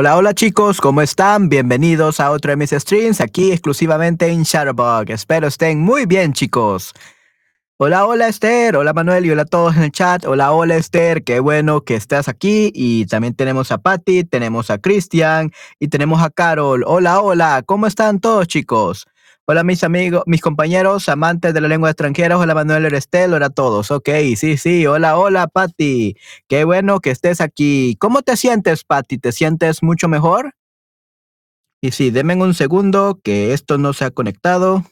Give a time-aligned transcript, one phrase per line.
[0.00, 1.50] Hola, hola chicos, ¿cómo están?
[1.50, 5.10] Bienvenidos a otro de mis streams aquí exclusivamente en Shutterbug.
[5.10, 6.94] Espero estén muy bien chicos.
[7.76, 10.24] Hola, hola Esther, hola Manuel y hola a todos en el chat.
[10.24, 12.72] Hola, hola Esther, qué bueno que estás aquí.
[12.74, 16.82] Y también tenemos a Patty, tenemos a Cristian y tenemos a Carol.
[16.86, 19.06] Hola, hola, ¿cómo están todos chicos?
[19.52, 22.38] Hola mis amigos, mis compañeros amantes de la lengua extranjera.
[22.38, 23.90] Hola Manuel Erestel, hola a todos.
[23.90, 24.86] Ok, sí, sí.
[24.86, 26.16] Hola, hola Patti.
[26.46, 27.96] Qué bueno que estés aquí.
[27.98, 29.18] ¿Cómo te sientes, Patti?
[29.18, 30.54] ¿Te sientes mucho mejor?
[31.82, 34.84] Y sí, denme un segundo que esto no se ha conectado.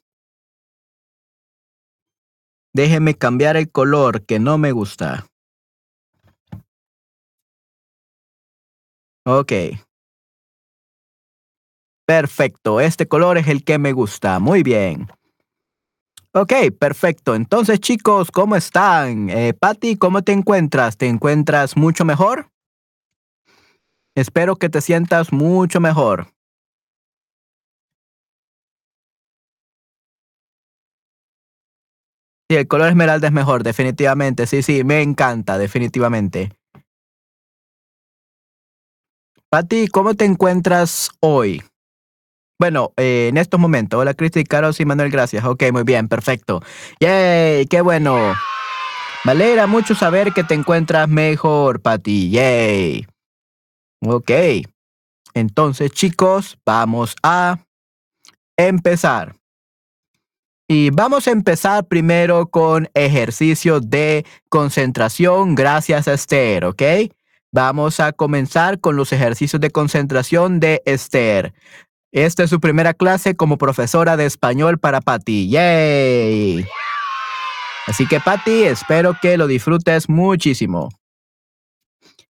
[2.75, 5.29] Déjeme cambiar el color que no me gusta.
[9.25, 9.53] Ok.
[12.09, 14.39] Perfecto, este color es el que me gusta.
[14.39, 15.09] Muy bien.
[16.33, 17.35] Ok, perfecto.
[17.35, 19.29] Entonces, chicos, ¿cómo están?
[19.29, 20.97] Eh, Patty, ¿cómo te encuentras?
[20.97, 22.49] ¿Te encuentras mucho mejor?
[24.17, 26.29] Espero que te sientas mucho mejor.
[32.49, 34.47] Sí, el color esmeralda es mejor, definitivamente.
[34.47, 36.57] Sí, sí, me encanta, definitivamente.
[39.51, 41.63] Patty, ¿cómo te encuentras hoy?
[42.59, 44.01] Bueno, eh, en estos momentos.
[44.01, 45.45] Hola, Cristi, Carlos y Manuel, gracias.
[45.45, 46.61] Ok, muy bien, perfecto.
[46.99, 47.67] ¡Yay!
[47.67, 48.35] ¡Qué bueno!
[49.25, 52.31] Me mucho saber que te encuentras mejor, Pati.
[52.31, 53.07] ¡Yay!
[54.05, 54.31] Ok.
[55.35, 57.61] Entonces, chicos, vamos a
[58.57, 59.37] empezar.
[60.67, 66.83] Y vamos a empezar primero con ejercicio de concentración gracias a Esther, ¿ok?
[67.53, 71.55] Vamos a comenzar con los ejercicios de concentración de Esther.
[72.13, 75.51] Esta es su primera clase como profesora de español para Patty.
[75.51, 76.67] ¡Yay!
[77.87, 80.89] Así que Patty, espero que lo disfrutes muchísimo.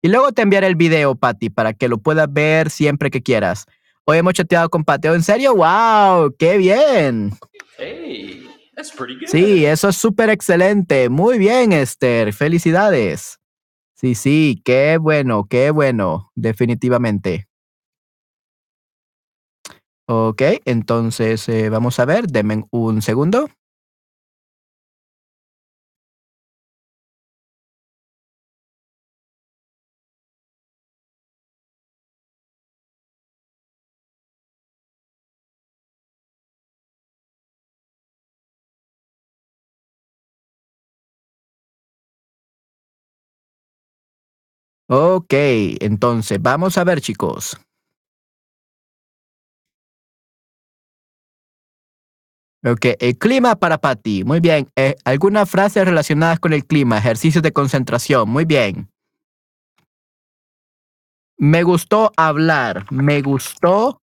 [0.01, 3.66] Y luego te enviaré el video, Patty, para que lo puedas ver siempre que quieras.
[4.06, 5.07] Hoy hemos chateado con Patty.
[5.07, 5.56] ¿En serio?
[5.56, 6.35] ¡Wow!
[6.38, 7.31] ¡Qué bien!
[7.80, 9.27] Hey, that's pretty good.
[9.27, 11.09] Sí, eso es súper excelente.
[11.09, 12.33] Muy bien, Esther.
[12.33, 13.39] Felicidades.
[13.95, 17.47] Sí, sí, qué bueno, qué bueno, definitivamente.
[20.07, 23.50] Ok, entonces eh, vamos a ver, denme un segundo.
[44.89, 45.33] Ok,
[45.81, 47.57] entonces vamos a ver chicos.
[52.65, 54.24] Ok, el clima para Patty.
[54.24, 54.69] Muy bien.
[54.77, 56.98] Eh, ¿Algunas frases relacionadas con el clima?
[56.98, 58.30] Ejercicios de concentración.
[58.30, 58.89] Muy bien.
[61.38, 62.86] Me gustó hablar.
[62.89, 64.00] Me gustó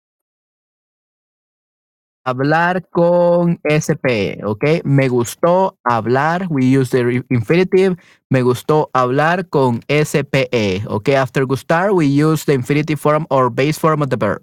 [2.29, 4.85] hablar con SP, ¿ok?
[4.85, 7.97] Me gustó hablar, we use the infinitive,
[8.29, 11.09] me gustó hablar con SPE, ¿ok?
[11.11, 14.43] After gustar, we use the infinitive form or base form of the verb.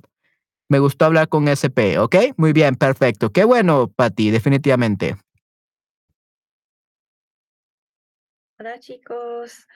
[0.68, 2.16] Me gustó hablar con SP, ¿ok?
[2.38, 3.32] Muy bien, perfecto.
[3.32, 5.16] Qué bueno, Pati, definitivamente.
[8.58, 9.68] Hola chicos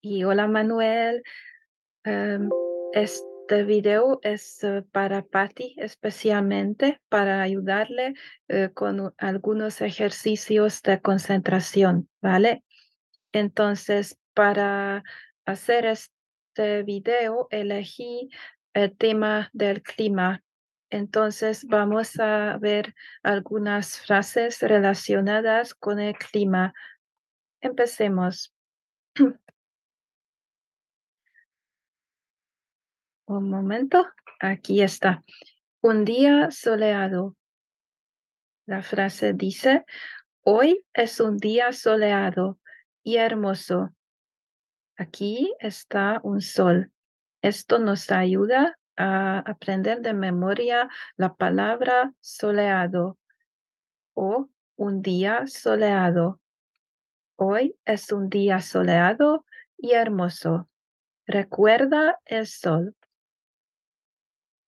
[0.00, 1.22] y hola Manuel.
[2.04, 2.48] Um,
[2.94, 8.14] este video es uh, para Patty especialmente para ayudarle
[8.48, 12.64] uh, con algunos ejercicios de concentración, ¿vale?
[13.32, 15.04] Entonces, para
[15.44, 18.30] hacer este video, elegí
[18.78, 20.42] el tema del clima.
[20.90, 26.72] Entonces, vamos a ver algunas frases relacionadas con el clima.
[27.60, 28.54] Empecemos.
[33.26, 34.06] Un momento,
[34.40, 35.22] aquí está.
[35.82, 37.36] Un día soleado.
[38.64, 39.84] La frase dice,
[40.42, 42.58] hoy es un día soleado
[43.02, 43.94] y hermoso.
[44.96, 46.90] Aquí está un sol.
[47.42, 53.16] Esto nos ayuda a aprender de memoria la palabra soleado
[54.14, 56.40] o un día soleado.
[57.36, 59.44] Hoy es un día soleado
[59.76, 60.68] y hermoso.
[61.26, 62.96] Recuerda el sol.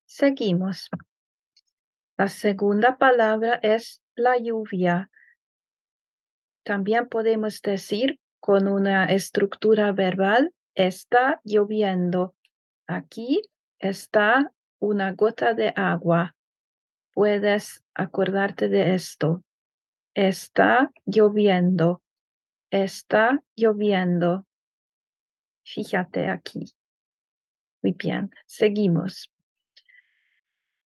[0.05, 0.89] Seguimos.
[2.17, 5.11] La segunda palabra es la lluvia.
[6.63, 12.35] También podemos decir con una estructura verbal, está lloviendo.
[12.93, 13.41] Aquí
[13.79, 16.35] está una gota de agua.
[17.15, 19.45] Puedes acordarte de esto.
[20.13, 22.03] Está lloviendo.
[22.69, 24.45] Está lloviendo.
[25.63, 26.75] Fíjate aquí.
[27.81, 29.31] Muy bien, seguimos.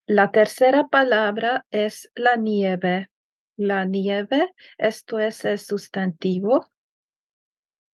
[0.04, 3.08] La tercera palabra es la nieve.
[3.56, 6.70] La nieve, esto es el sustantivo.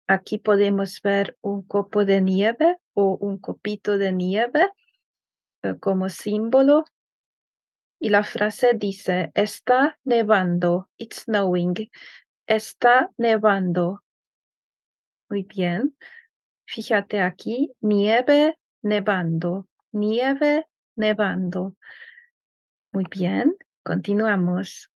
[0.08, 4.70] Aquí podemos ver un copo de nieve o un copito de nieve
[5.62, 6.84] eh, como símbolo.
[7.98, 11.90] Y la frase dice, está nevando, it's snowing,
[12.46, 14.02] está nevando.
[15.28, 15.96] Muy bien.
[16.66, 20.66] Fíjate aquí, nieve, nevando, nieve,
[20.96, 21.76] nevando.
[22.92, 24.90] Muy bien, continuamos.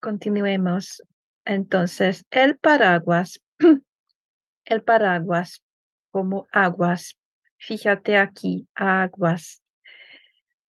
[0.00, 1.02] Continuemos.
[1.44, 3.40] Entonces, el paraguas,
[4.64, 5.62] el paraguas
[6.10, 7.16] como aguas.
[7.60, 9.62] Fíjate aquí, aguas.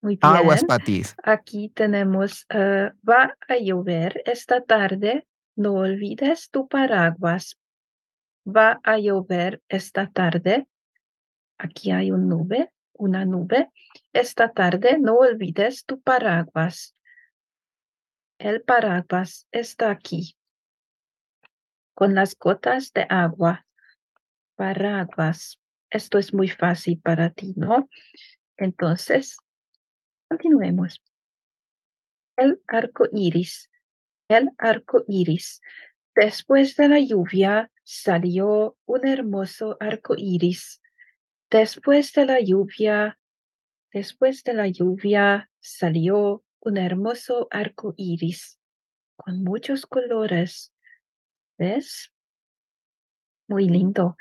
[0.02, 0.36] Muy bien.
[0.36, 1.16] Aguas, Patis.
[1.24, 5.26] Aquí tenemos, uh, va a llover esta tarde.
[5.56, 7.58] No olvides tu paraguas.
[8.46, 10.68] Va a llover esta tarde.
[11.58, 13.70] Aquí hay un nube, una nube.
[14.12, 16.96] Esta tarde no olvides tu paraguas.
[18.38, 20.36] El paraguas está aquí.
[21.94, 23.66] Con las gotas de agua.
[24.56, 25.61] Paraguas.
[25.92, 27.90] Esto es muy fácil para ti, ¿no?
[28.58, 29.38] Entonces,
[30.30, 31.04] continuemos.
[32.38, 33.70] El arco iris.
[34.30, 35.62] El arco iris.
[36.16, 40.82] Después de la lluvia salió un hermoso arco iris.
[41.50, 43.20] Después de la lluvia,
[43.92, 48.58] después de la lluvia salió un hermoso arco iris
[49.18, 50.74] con muchos colores.
[51.58, 52.14] ¿Ves?
[53.48, 54.16] Muy lindo.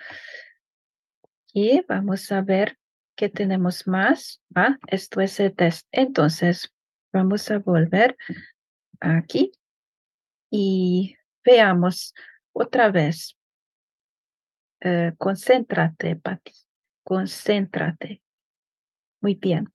[1.53, 2.79] Y vamos a ver
[3.17, 4.41] qué tenemos más.
[4.55, 5.87] Ah, esto es el test.
[5.91, 6.73] Entonces,
[7.13, 8.17] vamos a volver
[9.01, 9.53] aquí
[10.51, 12.15] y veamos
[12.53, 13.37] otra vez.
[14.81, 16.53] Eh, concéntrate, Pati.
[17.03, 18.23] Concéntrate.
[19.21, 19.73] Muy bien.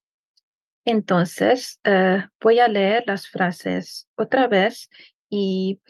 [0.84, 4.88] Entonces, eh, voy a leer las frases otra vez
[5.28, 5.80] y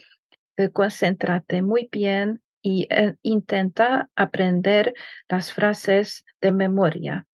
[0.57, 4.93] eh, concéntrate muy bien y eh, intenta aprender
[5.29, 7.25] las frases de memoria.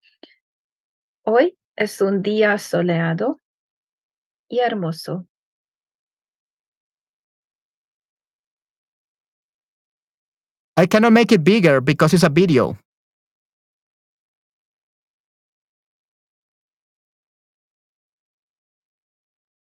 [1.25, 3.39] Hoy es un día soleado
[4.47, 5.25] y hermoso.
[10.77, 12.77] I cannot make it bigger because it's a video.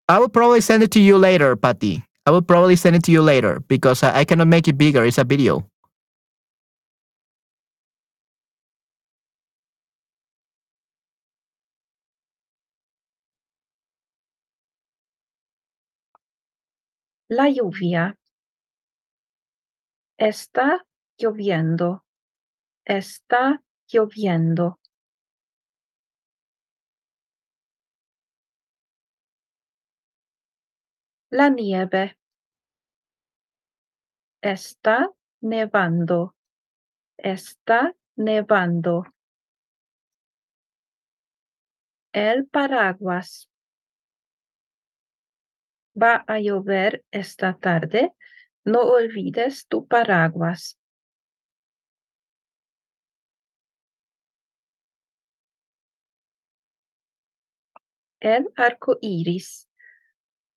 [0.06, 2.04] I will probably send it to you later, Patty.
[2.24, 5.04] I will probably send it to you later because I, cannot make it bigger.
[5.04, 5.66] It's a video.
[17.28, 18.14] La lluvia.
[20.18, 20.84] Está
[21.18, 22.04] lloviendo.
[22.84, 24.78] Está lloviendo.
[31.32, 32.18] La nieve.
[34.42, 35.08] Está
[35.40, 36.34] nevando.
[37.16, 39.04] Está nevando.
[42.12, 43.48] El paraguas.
[45.94, 48.12] Va a llover esta tarde.
[48.66, 50.78] No olvides tu paraguas.
[58.20, 59.71] El arco iris.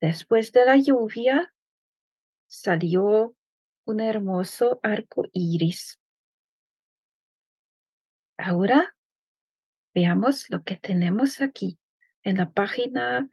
[0.02, 1.54] Después de la lluvia
[2.48, 3.36] salió
[3.86, 6.00] un hermoso arco iris.
[8.38, 8.96] Ahora
[9.94, 11.80] veamos lo que tenemos aquí
[12.24, 13.30] en la página,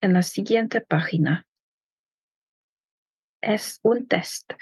[0.00, 1.46] en la siguiente página.
[3.40, 4.52] Es un test.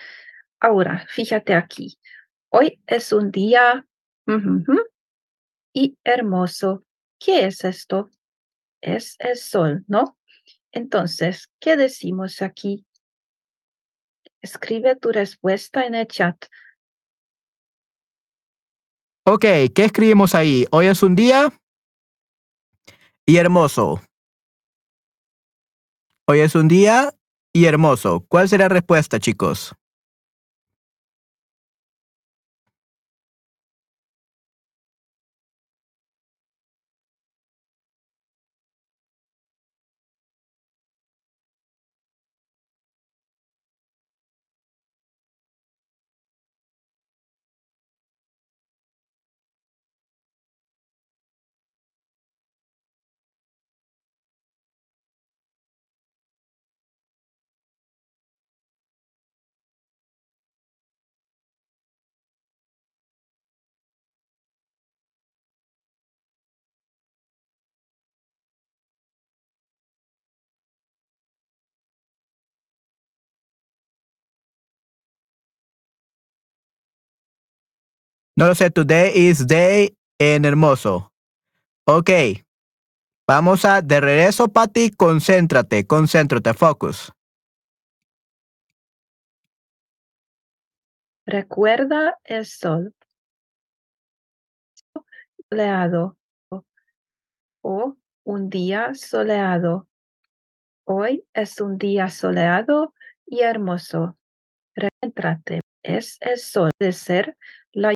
[0.59, 1.99] Ahora, fíjate aquí.
[2.49, 3.87] Hoy es un día
[5.73, 6.85] y hermoso.
[7.19, 8.11] ¿Qué es esto?
[8.81, 10.17] Es el sol, ¿no?
[10.73, 12.87] Entonces, ¿qué decimos aquí?
[14.41, 16.47] Escribe tu respuesta en el chat.
[19.27, 20.67] Ok, ¿qué escribimos ahí?
[20.71, 21.53] Hoy es un día
[23.27, 24.01] y hermoso.
[26.27, 27.15] Hoy es un día
[27.53, 28.25] y hermoso.
[28.29, 29.75] ¿Cuál será la respuesta, chicos?
[78.41, 81.13] No lo sé, today is day en hermoso.
[81.85, 82.09] Ok.
[83.29, 87.13] Vamos a, de regreso, Pati, concéntrate, concéntrate, focus.
[91.27, 92.95] Recuerda el sol.
[95.51, 96.17] Soleado.
[97.61, 99.87] O un día soleado.
[100.87, 102.95] Hoy es un día soleado
[103.27, 104.17] y hermoso.
[104.75, 105.61] Recéntrate.
[105.83, 107.37] Es el sol de ser
[107.73, 107.93] la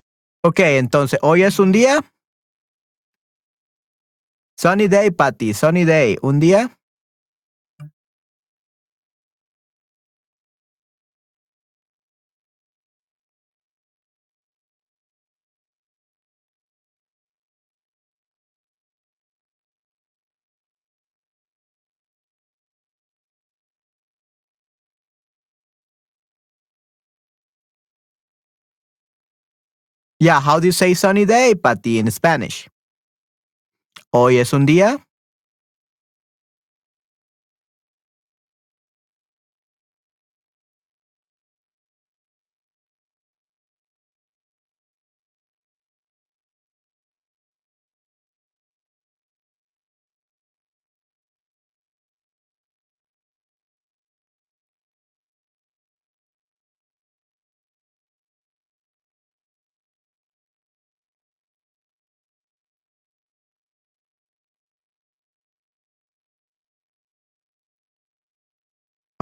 [0.47, 2.05] Ok, entonces, hoy es un día.
[4.59, 6.19] Sunny day, Patty, sunny day.
[6.21, 6.79] ¿Un día?
[30.21, 32.69] Yeah, how do you say sunny day, Patty, in Spanish?
[34.13, 35.05] Hoy es un día.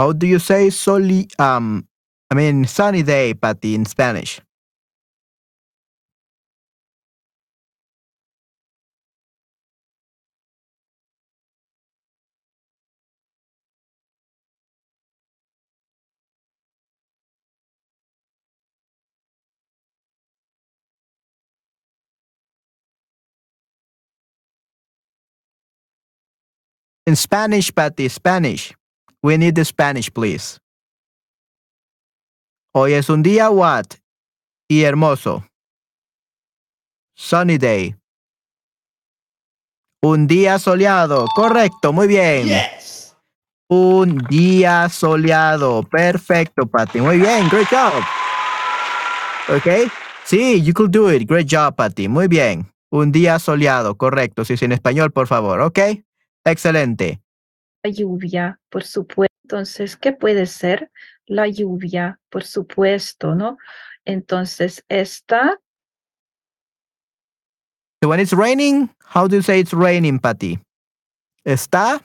[0.02, 1.87] How do you say soli um
[2.28, 4.40] I mean sunny day, but in Spanish?
[27.06, 28.75] In Spanish, Patty, Spanish.
[29.22, 30.58] We need the Spanish, please.
[32.74, 33.86] Hoy es un día what?
[34.68, 35.44] Y hermoso.
[37.14, 37.94] Sunny day.
[40.02, 41.26] Un día soleado.
[41.36, 42.48] Correcto, muy bien.
[42.48, 43.16] Yes.
[43.68, 45.82] Un día soleado.
[45.84, 47.00] Perfecto, Patty.
[47.00, 47.48] Muy bien.
[47.48, 47.92] Great job.
[49.48, 49.86] Okay.
[50.24, 51.28] Sí, you could do it.
[51.28, 52.08] Great job, Patty.
[52.08, 52.70] Muy bien.
[52.90, 53.96] Un día soleado.
[53.96, 54.44] Correcto.
[54.44, 55.60] Sí, sí, en español, por favor.
[55.60, 55.78] Ok.
[56.44, 57.21] Excelente.
[57.88, 59.32] Lluvia, por supuesto.
[59.44, 60.90] Entonces, ¿qué puede ser?
[61.26, 63.58] La lluvia, por supuesto, ¿no?
[64.04, 65.58] Entonces, está
[68.02, 70.58] So when it's raining, how do you say it's raining, Patty?
[71.46, 72.04] Está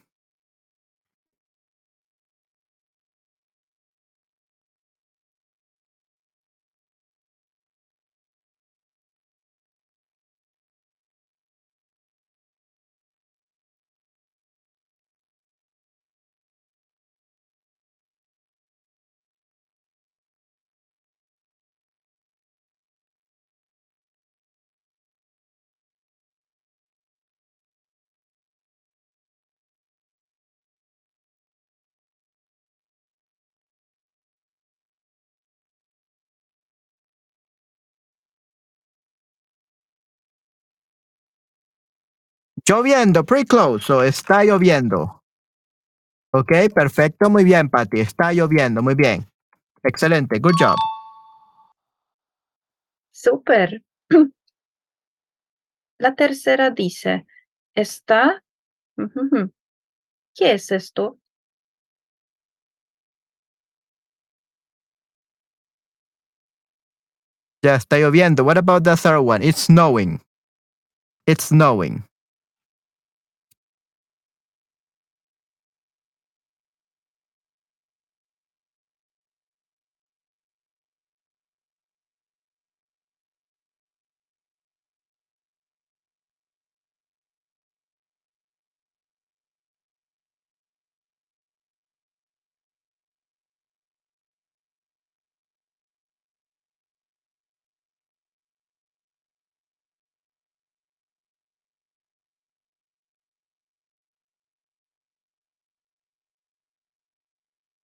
[42.67, 44.07] lloviendo, pretty close.
[44.07, 45.24] Está lloviendo.
[46.33, 48.01] Ok, perfecto, muy bien, Patty.
[48.01, 49.25] Está lloviendo, muy bien.
[49.83, 50.75] Excelente, good job.
[53.17, 53.83] súper.
[56.00, 57.25] La tercera dice,
[57.75, 58.43] está...
[60.36, 61.19] ¿Qué es esto?
[67.63, 68.43] Ya está lloviendo.
[68.43, 69.43] What about the third one?
[69.43, 70.21] It's snowing.
[71.25, 72.07] It's snowing.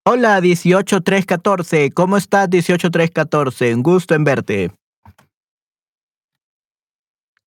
[0.05, 1.91] Hola, 18314.
[1.91, 3.75] ¿Cómo estás, 18314?
[3.75, 4.71] Un gusto en verte.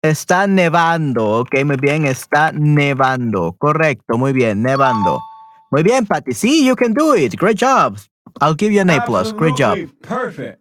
[0.02, 1.40] Está nevando.
[1.40, 2.06] Ok, muy bien.
[2.06, 3.54] Está nevando.
[3.58, 4.62] Correcto, muy bien.
[4.62, 5.20] Nevando.
[5.70, 6.32] Muy bien, Patty.
[6.32, 7.34] Sí, you can do it.
[7.38, 7.98] Great job.
[8.40, 9.32] I'll give you an A plus.
[9.32, 9.76] Great job.
[10.00, 10.60] Perfect.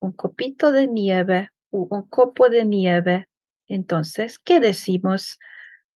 [0.00, 3.28] Un copito de nieve un copo de nieve.
[3.68, 5.38] Entonces, ¿qué decimos?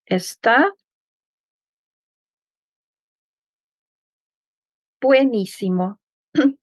[0.05, 0.71] Está
[5.01, 5.99] buenísimo.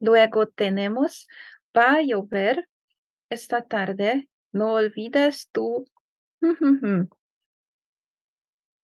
[0.00, 1.26] Luego tenemos,
[1.76, 2.68] va a llover
[3.30, 4.28] esta tarde.
[4.52, 5.86] No olvides tú.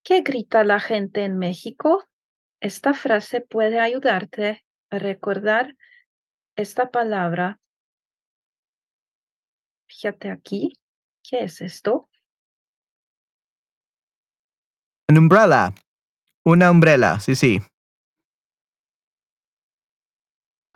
[0.03, 2.05] ¿Qué grita la gente en México?
[2.61, 5.77] Esta frase puede ayudarte a recordar
[6.57, 7.61] esta palabra.
[9.87, 10.79] Fíjate aquí.
[11.23, 12.11] ¿Qué es esto?
[15.09, 15.73] An umbrella.
[16.45, 17.61] Una umbrella, sí, sí.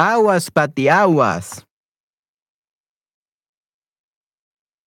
[0.00, 1.66] Aguas, Patty, aguas.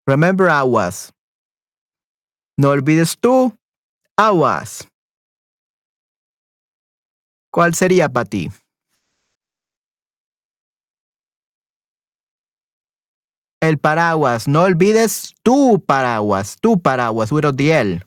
[0.07, 1.11] Remember aguas.
[2.57, 3.53] No olvides tú,
[4.17, 4.87] aguas.
[7.51, 8.49] ¿Cuál sería para ti?
[13.61, 14.47] El paraguas.
[14.47, 16.55] No olvides tu paraguas.
[16.61, 17.31] Tu paraguas.
[17.33, 18.01] Without the L.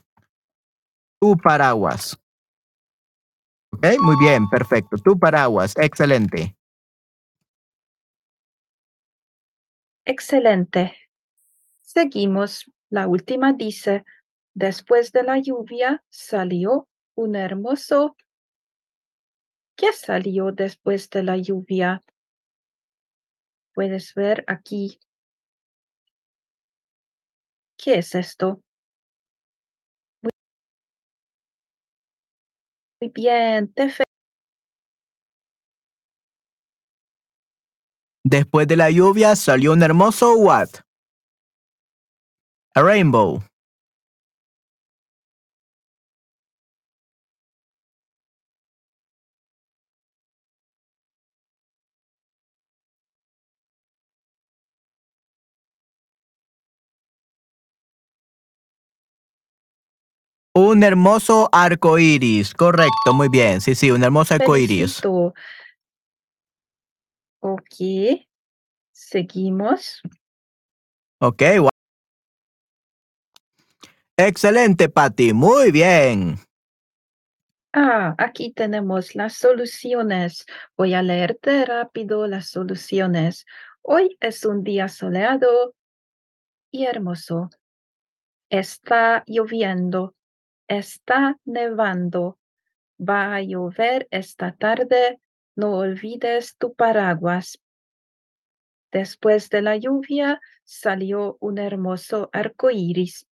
[1.21, 2.17] Tu paraguas.
[3.71, 4.97] Ok, muy bien, perfecto.
[4.97, 5.75] Tu paraguas.
[5.77, 6.55] Excelente.
[10.05, 10.93] Excelente.
[11.81, 12.71] Seguimos.
[12.89, 14.05] La última dice,
[14.53, 18.15] después de la lluvia salió un hermoso...
[19.77, 22.01] ¿Qué salió después de la lluvia?
[23.75, 24.99] Puedes ver aquí.
[27.77, 28.61] ¿Qué es esto?
[33.01, 33.89] Muy bien, te
[38.27, 40.69] Después de la lluvia salió un hermoso what?
[42.73, 43.43] Rainbow.
[60.55, 62.55] Un hermoso arco iris.
[62.55, 63.61] Correcto, muy bien.
[63.61, 64.99] Sí, sí, un hermoso arco iris.
[67.47, 68.25] Ok.
[68.91, 70.01] Seguimos.
[71.21, 71.69] Ok, gua-
[74.17, 75.31] Excelente, Patty.
[75.33, 76.39] Muy bien.
[77.71, 80.47] Ah, aquí tenemos las soluciones.
[80.75, 83.45] Voy a leerte rápido las soluciones.
[83.83, 85.75] Hoy es un día soleado
[86.71, 87.51] y hermoso.
[88.49, 90.15] Está lloviendo.
[90.67, 92.39] está nevando.
[92.99, 95.19] Va a llover esta tarde.
[95.55, 97.61] No olvides tu paraguas.
[98.91, 103.27] Después de la lluvia salió un hermoso arco iris.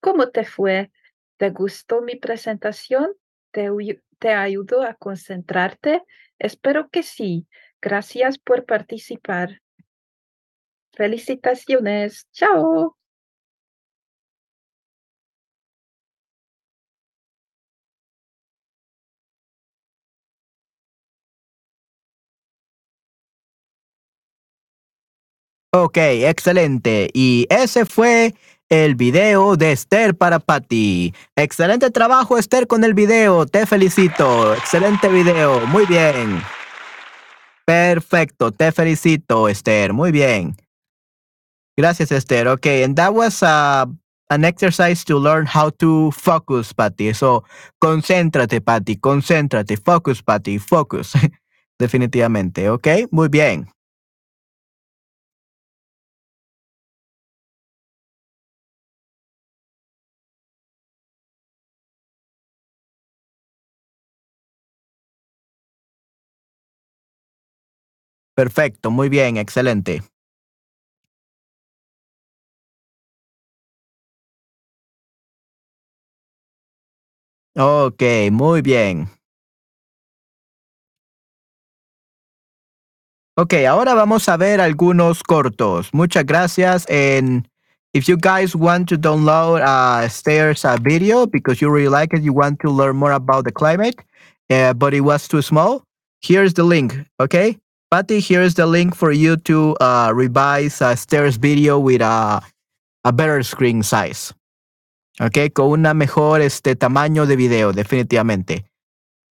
[0.00, 0.90] ¿Cómo te fue?
[1.36, 3.12] ¿Te gustó mi presentación?
[3.50, 3.70] ¿Te,
[4.18, 6.02] te ayudó a concentrarte?
[6.38, 7.46] Espero que sí.
[7.80, 9.60] Gracias por participar.
[10.92, 12.28] Felicitaciones.
[12.32, 12.96] Chao.
[25.76, 27.10] Ok, excelente.
[27.12, 28.32] Y ese fue
[28.68, 31.12] el video de Esther para Patty.
[31.34, 33.44] Excelente trabajo, Esther, con el video.
[33.44, 34.54] Te felicito.
[34.54, 35.66] Excelente video.
[35.66, 36.40] Muy bien.
[37.64, 38.52] Perfecto.
[38.52, 39.92] Te felicito, Esther.
[39.92, 40.54] Muy bien.
[41.76, 42.46] Gracias, Esther.
[42.46, 43.84] Okay, and that was uh,
[44.30, 47.12] an exercise to learn how to focus, Patty.
[47.14, 47.42] So,
[47.80, 48.94] concéntrate, Patty.
[48.94, 49.76] Concéntrate.
[49.76, 50.58] Focus, Patty.
[50.58, 51.14] Focus.
[51.80, 52.70] Definitivamente.
[52.70, 53.74] Ok, muy bien.
[68.34, 70.02] Perfecto, muy bien, excelente.
[77.56, 79.08] Ok, muy bien.
[83.36, 85.90] Ok, ahora vamos a ver algunos cortos.
[85.92, 86.86] Muchas gracias.
[86.88, 87.48] And
[87.92, 92.32] if you guys want to download uh, Stairs video because you really like it, you
[92.32, 93.96] want to learn more about the climate,
[94.50, 95.84] uh, but it was too small,
[96.20, 96.94] here's the link.
[97.20, 97.58] Okay.
[97.94, 102.42] Patty, here's the link for you to uh, revise uh, Stairs video with a,
[103.04, 104.34] a better screen size.
[105.20, 108.64] Ok, con una mejor este tamaño de video, definitivamente.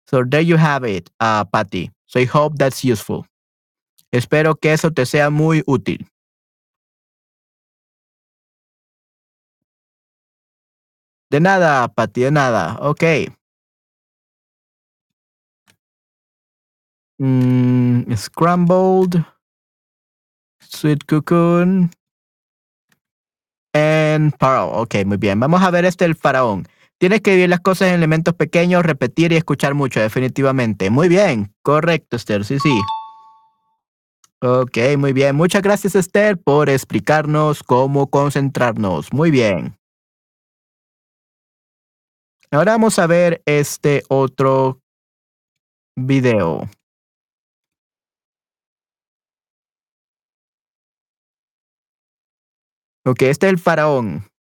[0.07, 1.91] So there you have it, uh, Patty.
[2.07, 3.25] So I hope that's useful.
[4.13, 6.07] Espero que eso te sea muy útil.
[11.29, 12.77] De nada, Patty, de nada.
[12.79, 13.03] Ok.
[17.23, 19.23] Mm, scrambled,
[20.59, 21.89] sweet cocoon,
[23.73, 24.81] and pharaoh.
[24.81, 25.39] Ok, muy bien.
[25.39, 26.67] Vamos a ver este el faraón.
[26.99, 30.89] Tienes que vivir las cosas en elementos pequeños, repetir y escuchar mucho, definitivamente.
[30.89, 32.43] Muy bien, correcto, Esther.
[32.43, 32.77] Sí, sí.
[34.41, 35.37] Ok, muy bien.
[35.37, 39.13] Muchas gracias, Esther, por explicarnos cómo concentrarnos.
[39.13, 39.77] Muy bien.
[42.51, 44.81] Ahora vamos a ver este otro
[45.95, 46.67] video.
[53.05, 54.32] Ok, este es el faraón.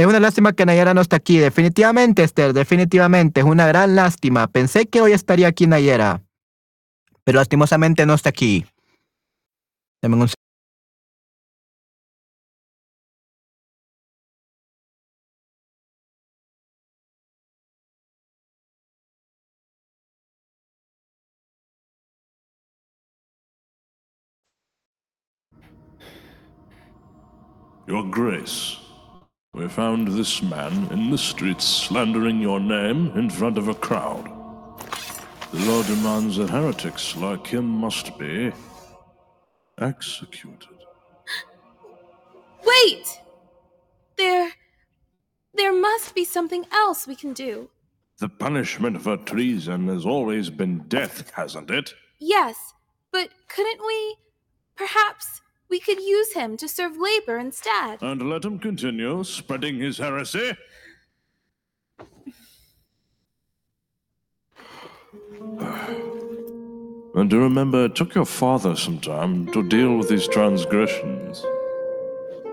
[0.00, 1.36] Es una lástima que Nayara no está aquí.
[1.36, 3.40] Definitivamente, Esther, definitivamente.
[3.40, 4.46] Es una gran lástima.
[4.46, 6.22] Pensé que hoy estaría aquí Nayara.
[7.22, 8.64] Pero lastimosamente no está aquí.
[10.00, 10.26] Dame un
[27.86, 28.79] Your Grace,
[29.52, 34.24] we found this man in the streets slandering your name in front of a crowd.
[35.52, 38.52] The law demands that heretics like him must be
[39.78, 40.78] executed.
[42.64, 43.20] Wait!
[44.16, 44.52] There.
[45.54, 47.68] There must be something else we can do.
[48.18, 51.94] The punishment for treason has always been death, hasn't it?
[52.18, 52.74] Yes,
[53.12, 54.16] but couldn't we
[54.76, 58.02] perhaps We could use him to serve labor instead.
[58.02, 60.56] And let him continue spreading his heresy.
[67.14, 71.44] And do remember, it took your father some time to deal with these transgressions.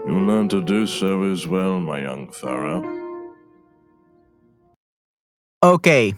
[0.06, 2.84] You'll learn to do so as well, my young Pharaoh.
[5.62, 6.14] Ok.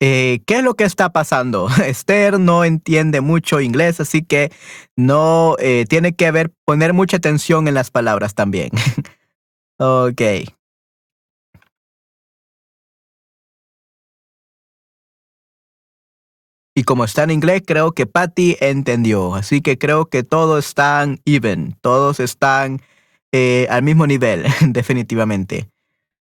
[0.00, 1.68] Eh, ¿Qué es lo que está pasando?
[1.84, 4.52] Esther no entiende mucho inglés, así que
[4.96, 8.70] no eh, tiene que ver, poner mucha atención en las palabras también.
[9.78, 10.22] ok.
[16.78, 19.34] Y como está en inglés, creo que Patty entendió.
[19.34, 22.80] Así que creo que todos están even, todos están
[23.32, 25.68] eh, al mismo nivel, definitivamente.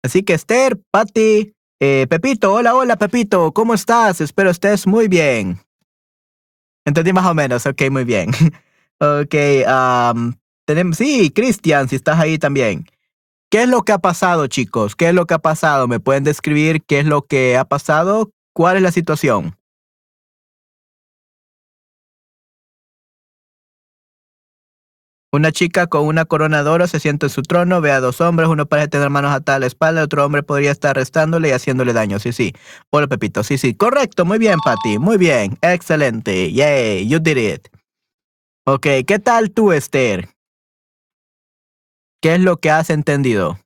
[0.02, 4.20] Así que Esther, Patty, eh, Pepito, hola, hola Pepito, ¿cómo estás?
[4.20, 5.58] Espero estés muy bien.
[6.84, 8.30] Entendí más o menos, ok, muy bien.
[9.00, 9.34] ok,
[10.14, 10.32] um,
[10.64, 12.86] tenemos, sí, Cristian, si estás ahí también.
[13.50, 14.94] ¿Qué es lo que ha pasado, chicos?
[14.94, 15.88] ¿Qué es lo que ha pasado?
[15.88, 18.30] ¿Me pueden describir qué es lo que ha pasado?
[18.52, 19.56] ¿Cuál es la situación?
[25.34, 28.20] Una chica con una corona de oro se sienta en su trono, ve a dos
[28.20, 31.52] hombres, uno parece tener manos atadas a la espalda, otro hombre podría estar arrestándole y
[31.52, 32.18] haciéndole daño.
[32.18, 32.52] Sí, sí.
[32.90, 33.42] Hola, Pepito.
[33.42, 33.74] Sí, sí.
[33.74, 34.26] Correcto.
[34.26, 34.98] Muy bien, Patty.
[34.98, 35.56] Muy bien.
[35.62, 36.52] Excelente.
[36.52, 37.08] Yay.
[37.08, 37.68] You did it.
[38.66, 38.86] Ok.
[39.06, 40.28] ¿Qué tal tú, Esther?
[42.20, 43.58] ¿Qué es lo que has entendido?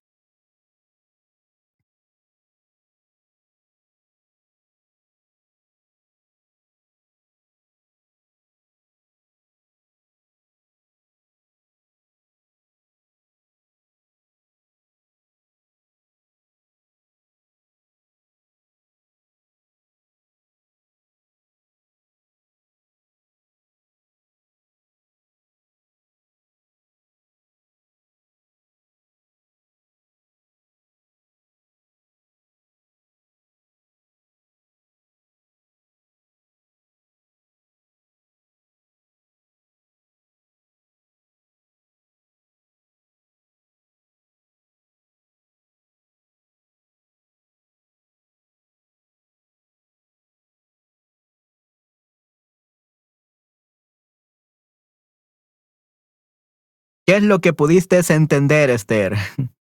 [57.06, 59.14] ¿Qué es lo que pudiste entender, Esther?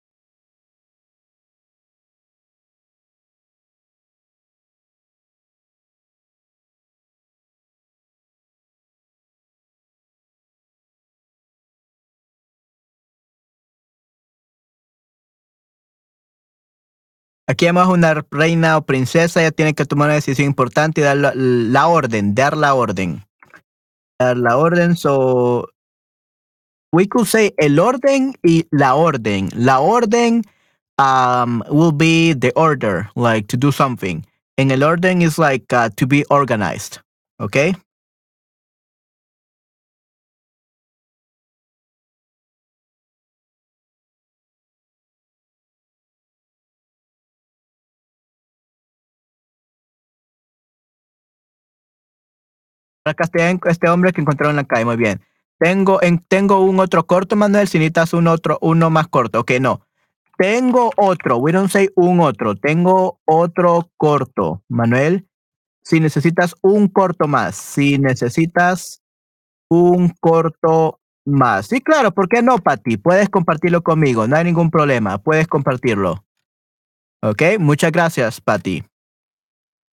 [17.48, 21.16] Aquí además una reina o princesa ya tiene que tomar una decisión importante y dar
[21.16, 23.24] la, orden, dar la orden.
[24.20, 25.70] Dar la orden, so
[26.92, 29.50] we could say el orden y la orden.
[29.56, 30.44] La orden
[30.98, 34.26] um, will be the order, like to do something.
[34.58, 37.00] And el orden is like uh, to be organized.
[37.40, 37.76] Okay?
[53.08, 55.22] Está este hombre que encontraron en la calle, muy bien.
[55.60, 59.42] Tengo, en, tengo un otro corto, Manuel, si necesitas un otro, uno más corto.
[59.42, 59.82] Ok, no.
[60.38, 65.28] Tengo otro, we don't say un otro, tengo otro corto, Manuel.
[65.82, 69.02] Si necesitas un corto más, si necesitas
[69.70, 71.68] un corto más.
[71.68, 72.98] Sí, claro, ¿por qué no, Pati?
[72.98, 76.26] Puedes compartirlo conmigo, no hay ningún problema, puedes compartirlo.
[77.22, 78.84] Ok, muchas gracias, Pati.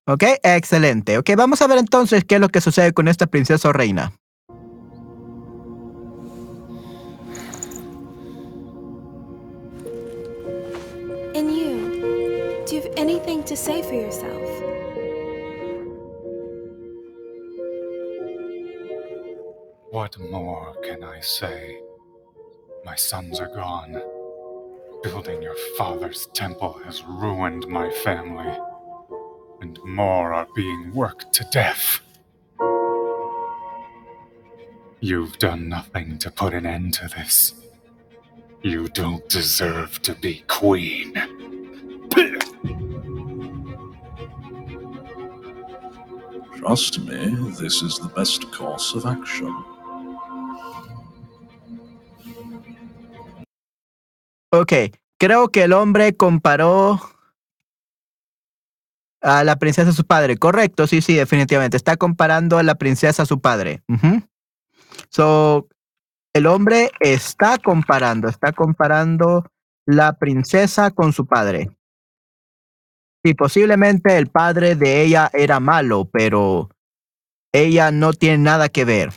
[0.06, 1.18] Ok, excelente.
[1.18, 4.12] Ok, vamos a ver entonces qué es lo que sucede con esta princesa o reina.
[13.22, 14.48] Anything to say for yourself?
[19.90, 21.78] What more can I say?
[22.84, 24.02] My sons are gone.
[25.04, 28.56] Building your father's temple has ruined my family.
[29.60, 32.00] And more are being worked to death.
[34.98, 37.54] You've done nothing to put an end to this.
[38.62, 41.14] You don't deserve to be queen.
[46.64, 49.52] Trust me, this is the best course of action.
[54.52, 54.72] Ok,
[55.18, 57.00] creo que el hombre comparó
[59.22, 60.36] a la princesa a su padre.
[60.36, 61.76] Correcto, sí, sí, definitivamente.
[61.76, 63.82] Está comparando a la princesa a su padre.
[63.88, 64.22] Ujú.
[65.08, 65.66] So,
[66.32, 69.50] el hombre está comparando, está comparando
[69.84, 71.70] la princesa con su padre.
[73.24, 76.70] Sí, posiblemente el padre de ella era malo, pero
[77.52, 79.10] ella no tiene nada que ver.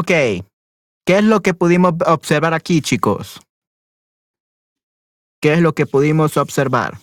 [0.00, 0.44] Ok, ¿qué
[1.18, 3.40] es lo que pudimos observar aquí, chicos?
[5.42, 6.98] ¿Qué es lo que pudimos observar?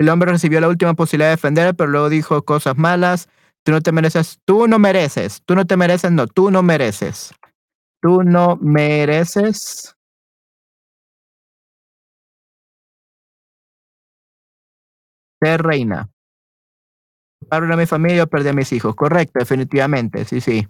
[0.00, 3.28] El hombre recibió la última posibilidad de defender, pero luego dijo cosas malas.
[3.64, 7.32] Tú no te mereces, tú no mereces, tú no te mereces, no, tú no mereces.
[8.02, 9.96] Tú no mereces.
[15.42, 16.08] Ser reina.
[17.48, 18.94] Para a mi familia, yo perdí a mis hijos.
[18.94, 20.66] Correcto, definitivamente, sí, sí.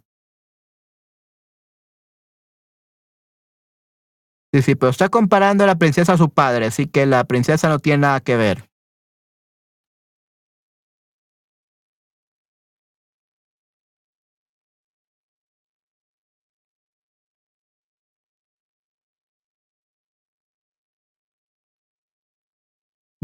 [4.52, 7.68] Sí, sí, pero está comparando a la princesa a su padre, así que la princesa
[7.68, 8.68] no tiene nada que ver.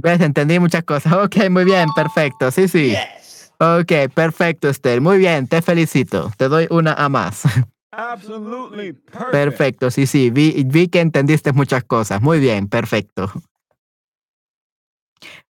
[0.01, 0.21] ¿Ves?
[0.21, 1.13] Entendí muchas cosas.
[1.25, 2.51] Ok, muy bien, perfecto.
[2.51, 2.97] Sí, sí.
[3.59, 5.01] Ok, perfecto, Esther.
[5.01, 6.33] Muy bien, te felicito.
[6.37, 7.43] Te doy una a más.
[9.33, 10.31] Perfecto, sí, sí.
[10.31, 12.23] Vi, vi que entendiste muchas cosas.
[12.23, 13.31] Muy bien, perfecto.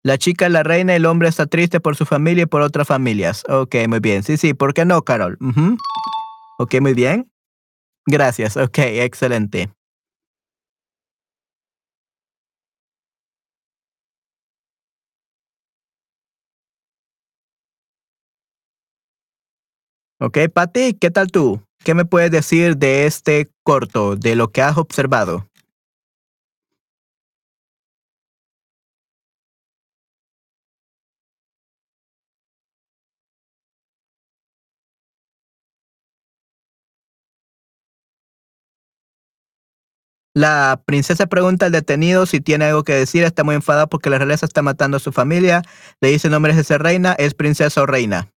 [0.02, 2.88] La chica es la reina, el hombre está triste por su familia y por otras
[2.88, 3.44] familias.
[3.48, 4.22] Ok, muy bien.
[4.22, 5.36] Sí, sí, ¿por qué no, Carol?
[6.58, 7.30] Ok, muy bien.
[8.06, 8.56] Gracias.
[8.56, 9.70] Ok, excelente.
[20.22, 21.62] Ok, Patti, ¿qué tal tú?
[21.82, 25.48] ¿Qué me puedes decir de este corto, de lo que has observado?
[40.34, 44.18] La princesa pregunta al detenido si tiene algo que decir, está muy enfadada porque la
[44.18, 45.62] realeza está matando a su familia,
[46.02, 48.30] le dice no merece ser reina, es princesa o reina.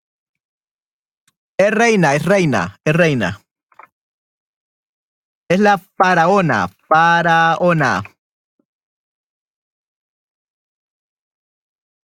[1.64, 3.40] Es reina, es reina, es reina.
[5.50, 8.04] Es la faraona, faraona.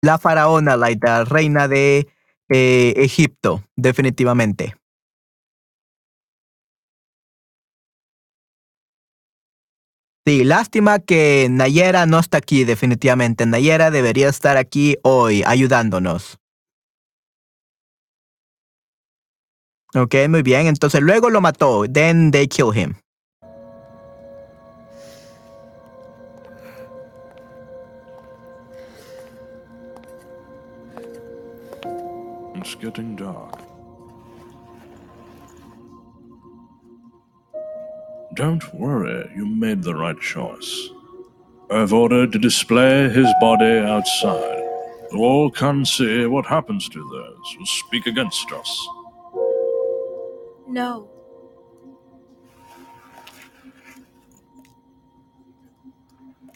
[0.02, 2.06] La faraona, la reina de
[2.50, 4.76] eh, Egipto, definitivamente.
[10.26, 13.46] Sí, lástima que Nayera no está aquí, definitivamente.
[13.46, 16.38] Nayera debería estar aquí hoy ayudándonos.
[19.96, 20.66] Ok, muy bien.
[20.66, 21.86] Entonces luego lo mató.
[21.90, 22.96] Then they kill him.
[32.56, 33.58] It's getting dark.
[38.34, 40.90] Don't worry, you made the right choice.
[41.70, 44.62] I've ordered to display his body outside.
[45.16, 48.88] All can see what happens to those who speak against us.
[50.68, 51.08] No.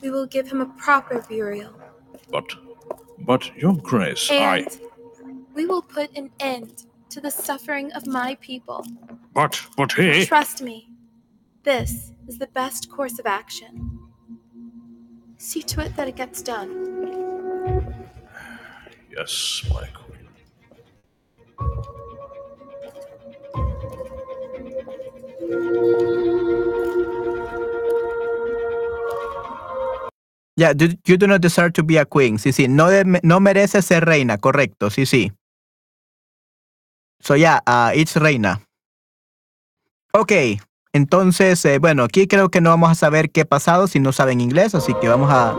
[0.02, 1.72] We will give him a proper burial.
[2.30, 2.54] But,
[3.18, 4.66] but, Your Grace, and I.
[5.54, 8.84] we will put an end to the suffering of my people.
[9.34, 10.24] But, but he.
[10.24, 10.88] Trust me,
[11.64, 13.98] this is the best course of action.
[15.36, 18.06] See to it that it gets done.
[19.10, 20.28] Yes, my queen.
[30.56, 32.38] Yeah, do- you do not deserve to be a queen.
[32.38, 32.68] Sí, sí.
[32.68, 32.88] No,
[33.22, 34.90] no merece ser reina, correcto.
[34.90, 35.32] Sí, sí.
[37.20, 37.60] So, yeah,
[37.94, 38.60] it's reina.
[40.12, 40.32] Ok,
[40.92, 44.12] entonces, eh, bueno, aquí creo que no vamos a saber qué ha pasado si no
[44.12, 45.54] saben inglés, así que vamos a...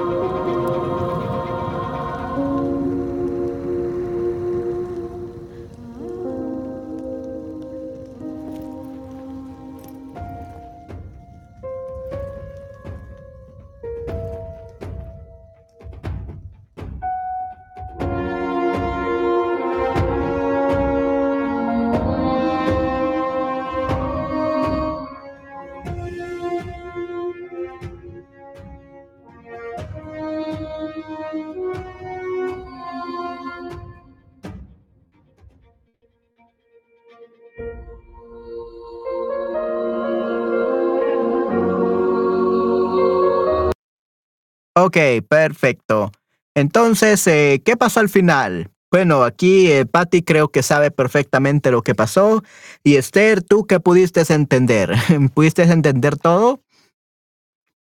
[44.75, 44.97] Ok,
[45.27, 46.11] perfecto.
[46.55, 48.71] Entonces, eh, ¿qué pasó al final?
[48.91, 52.43] Bueno, aquí eh, Patty creo que sabe perfectamente lo que pasó.
[52.83, 54.93] Y Esther, ¿tú qué pudiste entender?
[55.33, 56.61] ¿Pudiste entender todo?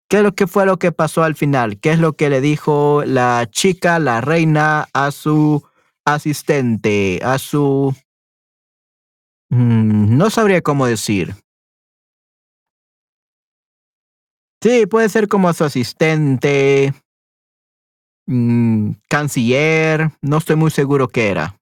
[0.07, 1.79] ¿Qué es lo que fue lo que pasó al final?
[1.79, 5.63] ¿Qué es lo que le dijo la chica, la reina, a su
[6.05, 7.95] asistente, a su...
[9.51, 11.35] Mm, no sabría cómo decir.
[14.62, 16.93] Sí, puede ser como su asistente,
[18.28, 21.60] mm, canciller, no estoy muy seguro qué era.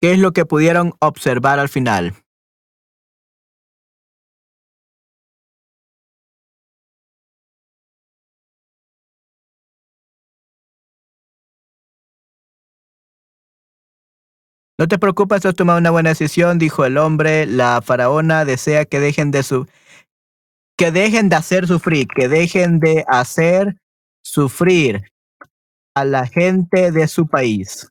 [0.00, 2.14] ¿Qué es lo que pudieron observar al final?
[14.78, 17.46] No te preocupes, has tomado una buena decisión, dijo el hombre.
[17.46, 19.66] La faraona desea que dejen de su
[20.78, 23.76] que dejen de hacer sufrir, que dejen de hacer
[24.22, 25.02] sufrir
[25.96, 27.88] a la gente de su país.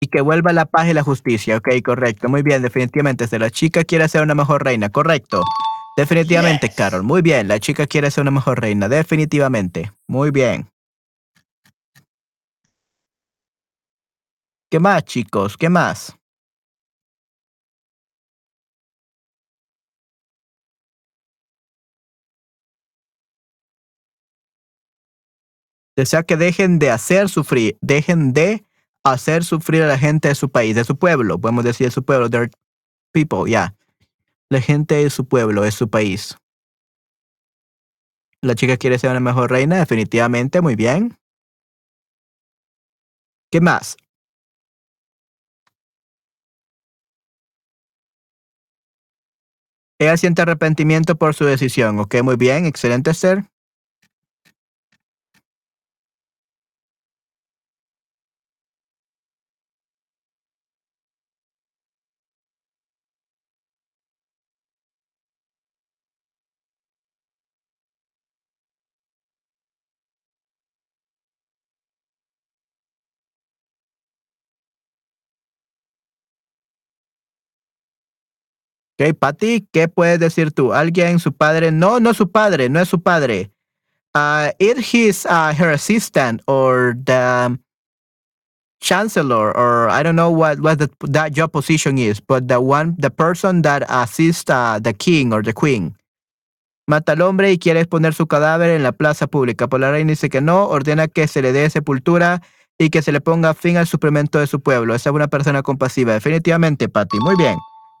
[0.00, 1.56] Y que vuelva la paz y la justicia.
[1.56, 2.28] Ok, correcto.
[2.28, 3.28] Muy bien, definitivamente.
[3.28, 5.44] Si la chica quiere ser una mejor reina, correcto.
[5.96, 6.76] Definitivamente, Yes.
[6.76, 7.02] Carol.
[7.04, 8.88] Muy bien, la chica quiere ser una mejor reina.
[8.88, 9.92] Definitivamente.
[10.08, 10.68] Muy bien.
[14.70, 15.56] ¿Qué más, chicos?
[15.56, 16.18] ¿Qué más?
[25.96, 28.64] Desea que dejen de hacer sufrir, dejen de
[29.04, 32.04] hacer sufrir a la gente de su país, de su pueblo, podemos decir de su
[32.04, 32.50] pueblo, their
[33.12, 33.74] people, ya.
[34.50, 36.36] La gente de su pueblo, es su país.
[38.42, 41.18] La chica quiere ser una mejor reina, definitivamente, muy bien.
[43.50, 43.96] ¿Qué más?
[50.00, 51.98] Ella siente arrepentimiento por su decisión.
[51.98, 53.44] Ok, muy bien, excelente, Esther.
[79.00, 80.72] Ok, Patty, ¿qué puedes decir tú?
[80.72, 81.70] ¿Alguien, su padre?
[81.70, 83.52] No, no su padre, no es su padre.
[84.14, 87.56] Uh, it is uh, her assistant or the
[88.80, 92.96] chancellor or I don't know what, what the, that job position is, but the one,
[92.98, 95.94] the person that assists uh, the king or the queen.
[96.88, 99.68] Mata al hombre y quiere exponer su cadáver en la plaza pública.
[99.68, 102.42] Por la reina dice que no, ordena que se le dé sepultura
[102.78, 104.94] y que se le ponga fin al sufrimiento de su pueblo.
[104.94, 106.14] Esa es una persona compasiva.
[106.14, 107.18] Definitivamente, Patty.
[107.20, 107.58] Muy bien.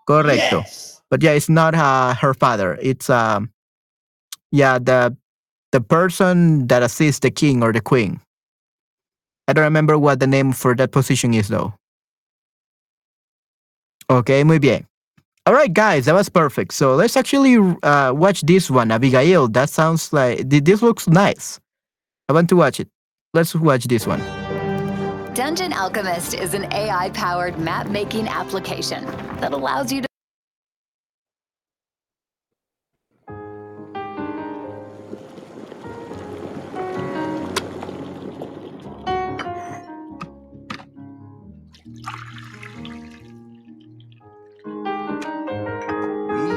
[0.08, 0.64] Correcto.
[0.64, 1.02] Yes.
[1.10, 2.78] but yeah, it's not uh, her father.
[2.80, 3.50] It's um,
[4.50, 5.16] yeah, the
[5.72, 8.20] the person that assists the king or the queen.
[9.46, 11.74] I don't remember what the name for that position is though.
[14.10, 14.86] Okay, muy bien.
[15.46, 16.74] All right, guys, that was perfect.
[16.74, 19.48] So let's actually uh, watch this one, Abigail.
[19.48, 21.60] That sounds like this looks nice.
[22.28, 22.88] I want to watch it.
[23.32, 24.20] Let's watch this one.
[25.38, 29.04] Dungeon Alchemist is an AI powered map making application
[29.38, 30.08] that allows you to.
[46.34, 46.50] Oui,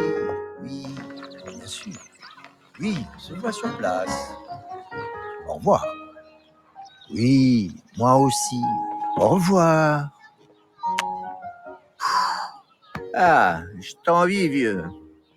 [0.63, 0.95] oui,
[1.45, 1.93] bien sûr.
[2.79, 4.33] Oui, on se voit sur place.
[5.47, 5.85] Au revoir.
[7.11, 8.61] Oui, Moi aussi.
[9.17, 10.09] Au revoir.
[13.13, 14.85] Ah, je t'envie, vieux,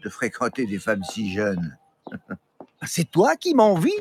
[0.03, 1.77] de fréquenter des femmes si jeunes.
[2.87, 4.01] C'est toi qui m'envie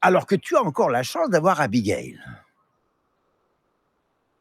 [0.00, 2.20] alors que tu as encore la chance d'avoir Abigail.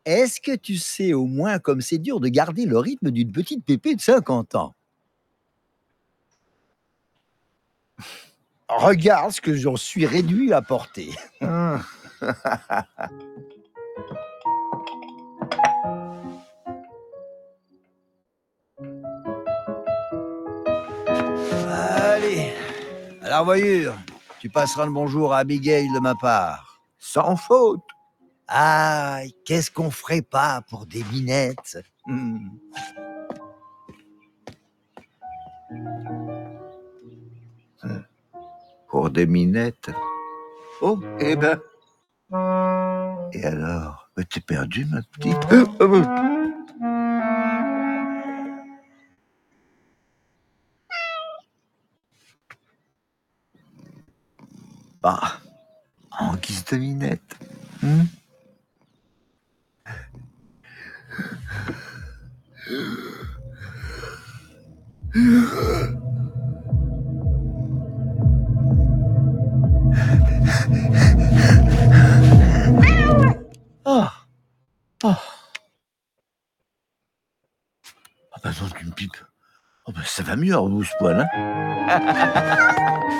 [0.06, 3.66] Est-ce que tu sais au moins comme c'est dur de garder le rythme d'une petite
[3.66, 4.76] pépée de 50 ans?
[8.70, 11.10] Regarde ce que j'en suis réduit à porter.
[21.70, 22.54] Allez,
[23.22, 23.96] à la.
[24.40, 26.82] Tu passeras le bonjour à Abigail de ma part.
[26.98, 27.82] Sans faute.
[28.48, 31.78] Ah, qu'est-ce qu'on ferait pas pour des minettes?
[32.08, 32.48] Hmm.
[37.84, 38.02] Hmm.
[38.88, 39.92] Pour des minettes
[40.82, 41.60] Oh, eh ben.
[42.32, 45.38] Et alors Mais T'es perdu, ma petite
[55.04, 55.40] Ah,
[56.20, 57.36] en guise de minette.
[57.82, 58.04] hmm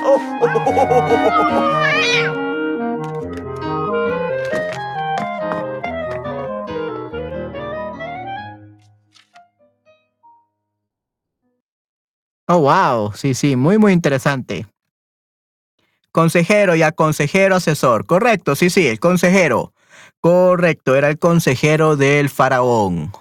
[0.04, 1.98] Oh, oh, oh.
[12.50, 13.12] Oh, wow.
[13.14, 14.68] Sí, sí, muy, muy interesante.
[16.12, 18.06] Consejero y a consejero asesor.
[18.06, 19.74] Correcto, sí, sí, el consejero.
[20.22, 23.12] Correcto, era el consejero del faraón.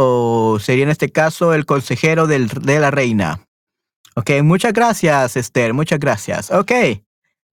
[0.00, 3.40] O sería en este caso el consejero del- de la reina.
[4.14, 6.50] Ok, muchas gracias, Esther, muchas gracias.
[6.50, 6.72] Ok,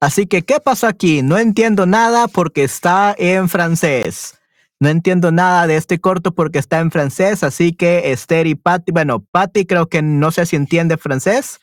[0.01, 1.23] así que, ¿qué pasó aquí?
[1.23, 4.39] No entiendo nada porque está en francés.
[4.81, 8.93] No entiendo nada de este corto porque está en francés, así que Esther y Patty,
[8.93, 11.61] bueno, Patty creo que no sé si entiende francés,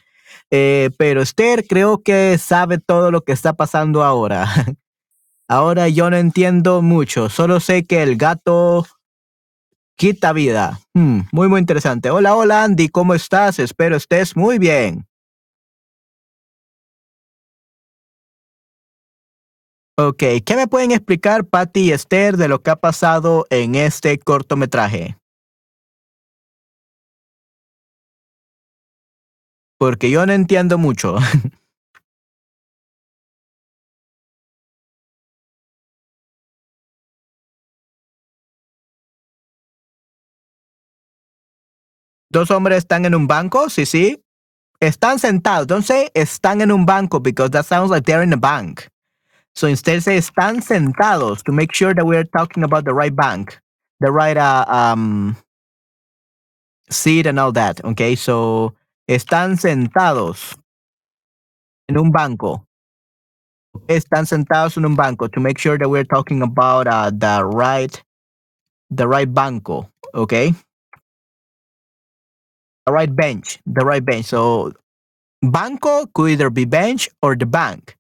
[0.50, 4.48] eh, pero Esther creo que sabe todo lo que está pasando ahora.
[5.48, 8.88] Ahora yo no entiendo mucho, solo sé que el gato
[9.98, 10.80] quita vida.
[10.94, 12.10] Hmm, muy, muy interesante.
[12.10, 13.60] Hola, hola Andy, ¿cómo estás?
[13.60, 15.06] Espero estés muy bien.
[19.98, 24.18] Ok, ¿qué me pueden explicar Patty y Esther de lo que ha pasado en este
[24.18, 25.18] cortometraje?
[29.78, 31.18] Porque yo no entiendo mucho.
[42.32, 44.24] Dos hombres están en un banco, sí, sí.
[44.80, 45.68] Están sentados.
[45.68, 48.88] Don't say están en un banco because that sounds like they're in a bank.
[49.54, 53.60] So instead say están sentados to make sure that we're talking about the right bank,
[54.00, 55.36] the right uh, um,
[56.90, 57.84] seat and all that.
[57.84, 58.74] Okay, so
[59.10, 60.56] están sentados
[61.90, 62.66] en un banco.
[63.88, 68.02] Están sentados en un banco to make sure that we're talking about uh, the right,
[68.90, 69.92] the right banco.
[70.16, 70.56] Okay.
[72.86, 74.26] The right bench, the right bench.
[74.26, 74.74] So
[75.42, 77.96] banco could either be bench or the bank.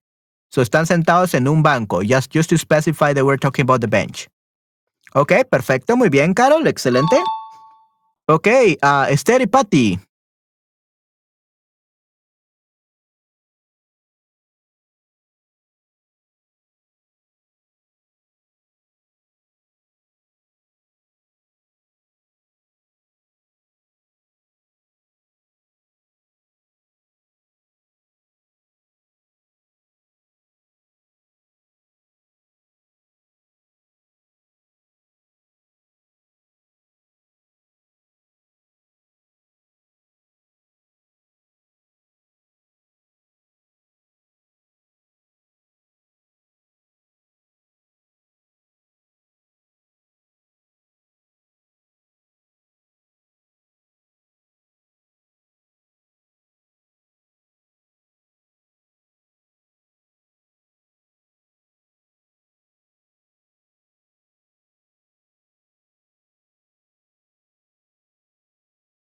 [0.49, 3.88] So están sentados en un banco, just, just to specify that we're talking about the
[3.88, 4.27] bench.
[5.13, 7.21] Ok, perfecto, muy bien, Carol, excelente.
[8.27, 8.47] Ok,
[8.82, 9.99] uh, Esther y Patty.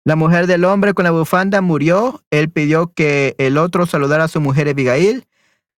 [0.08, 2.22] La mujer del hombre con la bufanda murió.
[2.30, 5.26] Él pidió que el otro saludara a su mujer Abigail.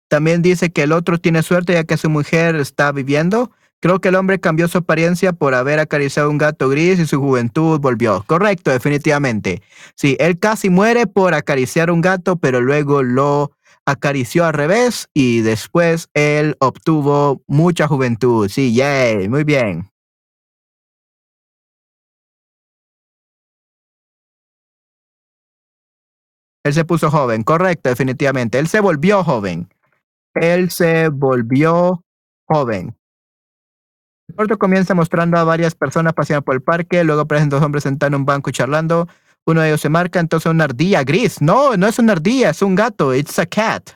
[0.06, 3.52] También dice que el otro tiene suerte ya que su mujer está viviendo.
[3.80, 7.18] Creo que el hombre cambió su apariencia por haber acariciado un gato gris y su
[7.18, 8.22] juventud volvió.
[8.26, 9.62] Correcto, definitivamente.
[9.94, 13.52] Sí, él casi muere por acariciar un gato, pero luego lo
[13.86, 18.50] acarició al revés y después él obtuvo mucha juventud.
[18.50, 19.88] Sí, yay, muy bien.
[26.64, 28.58] Él se puso joven, correcto, definitivamente.
[28.58, 29.68] Él se volvió joven.
[30.34, 32.04] Él se volvió
[32.46, 32.96] joven.
[34.28, 37.84] El corto comienza mostrando a varias personas paseando por el parque, luego aparecen dos hombres
[37.84, 39.08] sentados en un banco y charlando.
[39.46, 41.40] Uno de ellos se marca, entonces una ardilla gris.
[41.40, 43.14] No, no es una ardilla, es un gato.
[43.14, 43.90] It's a cat.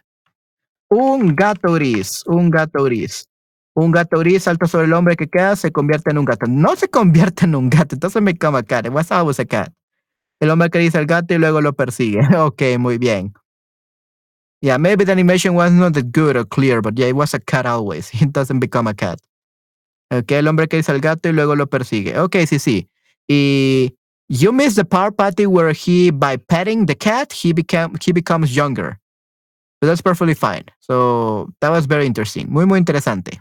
[0.88, 3.26] Un gato gris, un gato gris.
[3.74, 6.46] Un gato gris salta sobre el hombre que queda, se convierte en un gato.
[6.48, 8.88] No se convierte en un gato, entonces me cama cat.
[8.88, 9.72] What's up with a cat?
[10.43, 12.20] El hombre acaricia al gato y luego lo persigue.
[12.36, 13.32] ok, muy bien.
[14.61, 17.38] Yeah, maybe the animation was not that good or clear, but yeah, it was a
[17.38, 18.11] cat always.
[18.20, 19.20] It doesn't become a cat.
[20.11, 22.18] Ok, el hombre acaricia al gato y luego lo persigue.
[22.18, 22.88] Ok, sí, sí.
[23.28, 23.97] Y
[24.28, 28.57] you missed the part, Patty, where he, by petting the cat, he became he becomes
[28.57, 28.99] younger.
[29.80, 30.64] But that's perfectly fine.
[30.80, 32.51] So that was very interesting.
[32.51, 33.38] Muy, muy interesante.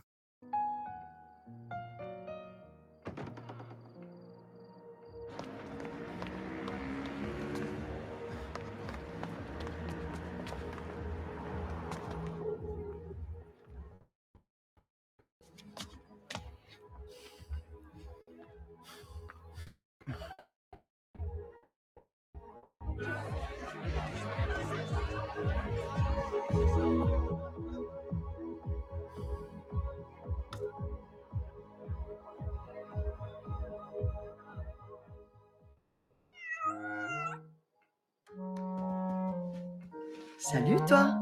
[40.44, 41.20] Salut toi.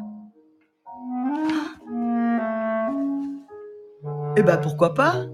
[4.38, 5.26] Eh ben pourquoi pas?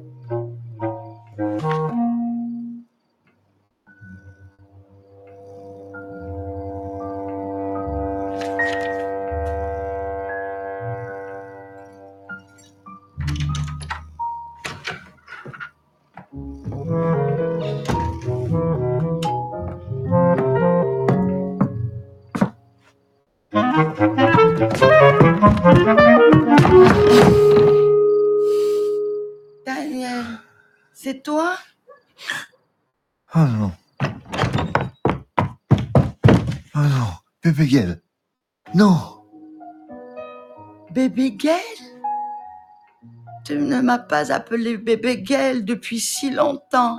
[43.86, 46.98] M'as pas appelé bébé Gaël depuis si longtemps.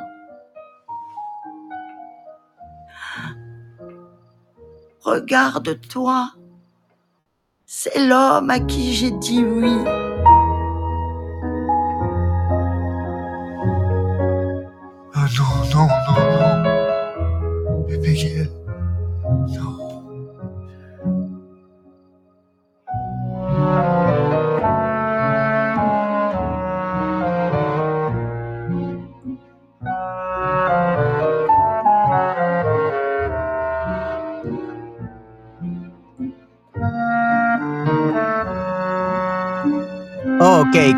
[5.00, 6.30] Regarde-toi.
[7.64, 10.05] C'est l'homme à qui j'ai dit oui.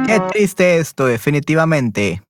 [0.09, 2.23] Qué triste esto, definitivamente.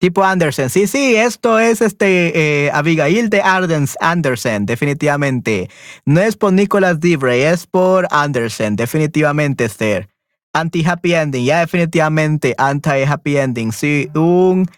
[0.00, 5.70] Tipo Anderson, sí, sí, esto es este eh, Abigail de Ardens Anderson, definitivamente.
[6.04, 10.08] No es por Nicholas Dibray, es por Anderson, definitivamente, Esther.
[10.52, 14.68] Anti-happy ending, ya definitivamente anti-happy ending, sí, un,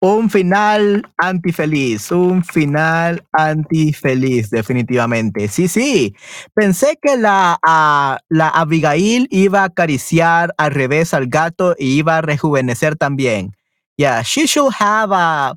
[0.00, 5.46] un final antifeliz, un final antifeliz, definitivamente.
[5.48, 6.16] Sí, sí,
[6.54, 12.16] pensé que la, ah, la Abigail iba a acariciar al revés al gato y iba
[12.16, 13.54] a rejuvenecer también.
[13.98, 15.54] Yeah, she should have a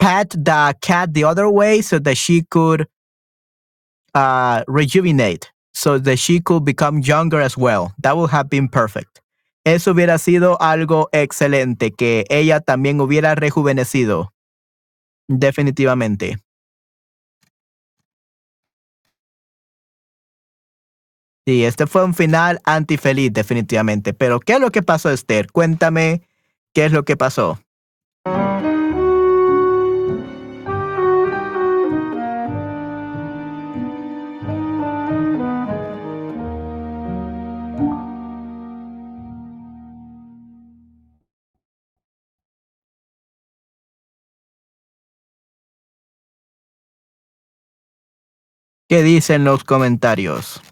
[0.00, 2.88] pat the cat the other way so that she could
[4.14, 7.92] uh, rejuvenate, so that she could become younger as well.
[8.02, 9.20] That would have been perfect.
[9.68, 14.32] Eso hubiera sido algo excelente, que ella también hubiera rejuvenecido.
[15.28, 16.38] Definitivamente.
[21.46, 24.14] Sí, este fue un final antifeliz, definitivamente.
[24.14, 25.52] Pero, ¿qué es lo que pasó, Esther?
[25.52, 26.22] Cuéntame
[26.72, 27.60] qué es lo que pasó.
[48.88, 50.62] ¿Qué dicen los comentarios?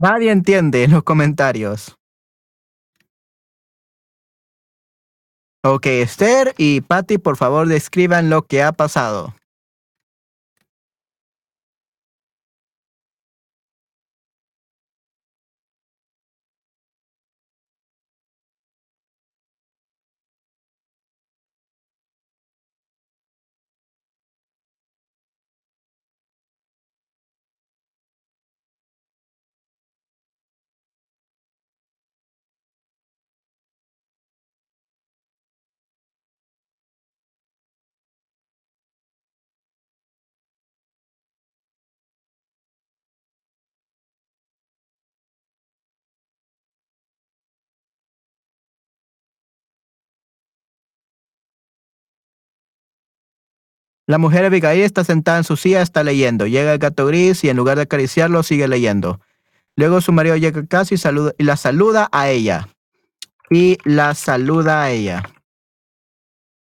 [0.00, 1.96] Nadie entiende en los comentarios.
[5.64, 9.34] Ok, Esther y Patty, por favor, describan lo que ha pasado.
[54.08, 56.46] La mujer Abigail está sentada en su silla, está leyendo.
[56.46, 59.20] Llega el gato gris y en lugar de acariciarlo, sigue leyendo.
[59.76, 62.68] Luego su marido llega a casa y, la saluda a ella.
[63.50, 65.24] Y la saluda a ella.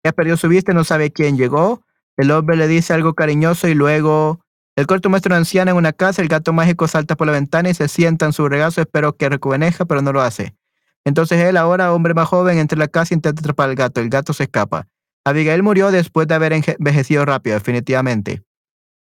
[0.04, 1.82] Ella perdió su vista y no sabe quién llegó.
[2.16, 4.38] El hombre le dice algo cariñoso y luego
[4.76, 6.22] el corto muestra a una anciana en una casa.
[6.22, 8.80] El gato mágico salta por la ventana y se sienta en su regazo.
[8.80, 10.54] Espero que rejuveneja, pero no lo hace.
[11.04, 14.00] Entonces él, ahora hombre más joven, entra en la casa e intenta atrapar al gato.
[14.00, 14.86] El gato se escapa.
[15.24, 18.42] Abigail murió después de haber envejecido rápido, definitivamente.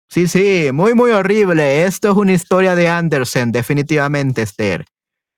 [0.10, 1.86] Sí, sí, muy, muy horrible.
[1.86, 4.86] Esto es una historia de Andersen, definitivamente, Esther.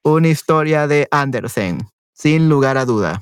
[0.03, 3.21] Una historia de Andersen, sin lugar a duda.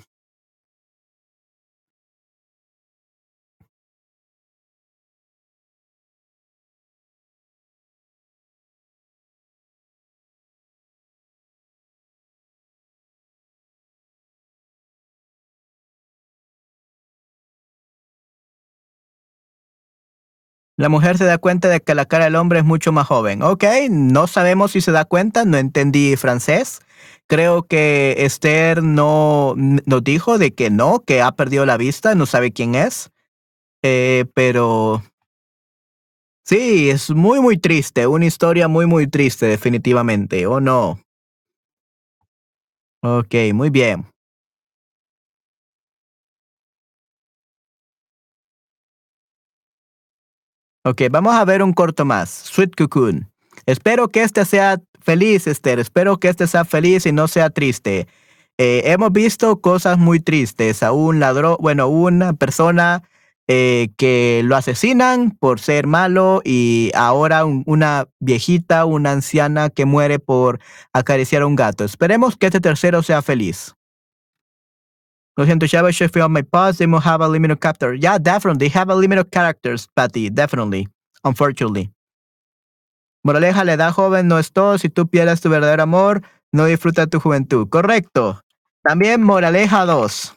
[20.80, 23.44] La mujer se da cuenta de que la cara del hombre es mucho más joven.
[23.44, 26.80] Ok, no sabemos si se da cuenta, no entendí francés.
[27.28, 32.26] Creo que Esther no nos dijo de que no, que ha perdido la vista, no
[32.26, 33.12] sabe quién es.
[33.84, 35.04] Eh, pero
[36.46, 41.02] sí, es muy, muy triste, una historia muy, muy triste, definitivamente, ¿o no?
[43.04, 44.06] Ok, muy bien.
[50.90, 52.32] Ok, vamos a ver un corto más.
[52.32, 53.30] Sweet Cocoon.
[53.68, 55.78] Espero que este sea feliz, Esther.
[55.78, 58.08] Espero que este sea feliz y no sea triste.
[58.58, 60.82] Eh, hemos visto cosas muy tristes.
[60.82, 63.04] A un ladrón, bueno, una persona
[63.48, 70.18] eh, que lo asesinan por ser malo y ahora una viejita, una anciana que muere
[70.18, 70.60] por
[70.92, 71.84] acariciar a un gato.
[71.84, 73.76] Esperemos que este tercero sea feliz.
[75.40, 76.80] Lo siento, Shabba should feel my pause.
[76.80, 77.94] They will have a limited character.
[77.94, 78.68] Yeah, definitely.
[78.68, 80.30] They have a limited characters, Patty.
[80.30, 80.90] Definitely.
[81.24, 81.94] Unfortunately.
[83.24, 84.78] Moraleja, la edad joven no es todo.
[84.78, 87.70] Si tú pierdes tu verdadero amor, no disfruta tu juventud.
[87.70, 88.42] Correcto.
[88.84, 90.36] También Moraleja 2.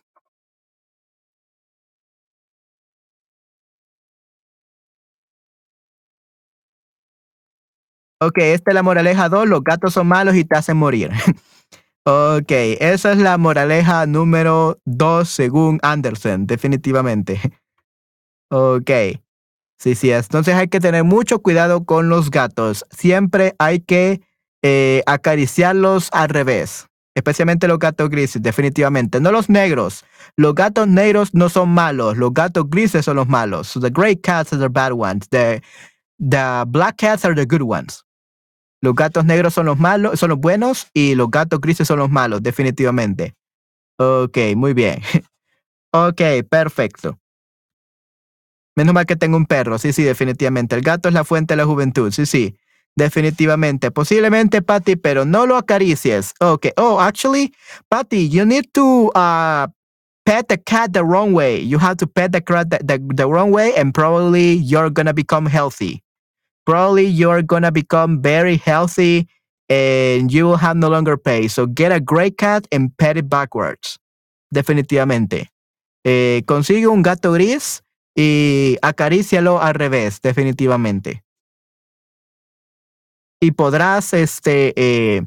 [8.20, 9.48] Ok, esta es la moraleja 2.
[9.48, 11.11] Los gatos son malos y te hacen morir.
[12.05, 12.50] Ok,
[12.80, 17.40] esa es la moraleja número dos según Anderson, definitivamente.
[18.55, 18.90] Ok,
[19.78, 22.84] sí, sí, entonces hay que tener mucho cuidado con los gatos.
[22.90, 24.20] Siempre hay que
[24.62, 29.20] eh, acariciarlos al revés, especialmente los gatos grises, definitivamente.
[29.20, 30.05] No los negros.
[30.36, 33.68] Los gatos negros no son malos, los gatos grises son los malos.
[33.68, 35.26] So the gray cats are the bad ones.
[35.30, 35.62] The,
[36.18, 38.05] the black cats are the good ones.
[38.83, 42.11] Los gatos negros son los malos, son los buenos y los gatos grises son los
[42.11, 43.35] malos, definitivamente.
[43.97, 45.01] Ok, muy bien.
[45.95, 47.18] Ok, perfecto.
[48.74, 50.74] Menos mal que tengo un perro, sí, sí, definitivamente.
[50.74, 52.57] El gato es la fuente de la juventud, sí, sí,
[52.97, 53.91] definitivamente.
[53.91, 56.33] Posiblemente, Patty, pero no lo acaricies.
[56.41, 57.53] Ok, oh, actually,
[57.91, 59.66] Patty, you need to uh,
[60.24, 61.62] pet the cat the wrong way.
[61.62, 65.12] You have to pet the cat the, the, the wrong way, and probably you're gonna
[65.12, 66.03] become healthy.
[66.65, 69.27] Probably you're gonna become very healthy
[69.69, 71.49] and you will have no longer pain.
[71.49, 73.99] So get a great cat and pet it backwards.
[74.53, 75.51] Definitivamente.
[76.05, 77.83] Eh, consigue un gato gris
[78.15, 81.25] y acarícialo al revés, definitivamente.
[83.41, 85.23] Y podrás, este, eh,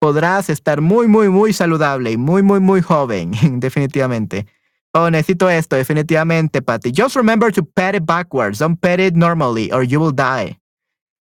[0.00, 4.46] podrás estar muy, muy, muy saludable y muy, muy, muy joven, definitivamente.
[4.94, 6.90] Oh, necesito esto, definitivamente, Patty.
[6.92, 8.58] Just remember to pet it backwards.
[8.58, 10.58] Don't pet it normally or you will die.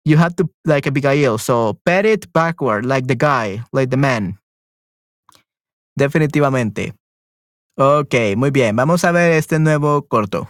[0.05, 4.39] You have to, like Abigail, so pet it backward, like the guy, like the man.
[5.97, 6.95] Definitivamente.
[7.79, 8.75] Ok, muy bien.
[8.77, 10.49] Vamos a ver este nuevo corto.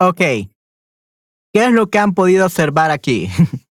[0.00, 0.18] Ok.
[0.18, 0.50] ¿Qué
[1.54, 3.28] es lo que han podido observar aquí?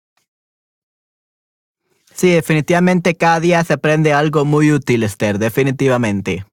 [2.13, 6.48] sí, definitivamente cada día se aprende algo muy útil, Esther, definitivamente.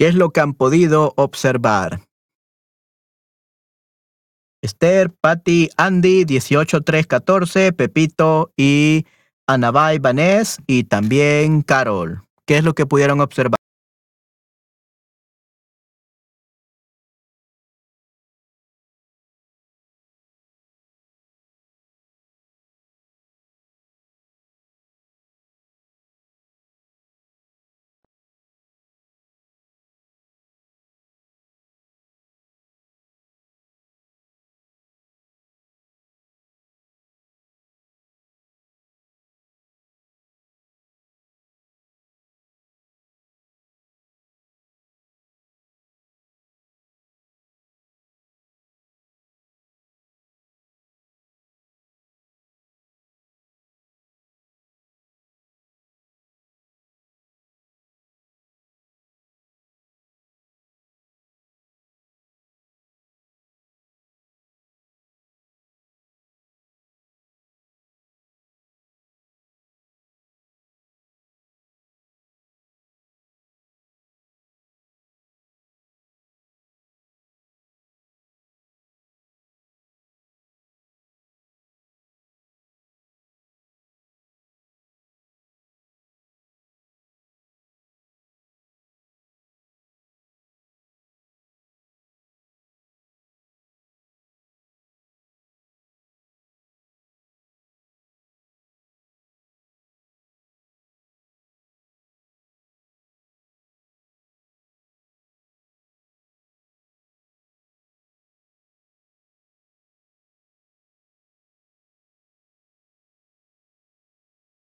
[0.00, 2.00] ¿Qué es lo que han podido observar?
[4.62, 9.04] Esther, Patty, Andy, 18314, Pepito y
[9.46, 12.22] Anabay Vanés y también Carol.
[12.46, 13.59] ¿Qué es lo que pudieron observar?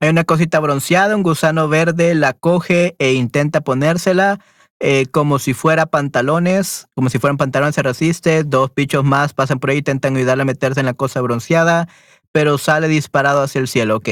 [0.00, 4.38] Hay una cosita bronceada, un gusano verde la coge e intenta ponérsela
[4.80, 8.44] eh, como si fuera pantalones, como si fueran pantalones se resiste.
[8.44, 11.88] Dos bichos más pasan por ahí, intentan ayudarle a meterse en la cosa bronceada,
[12.32, 13.96] pero sale disparado hacia el cielo.
[13.96, 14.08] Ok.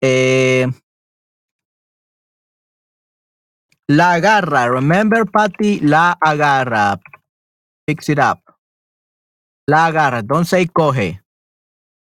[0.00, 0.66] Eh,
[3.86, 4.68] la agarra.
[4.68, 6.98] Remember, Patty, la agarra.
[7.86, 8.40] Picks it up.
[9.68, 10.22] La agarra.
[10.22, 11.22] Don't say coge.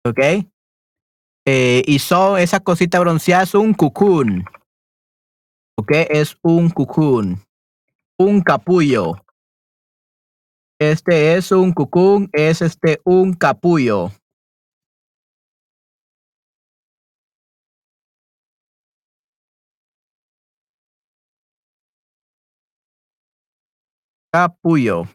[0.04, 0.18] ¿Ok?
[1.46, 4.44] Eh, y son esa cosita bronceada es un cocoon.
[5.76, 5.90] ¿Ok?
[6.08, 7.38] Es un cocoon.
[8.18, 9.16] Un capullo.
[10.80, 14.10] Este es un cocoon, es este un capullo.
[24.32, 25.06] Capullo.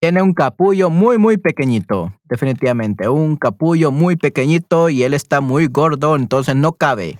[0.00, 3.08] Tiene un capullo muy, muy pequeñito, definitivamente.
[3.08, 7.18] Un capullo muy pequeñito y él está muy gordo, entonces no cabe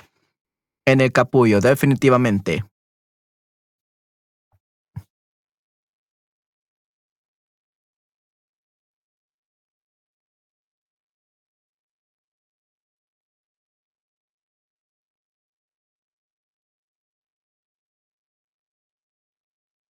[0.86, 2.64] en el capullo, definitivamente.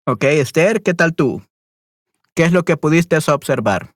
[0.08, 1.42] Ok, Esther, ¿qué tal tú?
[2.36, 3.95] ¿Qué es lo que pudiste observar?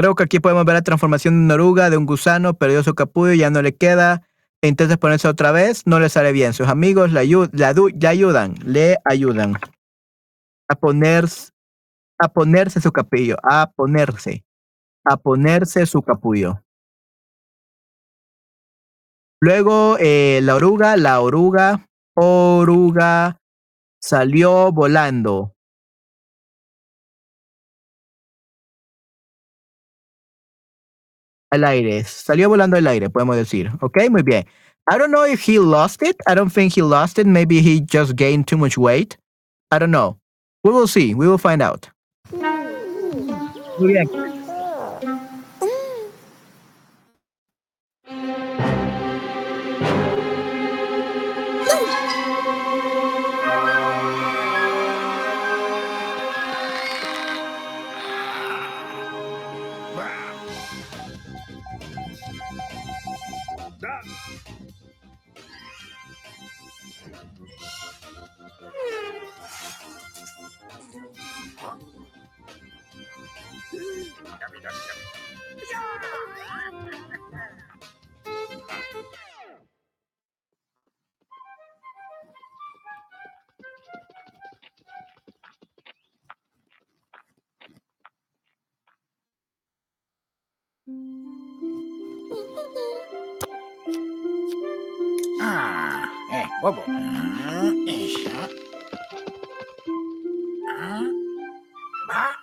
[0.00, 2.94] Creo que aquí podemos ver la transformación de una oruga, de un gusano, perdió su
[2.94, 4.26] capullo, ya no le queda.
[4.62, 6.54] Intenta ponerse otra vez, no le sale bien.
[6.54, 9.56] Sus amigos le, ayudan, le ayudan
[10.68, 11.52] a, ponerse,
[12.18, 14.42] a ponerse su capullo, a ponerse,
[15.04, 16.62] a ponerse su capullo.
[19.38, 23.38] Luego eh, la oruga, la oruga, oruga
[24.00, 25.52] salió volando.
[31.50, 32.04] Al aire.
[32.04, 33.70] Salió volando al aire, podemos decir.
[33.80, 34.46] Ok, muy bien.
[34.92, 36.16] I don't know if he lost it.
[36.26, 37.26] I don't think he lost it.
[37.26, 39.16] Maybe he just gained too much weight.
[39.70, 40.18] I don't know.
[40.64, 41.14] We will see.
[41.14, 41.88] We will find out.
[43.78, 44.29] Muy bien.
[95.40, 96.82] Ah, eh, bobo.
[96.86, 97.72] Ah,
[98.08, 98.48] Ah,
[102.10, 102.32] Ah!
[102.32, 102.34] Ah!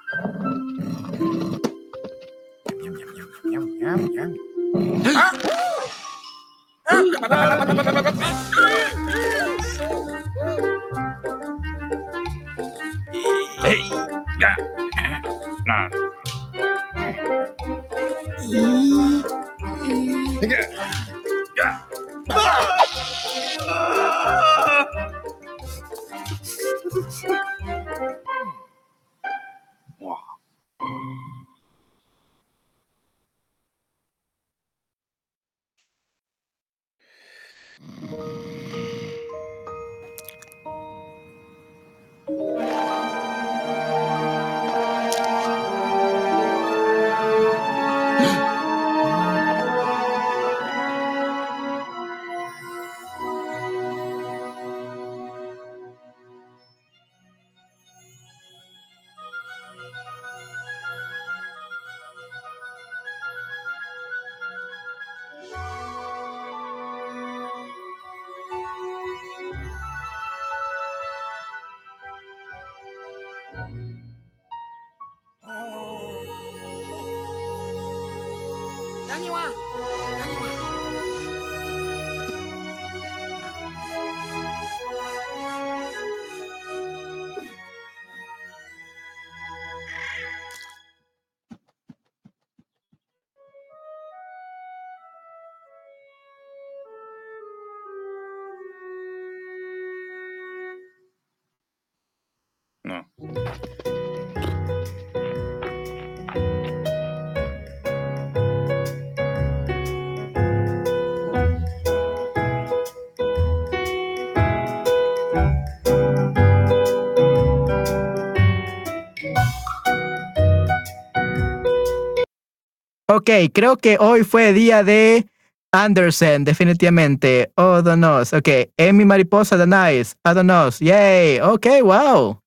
[123.27, 125.27] Ok, creo que hoy fue día de
[125.73, 127.51] Anderson, definitivamente.
[127.57, 128.31] Oh, Donos.
[128.31, 128.47] Ok,
[128.77, 130.15] Emi Mariposa Danais.
[130.23, 130.79] Adonos.
[130.79, 131.41] Yay.
[131.41, 132.39] Ok, wow.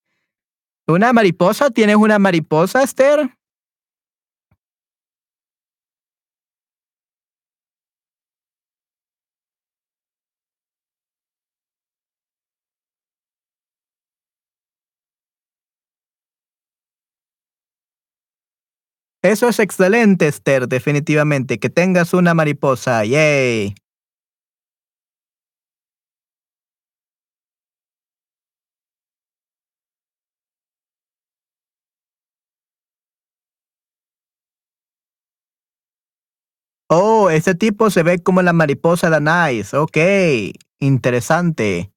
[0.88, 1.68] ¿Una mariposa?
[1.70, 3.28] ¿Tienes una mariposa, Esther?
[19.24, 21.58] Eso es excelente, Esther, definitivamente.
[21.58, 23.04] Que tengas una mariposa.
[23.04, 23.74] Yay.
[36.92, 39.76] Oh, ese tipo se ve como la mariposa de Nice.
[39.76, 39.96] Ok,
[40.80, 41.92] interesante.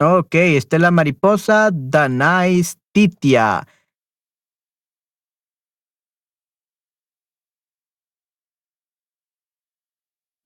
[0.00, 3.64] Ok, esta es la mariposa Danais titia.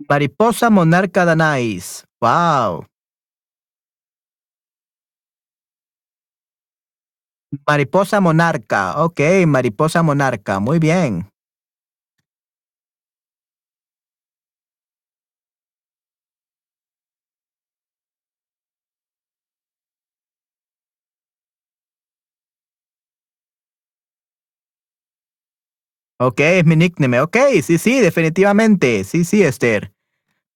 [0.08, 2.04] Mariposa monarca Danais.
[2.20, 2.86] Wow.
[7.66, 9.02] Mariposa monarca.
[9.02, 10.60] Ok, mariposa monarca.
[10.60, 11.30] Muy bien.
[26.20, 27.20] Ok, es mi nickname.
[27.20, 29.04] Ok, sí, sí, definitivamente.
[29.04, 29.92] Sí, sí, Esther.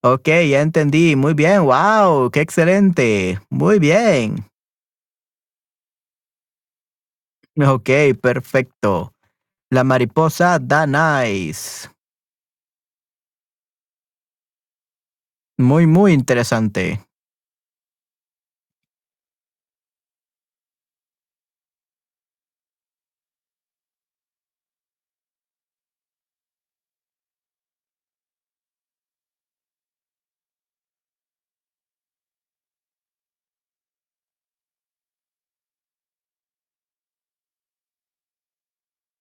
[0.03, 1.15] Ok, ya entendí.
[1.15, 1.63] Muy bien.
[1.63, 3.39] Wow, qué excelente.
[3.49, 4.45] Muy bien.
[7.55, 7.89] Ok,
[8.21, 9.13] perfecto.
[9.71, 11.89] La mariposa da nice.
[15.57, 17.05] Muy, muy interesante.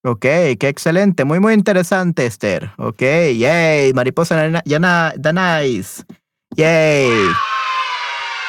[0.05, 0.23] Ok,
[0.59, 2.73] qué excelente, muy muy interesante, Esther.
[2.77, 6.05] Ok, yay, mariposa yana, Danais.
[6.57, 7.09] Yay.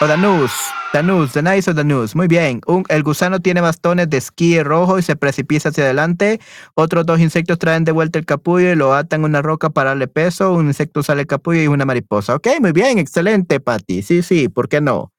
[0.02, 0.52] O Danus,
[0.92, 2.16] Danus, Danais o Danus.
[2.16, 2.60] Muy bien.
[2.66, 6.40] Un, el gusano tiene bastones de esquí rojo y se precipita hacia adelante.
[6.74, 9.92] Otros dos insectos traen de vuelta el capullo y lo atan a una roca para
[9.92, 10.54] darle peso.
[10.54, 12.36] Un insecto sale el capullo y una mariposa.
[12.36, 14.02] Ok, muy bien, excelente, Patty.
[14.02, 15.14] Sí, sí, ¿por qué no?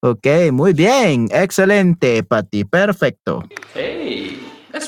[0.00, 2.64] Ok, muy bien, excelente, Patty.
[2.64, 3.42] Perfecto.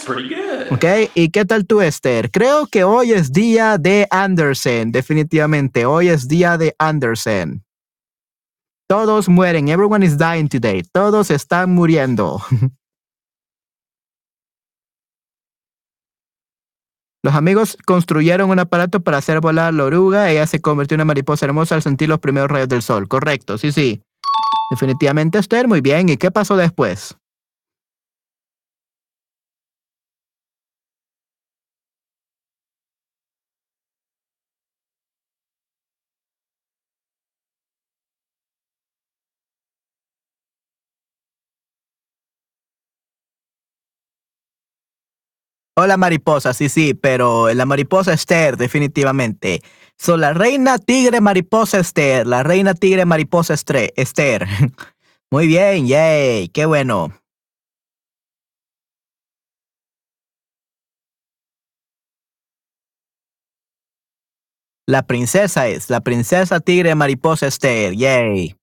[0.06, 0.72] Good.
[0.72, 2.30] Ok, ¿y qué tal tú, Esther?
[2.30, 5.86] Creo que hoy es día de Anderson, definitivamente.
[5.86, 7.64] Hoy es día de Anderson.
[8.88, 9.68] Todos mueren.
[9.68, 10.82] Everyone is dying today.
[10.92, 12.42] Todos están muriendo.
[17.22, 20.30] Los amigos construyeron un aparato para hacer volar la oruga.
[20.30, 23.08] Ella se convirtió en una mariposa hermosa al sentir los primeros rayos del sol.
[23.08, 24.02] Correcto, sí, sí.
[24.70, 26.08] Definitivamente, Esther, muy bien.
[26.08, 27.19] ¿Y qué pasó después?
[45.80, 49.62] O la mariposa, sí, sí, pero la mariposa Esther, definitivamente.
[49.96, 54.46] Son la reina tigre mariposa Esther, la reina tigre mariposa Esther.
[55.30, 57.14] Muy bien, yay, qué bueno.
[64.86, 68.59] La princesa es, la princesa tigre mariposa Esther, yay.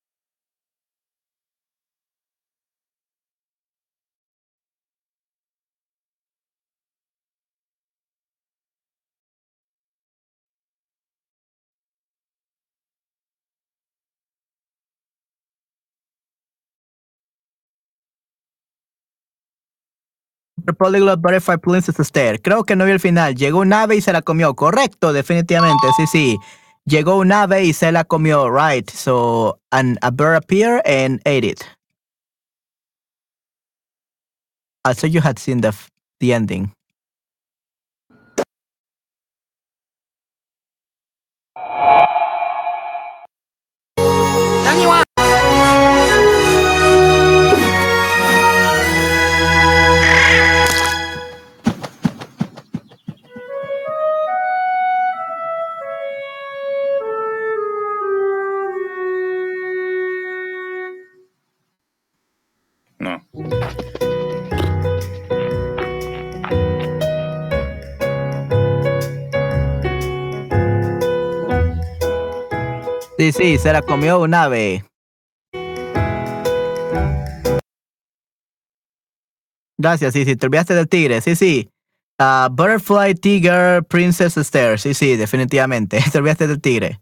[20.68, 22.42] The Polyglot Butterfly Princess Esther.
[22.42, 23.34] Creo que no vi el final.
[23.36, 24.54] Llegó un ave y se la comió.
[24.54, 25.88] Correcto, definitivamente.
[25.96, 26.38] Sí, sí.
[26.84, 28.50] Llegó un ave y se la comió.
[28.50, 28.90] Right.
[28.90, 31.64] So, an, a bird appeared and ate it.
[34.84, 35.74] I thought you had seen the,
[36.20, 36.74] the ending.
[73.28, 74.86] Sí, sí, se la comió un ave.
[79.78, 81.70] Gracias, sí, sí, te olvidaste del tigre, sí, sí.
[82.22, 86.00] Uh, Butterfly Tiger Princess Esther, sí, sí, definitivamente.
[86.12, 87.02] Te olvidaste del tigre.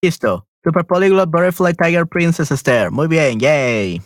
[0.00, 0.46] Listo.
[0.62, 2.92] Super Polyglot Butterfly Tiger Princess Esther.
[2.92, 4.00] Muy bien, yay.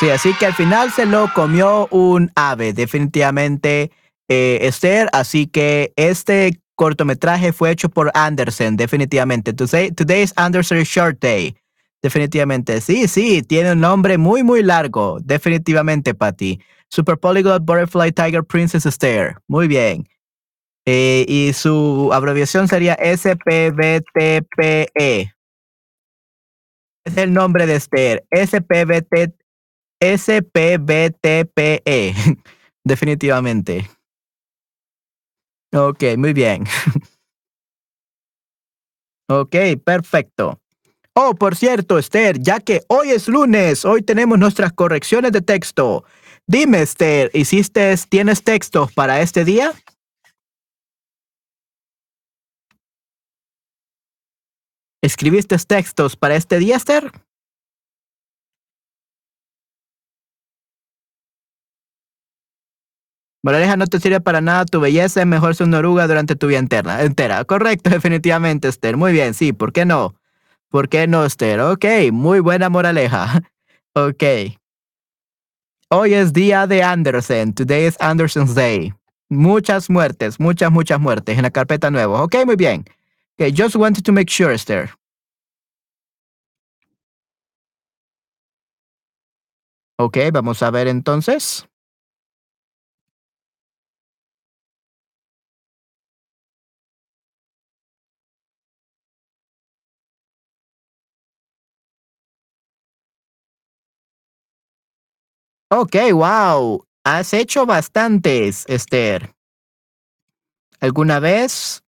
[0.00, 3.90] Sí, así que al final se lo comió un ave, definitivamente
[4.28, 5.08] eh, Esther.
[5.12, 9.52] Así que este cortometraje fue hecho por Anderson, definitivamente.
[9.52, 11.56] Today, today is Anderson's Short Day.
[12.00, 12.80] Definitivamente.
[12.80, 15.18] Sí, sí, tiene un nombre muy, muy largo.
[15.20, 16.60] Definitivamente, Patty.
[16.90, 19.34] Super Polyglot Butterfly Tiger Princess Esther.
[19.48, 20.08] Muy bien.
[20.86, 24.08] Eh, y su abreviación sería SPBTPE.
[27.08, 28.26] Es el nombre de Esther.
[28.30, 29.32] SPBT,
[29.98, 32.14] SPBTPE.
[32.84, 33.88] Definitivamente.
[35.72, 36.64] Ok, muy bien.
[39.30, 40.60] ok, perfecto.
[41.14, 46.04] Oh, por cierto, Esther, ya que hoy es lunes, hoy tenemos nuestras correcciones de texto.
[46.46, 49.72] Dime, Esther, ¿hiciste, tienes textos para este día?
[55.00, 57.12] ¿Escribiste textos para este día, Esther?
[63.44, 66.48] Moraleja no te sirve para nada, tu belleza es mejor ser una oruga durante tu
[66.48, 67.02] vida entera.
[67.04, 67.44] entera.
[67.44, 68.96] Correcto, definitivamente, Esther.
[68.96, 70.16] Muy bien, sí, ¿por qué no?
[70.68, 71.60] ¿Por qué no, Esther?
[71.60, 73.42] Ok, muy buena moraleja.
[73.94, 74.22] Ok.
[75.90, 77.52] Hoy es día de Anderson.
[77.52, 78.92] Today is Anderson's Day.
[79.28, 82.22] Muchas muertes, muchas, muchas muertes en la carpeta nueva.
[82.22, 82.84] Ok, muy bien.
[83.40, 84.90] Okay, just wanted to make sure, Esther.
[89.96, 91.68] Ok, vamos a ver entonces.
[105.70, 106.84] Ok, wow.
[107.04, 109.32] Has hecho bastantes, Esther.
[110.80, 111.84] ¿Alguna vez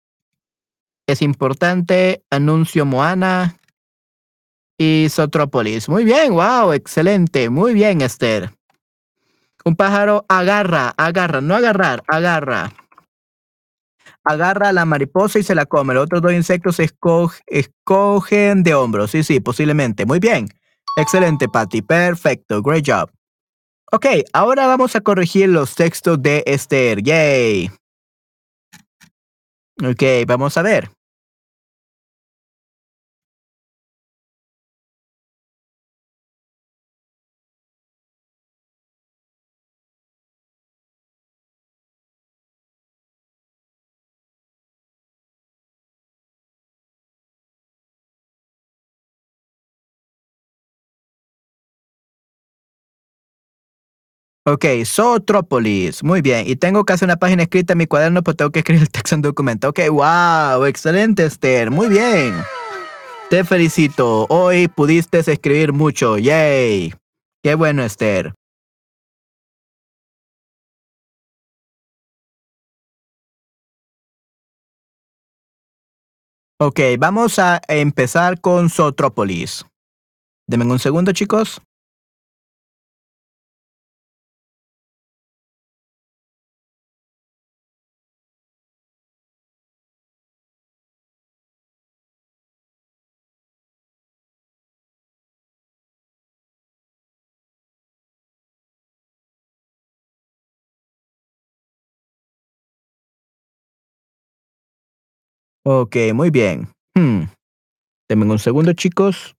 [1.07, 3.57] es importante, anuncio Moana
[4.77, 5.89] y Sotrópolis.
[5.89, 8.51] Muy bien, wow, excelente, muy bien, Esther.
[9.63, 12.71] Un pájaro agarra, agarra, no agarrar, agarra.
[14.23, 15.93] Agarra a la mariposa y se la come.
[15.93, 19.11] Los otros dos insectos escogen de hombros.
[19.11, 20.05] Sí, sí, posiblemente.
[20.05, 20.47] Muy bien.
[20.97, 21.81] Excelente, Patty.
[21.81, 22.61] Perfecto.
[22.61, 23.11] Great job.
[23.91, 27.03] Ok, ahora vamos a corregir los textos de Esther.
[27.03, 27.69] Yay.
[29.83, 30.89] Ok, vamos a ver.
[54.47, 56.03] Ok, Zootrópolis.
[56.03, 56.47] Muy bien.
[56.47, 59.15] Y tengo casi una página escrita en mi cuaderno, pero tengo que escribir el texto
[59.15, 59.69] en documento.
[59.69, 61.71] Ok, wow, excelente, Esther.
[61.71, 62.35] Muy bien.
[63.31, 64.27] Te felicito.
[64.29, 66.19] Hoy pudiste escribir mucho.
[66.19, 66.93] Yay.
[67.43, 68.33] Qué bueno, Esther.
[76.59, 79.65] Ok, vamos a empezar con Zootrópolis.
[80.47, 81.61] Denme un segundo, chicos.
[105.67, 106.67] Ok, muy bien.
[106.95, 107.23] Hmm.
[108.09, 109.35] Denme un segundo, chicos.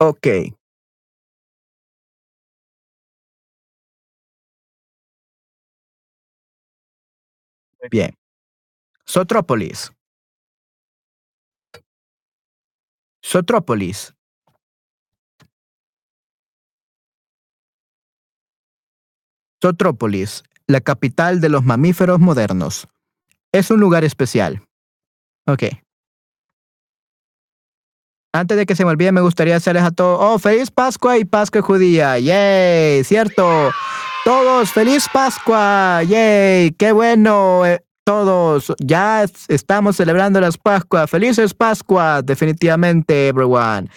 [0.00, 0.56] Ok.
[7.90, 8.14] Bien.
[9.06, 9.95] Sotrópolis.
[13.28, 14.14] Sotrópolis.
[19.60, 22.86] Sotrópolis, la capital de los mamíferos modernos.
[23.52, 24.62] Es un lugar especial.
[25.48, 25.64] Ok.
[28.32, 31.24] Antes de que se me olvide, me gustaría hacerles a todos, oh, feliz Pascua y
[31.24, 32.20] Pascua judía.
[32.20, 33.02] ¡Yay!
[33.02, 33.72] ¿Cierto?
[34.24, 36.04] Todos, feliz Pascua.
[36.04, 37.64] Yay, qué bueno.
[38.06, 41.10] Todos, ya es- estamos celebrando las Pascuas.
[41.10, 43.88] Felices Pascuas, definitivamente, everyone.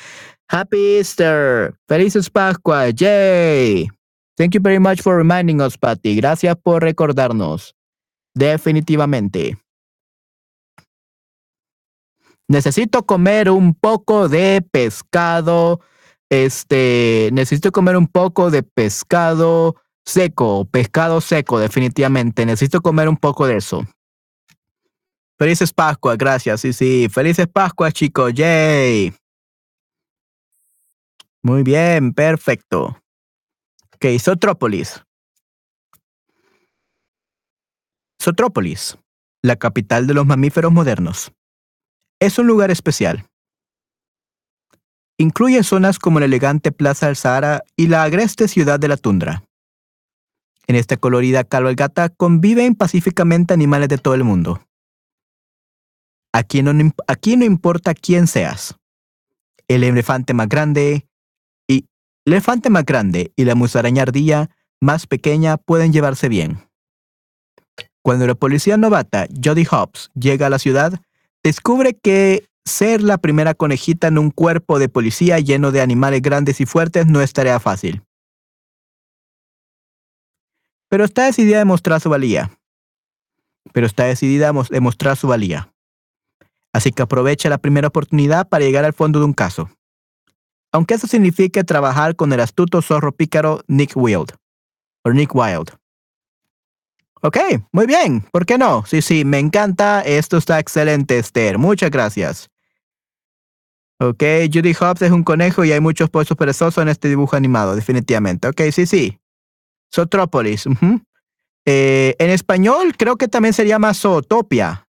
[0.50, 1.76] Happy Easter.
[1.88, 2.94] Felices Pascuas.
[2.96, 3.88] Yay.
[4.36, 6.16] Thank you very much for reminding us, Patty.
[6.16, 7.76] Gracias por recordarnos.
[8.36, 9.58] Definitivamente.
[12.48, 15.82] Necesito comer un poco de pescado.
[16.32, 22.46] Este, necesito comer un poco de pescado seco, pescado seco, definitivamente.
[22.48, 23.86] Necesito comer un poco de eso.
[25.40, 26.60] Felices Pascuas, gracias.
[26.60, 27.08] Sí, sí.
[27.10, 28.34] Felices Pascuas, chicos.
[28.34, 29.14] Yay.
[31.42, 33.02] Muy bien, perfecto.
[33.96, 35.02] Ok, Sotrópolis.
[38.20, 38.98] Sotrópolis,
[39.42, 41.32] la capital de los mamíferos modernos.
[42.20, 43.26] Es un lugar especial.
[45.18, 49.46] Incluye zonas como la elegante Plaza del Sahara y la agreste ciudad de la tundra.
[50.68, 54.62] En esta colorida cabalgata conviven pacíficamente animales de todo el mundo.
[56.34, 56.72] Aquí no,
[57.08, 58.76] aquí no importa quién seas.
[59.68, 61.08] El elefante más grande
[61.68, 61.86] y
[62.26, 64.50] el elefante más grande y la musaraña ardilla
[64.82, 66.60] más pequeña pueden llevarse bien.
[68.02, 71.02] Cuando la policía novata Jody Hobbs llega a la ciudad,
[71.44, 76.62] descubre que ser la primera conejita en un cuerpo de policía lleno de animales grandes
[76.62, 78.04] y fuertes no es tarea fácil.
[80.90, 82.58] Pero está decidida a demostrar su valía.
[83.74, 85.72] Pero está decidida a mos- demostrar su valía.
[86.74, 89.70] Así que aprovecha la primera oportunidad para llegar al fondo de un caso.
[90.72, 94.34] Aunque eso signifique trabajar con el astuto zorro pícaro Nick Wild.
[95.04, 95.72] O Nick Wild.
[97.22, 97.38] Ok,
[97.72, 98.22] muy bien.
[98.32, 98.86] ¿Por qué no?
[98.86, 100.02] Sí, sí, me encanta.
[100.02, 101.58] Esto está excelente, Esther.
[101.58, 102.50] Muchas gracias.
[104.00, 104.24] Ok,
[104.54, 108.48] Judy Hobbs es un conejo y hay muchos pozos perezosos en este dibujo animado, definitivamente.
[108.48, 109.20] Ok, sí, sí.
[109.92, 110.66] Sotrópolis.
[110.68, 111.02] ujú.
[111.66, 114.88] Eh, en español creo que también se llama Zootopia.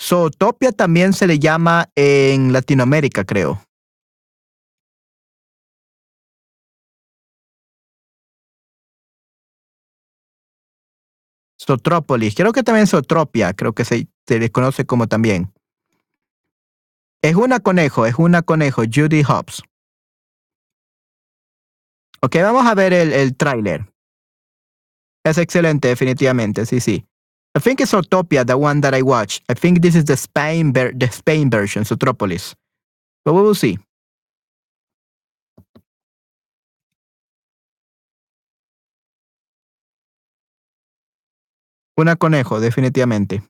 [0.00, 3.60] Zootopia también se le llama en Latinoamérica, creo.
[11.58, 12.34] Sotrópolis.
[12.34, 15.52] Creo que también Zootropia, creo que se, se le conoce como también.
[17.20, 19.62] Es una conejo, es una conejo, Judy Hobbs.
[22.22, 23.92] Ok, vamos a ver el, el tráiler.
[25.24, 27.07] Es excelente, definitivamente, sí, sí.
[27.58, 29.42] I think it's Zootopia, the one that I watched.
[29.48, 32.54] I think this is the Spain, ver- the Spain version, Zootropolis.
[33.24, 33.80] But we will see.
[41.98, 43.42] Una conejo, definitivamente.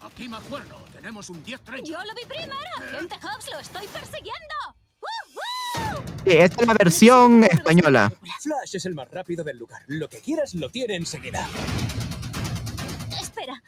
[0.00, 0.74] Aquí más cuerno.
[0.92, 1.84] Tenemos un 10-30.
[1.84, 2.58] Yo lo vi primero.
[2.76, 4.79] Agente Hobbs, lo estoy persiguiendo.
[6.24, 8.12] Sí, esta es la versión española.
[8.40, 9.82] Flash es el más rápido del lugar.
[9.86, 11.48] Lo que quieras lo tiene enseguida.
[13.20, 13.62] Espera.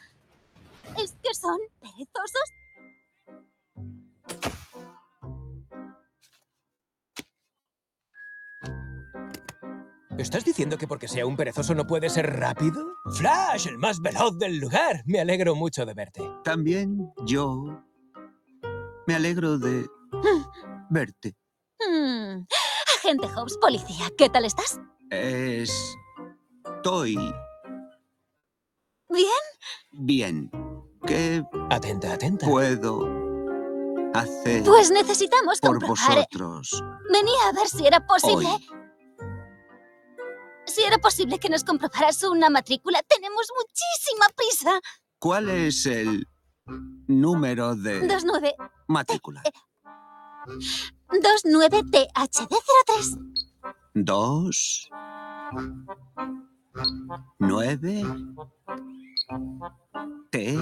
[0.97, 2.53] ¿Es que son perezosos?
[10.17, 12.85] ¿Estás diciendo que porque sea un perezoso no puede ser rápido?
[13.17, 15.01] Flash, el más veloz del lugar.
[15.05, 16.21] Me alegro mucho de verte.
[16.43, 17.83] También yo
[19.07, 19.87] me alegro de
[20.91, 21.35] verte.
[22.03, 22.45] Hmm.
[22.97, 24.77] Agente Hobbs, policía, ¿qué tal estás?
[25.09, 27.15] Estoy
[29.09, 29.29] ¿Bien?
[29.93, 30.51] bien.
[31.07, 32.45] ¿Qué Atenta, atenta.
[32.45, 33.07] puedo
[34.13, 36.27] hacer Pues necesitamos por comprobar.
[36.29, 36.83] vosotros?
[37.09, 38.47] Venía a ver si era posible.
[38.49, 38.67] Hoy.
[40.65, 43.01] Si era posible que nos comprobaras una matrícula.
[43.07, 44.81] Tenemos muchísima prisa.
[45.19, 46.27] ¿Cuál es el
[47.07, 48.55] número de 29.
[48.87, 49.41] matrícula?
[51.21, 53.17] 29THD03.
[53.93, 54.89] Dos,
[57.39, 58.03] nueve,
[60.31, 60.57] T,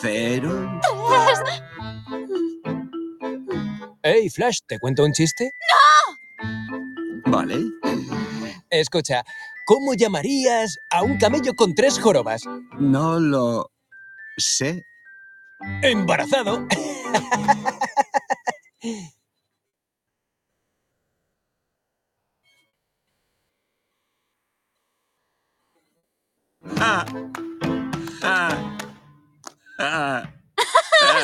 [0.00, 0.50] cero.
[4.02, 5.52] Hey, Flash, ¿te cuento un chiste?
[7.26, 7.56] Vale.
[8.72, 9.22] Escucha,
[9.66, 12.42] ¿cómo llamarías a un camello con tres jorobas?
[12.78, 13.70] No lo
[14.38, 14.82] sé.
[15.82, 16.66] Embarazado.
[26.80, 27.04] Ah,
[28.22, 28.78] ah,
[29.78, 30.22] ah.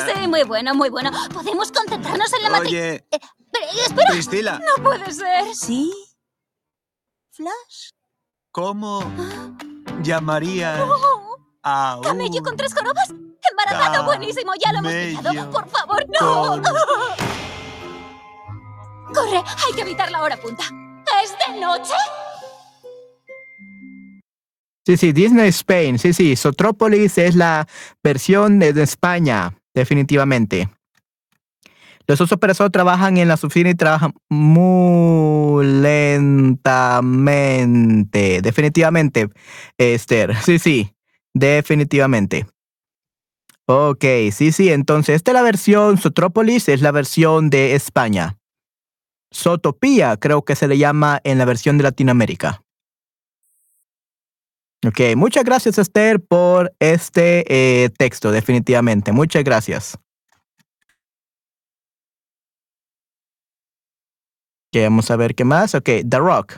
[0.06, 1.10] sí, muy bueno, muy bueno.
[1.32, 2.80] ¿Podemos concentrarnos en la matrícula?
[2.80, 4.10] Oye, Pero, espera.
[4.10, 4.60] Priscila.
[4.60, 5.54] No puede ser.
[5.54, 5.90] ¿Sí?
[7.38, 7.90] ¿Flash?
[8.50, 9.00] ¿cómo
[10.02, 13.10] llamarías Oh, a ¿Camello un con tres jorobas?
[13.48, 14.04] ¡Embarazado!
[14.06, 14.52] ¡Buenísimo!
[14.58, 15.50] ¡Ya lo hemos Camello pillado!
[15.52, 16.60] ¡Por favor, no!
[16.60, 16.62] con-
[19.14, 19.36] ¡Corre!
[19.38, 20.64] Hay que evitar la hora punta.
[21.22, 21.94] ¿Es de noche?
[24.84, 25.96] Sí, sí, Disney Spain.
[26.00, 27.68] Sí, sí, Sotrópolis es la
[28.02, 30.68] versión de España, definitivamente.
[32.08, 37.20] Los osos perezosos trabajan en la oficina y trabajan muy lentamente.
[38.40, 39.28] Definitivamente,
[39.76, 40.34] Esther.
[40.36, 40.94] Sí, sí,
[41.34, 42.46] definitivamente.
[43.66, 44.72] Ok, sí, sí.
[44.72, 48.38] Entonces, esta es la versión Sotrópolis, es la versión de España.
[49.30, 52.62] Sotopía, creo que se le llama en la versión de Latinoamérica.
[54.86, 59.12] Ok, muchas gracias Esther por este eh, texto, definitivamente.
[59.12, 59.98] Muchas gracias.
[64.82, 65.74] Vamos a ver qué más.
[65.74, 66.56] Ok, The Rock.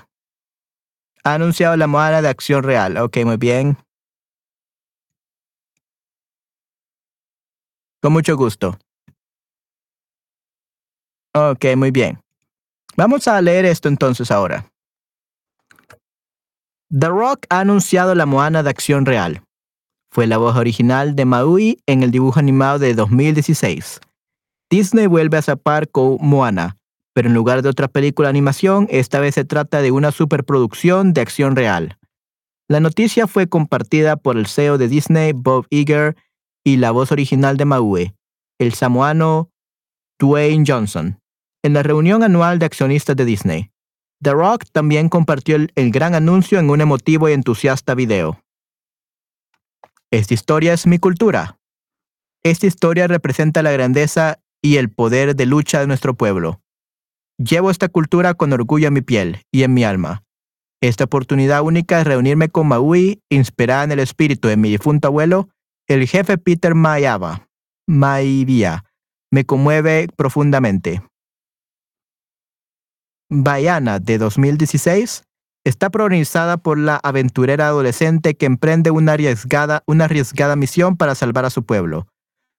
[1.24, 2.96] Ha anunciado la moda de acción real.
[2.96, 3.76] Ok, muy bien.
[8.00, 8.78] Con mucho gusto.
[11.34, 12.18] Ok, muy bien.
[12.96, 14.70] Vamos a leer esto entonces ahora.
[16.90, 19.42] The Rock ha anunciado la Moana de acción real.
[20.10, 24.00] Fue la voz original de Maui en el dibujo animado de 2016.
[24.68, 26.78] Disney vuelve a zapar con Moana,
[27.12, 31.12] pero en lugar de otra película de animación, esta vez se trata de una superproducción
[31.12, 31.98] de acción real.
[32.68, 36.16] La noticia fue compartida por el CEO de Disney, Bob Iger,
[36.64, 38.14] y la voz original de Maui,
[38.58, 39.50] el samoano
[40.18, 41.20] Dwayne Johnson,
[41.62, 43.70] en la reunión anual de accionistas de Disney.
[44.22, 48.44] The Rock también compartió el, el gran anuncio en un emotivo y entusiasta video.
[50.10, 51.58] Esta historia es mi cultura.
[52.42, 56.60] Esta historia representa la grandeza y el poder de lucha de nuestro pueblo.
[57.42, 60.24] Llevo esta cultura con orgullo en mi piel y en mi alma.
[60.82, 65.48] Esta oportunidad única de reunirme con Maui, inspirada en el espíritu de mi difunto abuelo,
[65.88, 67.48] el jefe Peter Mayaba,
[67.88, 68.84] Maivia,
[69.30, 71.02] me conmueve profundamente.
[73.30, 75.24] Baiana de 2016
[75.64, 81.46] está protagonizada por la aventurera adolescente que emprende una arriesgada, una arriesgada misión para salvar
[81.46, 82.06] a su pueblo.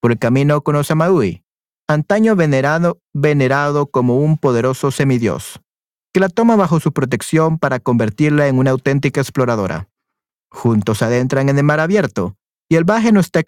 [0.02, 1.44] Por el camino conoce a Maui,
[1.92, 5.62] antaño venerado, venerado como un poderoso semidios,
[6.14, 9.90] que la toma bajo su protección para convertirla en una auténtica exploradora.
[10.50, 12.36] Juntos adentran en el mar abierto,
[12.72, 13.42] y el viaje no está,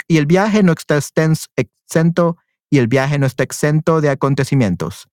[1.56, 2.38] exento
[2.70, 5.08] y el viaje no está exento de acontecimientos.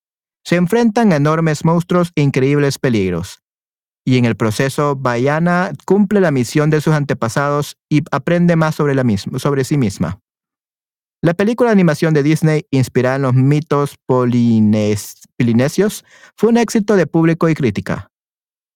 [0.45, 3.39] Se enfrentan a enormes monstruos e increíbles peligros.
[4.05, 8.95] Y en el proceso, Baiana cumple la misión de sus antepasados y aprende más sobre,
[8.95, 9.05] la
[9.39, 10.19] sobre sí misma.
[11.23, 16.05] La película de animación de Disney, inspirada en los mitos polines- polinesios,
[16.37, 18.09] fue un éxito de público y crítica.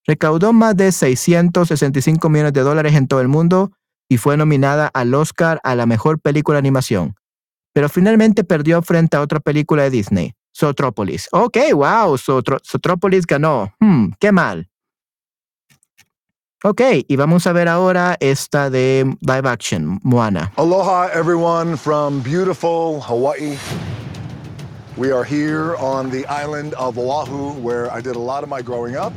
[0.07, 3.73] Recaudó más de 665 millones de dólares en todo el mundo
[4.11, 7.15] y fue nominada al Oscar a la mejor película de animación.
[7.73, 11.29] Pero finalmente perdió frente a otra película de Disney, Zootropolis.
[11.33, 13.73] Ok, wow, Zootro- Zootropolis ganó.
[13.81, 14.69] Hmm, qué mal.
[16.67, 20.51] Ok, y vamos a ver ahora esta de live action, Moana.
[20.57, 23.59] Aloha, everyone from beautiful Hawaii.
[24.97, 28.63] We are here on the island of Oahu, where I did a lot of my
[28.63, 29.13] growing up.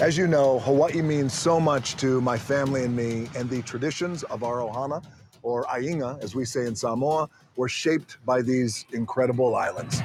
[0.00, 4.22] As you know, Hawaii means so much to my family and me, and the traditions
[4.30, 5.04] of our ohana,
[5.42, 10.00] or ainga, as we say in Samoa, were shaped by these incredible islands.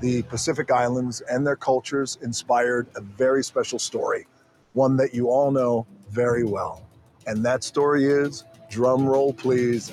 [0.00, 4.26] The Pacific Islands and their cultures inspired a very special story,
[4.74, 6.82] one that you all know very well.
[7.26, 9.90] And that story is, drum roll please,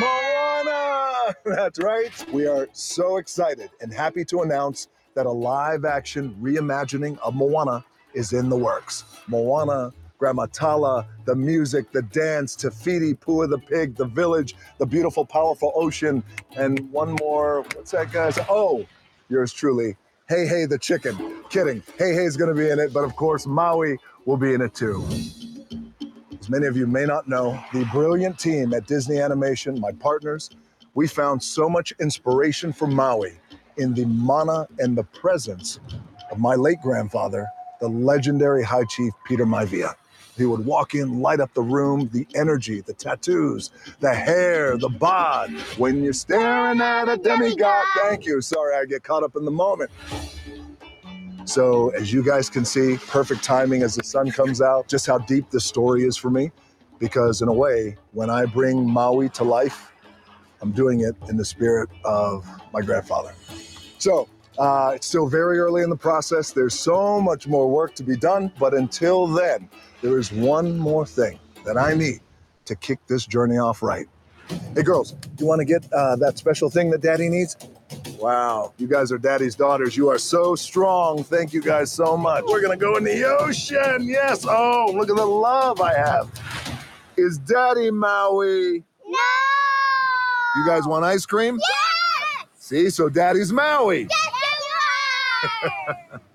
[0.00, 1.34] Moana!
[1.44, 2.10] That's right.
[2.32, 7.84] We are so excited and happy to announce that a live action reimagining of Moana
[8.14, 9.04] is in the works.
[9.28, 15.72] Moana, Gramatala, the music, the dance, Tafiti, Pua the pig, the village, the beautiful, powerful
[15.74, 16.22] ocean,
[16.56, 17.62] and one more.
[17.74, 18.38] What's that guy's?
[18.48, 18.86] Oh,
[19.28, 19.96] yours truly.
[20.28, 21.16] Hey Hey the chicken.
[21.50, 21.82] Kidding.
[21.98, 24.74] Hey Hey's going to be in it, but of course Maui will be in it
[24.74, 25.04] too.
[26.40, 30.48] As many of you may not know, the brilliant team at Disney Animation, my partners,
[30.94, 33.32] we found so much inspiration for Maui
[33.78, 35.80] in the mana and the presence
[36.30, 37.46] of my late grandfather,
[37.80, 39.94] the legendary High Chief Peter Maivia.
[40.36, 44.88] He would walk in, light up the room, the energy, the tattoos, the hair, the
[44.88, 45.50] bod.
[45.76, 48.40] When you're staring at a demigod, thank you.
[48.40, 49.90] Sorry, I get caught up in the moment.
[51.44, 55.18] So, as you guys can see, perfect timing as the sun comes out, just how
[55.18, 56.50] deep this story is for me.
[56.98, 59.92] Because, in a way, when I bring Maui to life,
[60.60, 63.34] I'm doing it in the spirit of my grandfather.
[63.98, 66.52] So, uh, it's still very early in the process.
[66.52, 68.52] There's so much more work to be done.
[68.58, 69.68] But until then,
[70.02, 71.38] there is one more thing.
[71.64, 72.20] that I need
[72.64, 74.06] to kick this journey off right.
[74.74, 77.56] Hey, girls, you want to get uh, that special thing that daddy needs?
[78.18, 79.96] Wow, you guys are daddy's daughters.
[79.96, 81.22] You are so strong.
[81.24, 82.44] Thank you guys so much.
[82.46, 84.02] We're going to go in the ocean.
[84.04, 84.44] Yes.
[84.48, 86.28] Oh, look at the love I have.
[87.16, 88.82] Is daddy Maui?
[89.06, 89.18] No!
[90.56, 91.58] You guys want ice cream?
[91.58, 92.46] Yes!
[92.58, 94.08] See, so daddy's Maui.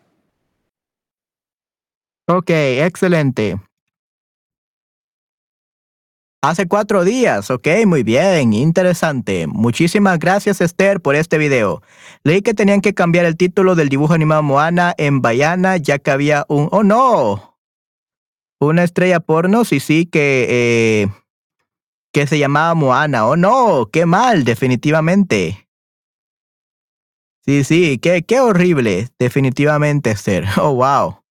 [2.29, 3.57] Ok, excelente.
[6.41, 9.47] Hace cuatro días, ok, muy bien, interesante.
[9.47, 11.81] Muchísimas gracias Esther por este video.
[12.23, 16.11] Leí que tenían que cambiar el título del dibujo animado Moana en Bayana ya que
[16.11, 16.67] había un...
[16.71, 17.57] ¡Oh no!
[18.59, 20.47] Una estrella porno, sí, sí, que...
[20.49, 21.07] Eh,
[22.11, 23.25] que se llamaba Moana.
[23.25, 23.89] ¡Oh no!
[23.91, 25.66] ¡Qué mal, definitivamente!
[27.47, 30.43] Sí, sí, qué, qué horrible, definitivamente Esther.
[30.61, 31.21] ¡Oh, wow!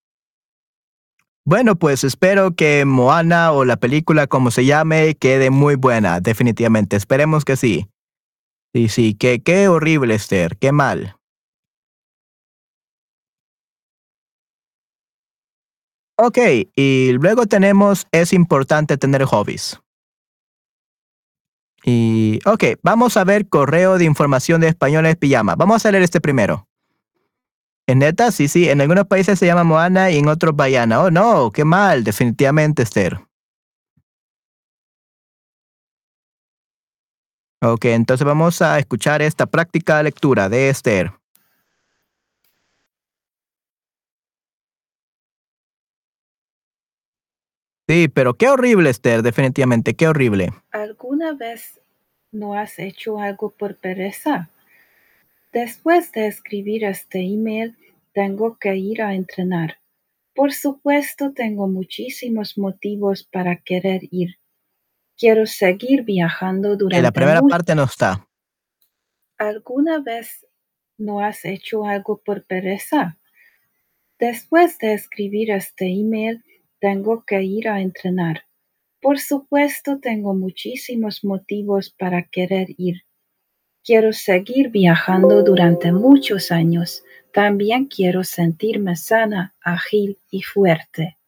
[1.44, 6.97] Bueno, pues espero que Moana o la película como se llame quede muy buena, definitivamente.
[6.97, 7.86] Esperemos que sí.
[8.74, 11.16] Sí, sí, que qué horrible, Esther, qué mal.
[16.18, 16.38] Ok,
[16.74, 19.78] y luego tenemos, es importante tener hobbies.
[21.88, 25.54] Y, ok, vamos a ver correo de información de españoles pijama.
[25.54, 26.66] Vamos a leer este primero.
[27.86, 28.32] ¿En neta?
[28.32, 28.68] Sí, sí.
[28.68, 31.00] En algunos países se llama Moana y en otros Bayana.
[31.00, 33.20] Oh, no, qué mal, definitivamente, Esther.
[37.62, 41.12] Ok, entonces vamos a escuchar esta práctica lectura de Esther.
[47.88, 50.50] Sí, pero qué horrible, Esther, definitivamente, qué horrible.
[50.72, 51.80] ¿Alguna vez
[52.32, 54.50] no has hecho algo por pereza?
[55.52, 57.76] Después de escribir este email,
[58.12, 59.78] tengo que ir a entrenar.
[60.34, 64.36] Por supuesto, tengo muchísimos motivos para querer ir.
[65.16, 66.98] Quiero seguir viajando durante.
[66.98, 68.26] En la primera parte no está.
[69.38, 70.46] ¿Alguna vez
[70.98, 73.16] no has hecho algo por pereza?
[74.18, 76.44] Después de escribir este email,
[76.80, 78.44] tengo que ir a entrenar.
[79.00, 83.02] Por supuesto, tengo muchísimos motivos para querer ir.
[83.84, 87.04] Quiero seguir viajando durante muchos años.
[87.32, 91.18] También quiero sentirme sana, ágil y fuerte.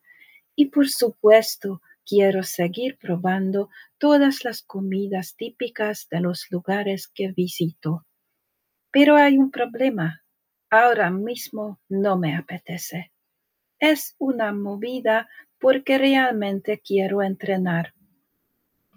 [0.57, 3.69] Y por supuesto, quiero seguir probando
[3.99, 8.07] todas las comidas típicas de los lugares que visito.
[8.91, 10.25] Pero hay un problema.
[10.71, 13.13] Ahora mismo no me apetece.
[13.81, 15.29] Es una movida
[15.59, 17.95] porque realmente quiero entrenar.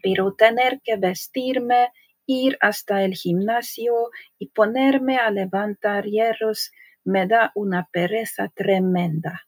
[0.04, 1.90] Pero tener que vestirme,
[2.26, 4.10] ir hasta el gimnasio
[4.40, 6.72] y ponerme a levantar hierros
[7.04, 9.42] me da una pereza tremenda.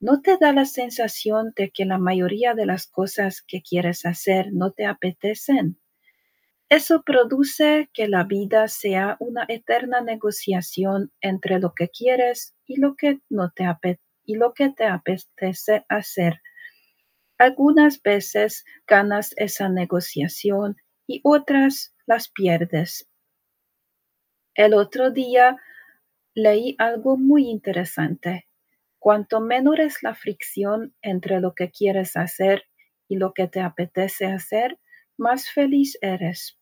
[0.00, 4.52] ¿No te da la sensación de que la mayoría de las cosas que quieres hacer
[4.52, 5.78] no te apetecen?
[6.68, 12.94] Eso produce que la vida sea una eterna negociación entre lo que quieres y lo
[12.96, 16.42] que no te ape- y lo que te apetece hacer.
[17.38, 20.76] Algunas veces ganas esa negociación
[21.06, 23.08] y otras las pierdes.
[24.54, 25.58] El otro día
[26.34, 28.46] leí algo muy interesante.
[28.98, 32.64] Cuanto menor es la fricción entre lo que quieres hacer
[33.08, 34.78] y lo que te apetece hacer,
[35.16, 36.58] más feliz eres.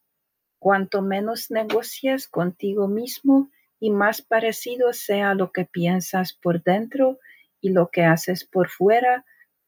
[0.59, 7.19] Cuanto menos negocies contigo mismo y más parecido sea lo que piensas por dentro
[7.65, 9.25] y lo que haces por fuera,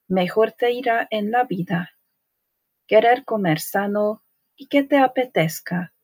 [0.07, 1.93] mejor te irá en la vida.
[2.87, 4.23] Querer comer sano
[4.55, 5.95] y que te apetezca.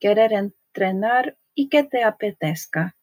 [0.00, 2.96] Querer entrenar y que te apetezca.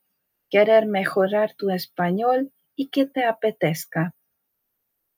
[0.49, 4.15] Querer mejorar tu español y que te apetezca.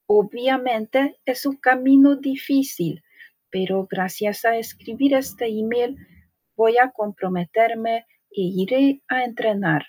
[0.08, 3.02] Obviamente es un camino difícil,
[3.50, 5.96] pero gracias a escribir este email
[6.58, 8.00] voy a comprometerme
[8.30, 9.86] e iré a entrenar.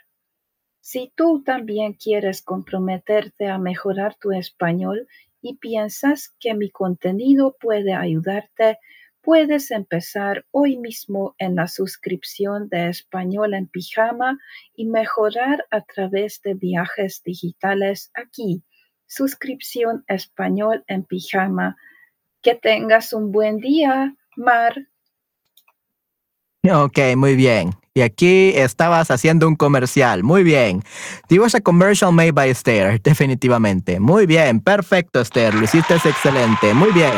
[0.85, 5.07] Si tú también quieres comprometerte a mejorar tu español
[5.41, 8.81] y piensas que mi contenido puede ayudarte,
[9.21, 14.41] puedes empezar hoy mismo en la suscripción de Español en Pijama
[14.75, 18.65] y mejorar a través de viajes digitales aquí.
[19.07, 21.77] Suscripción Español en Pijama.
[22.43, 24.89] Que tengas un buen día, Mar.
[26.69, 27.71] Ok, muy bien.
[27.95, 30.23] Y aquí estabas haciendo un comercial.
[30.23, 30.83] Muy bien.
[31.31, 34.01] Was a commercial made by Esther, definitivamente.
[34.01, 35.55] Muy bien, perfecto, Esther.
[35.55, 36.73] Lo hiciste excelente.
[36.73, 37.13] Muy bien.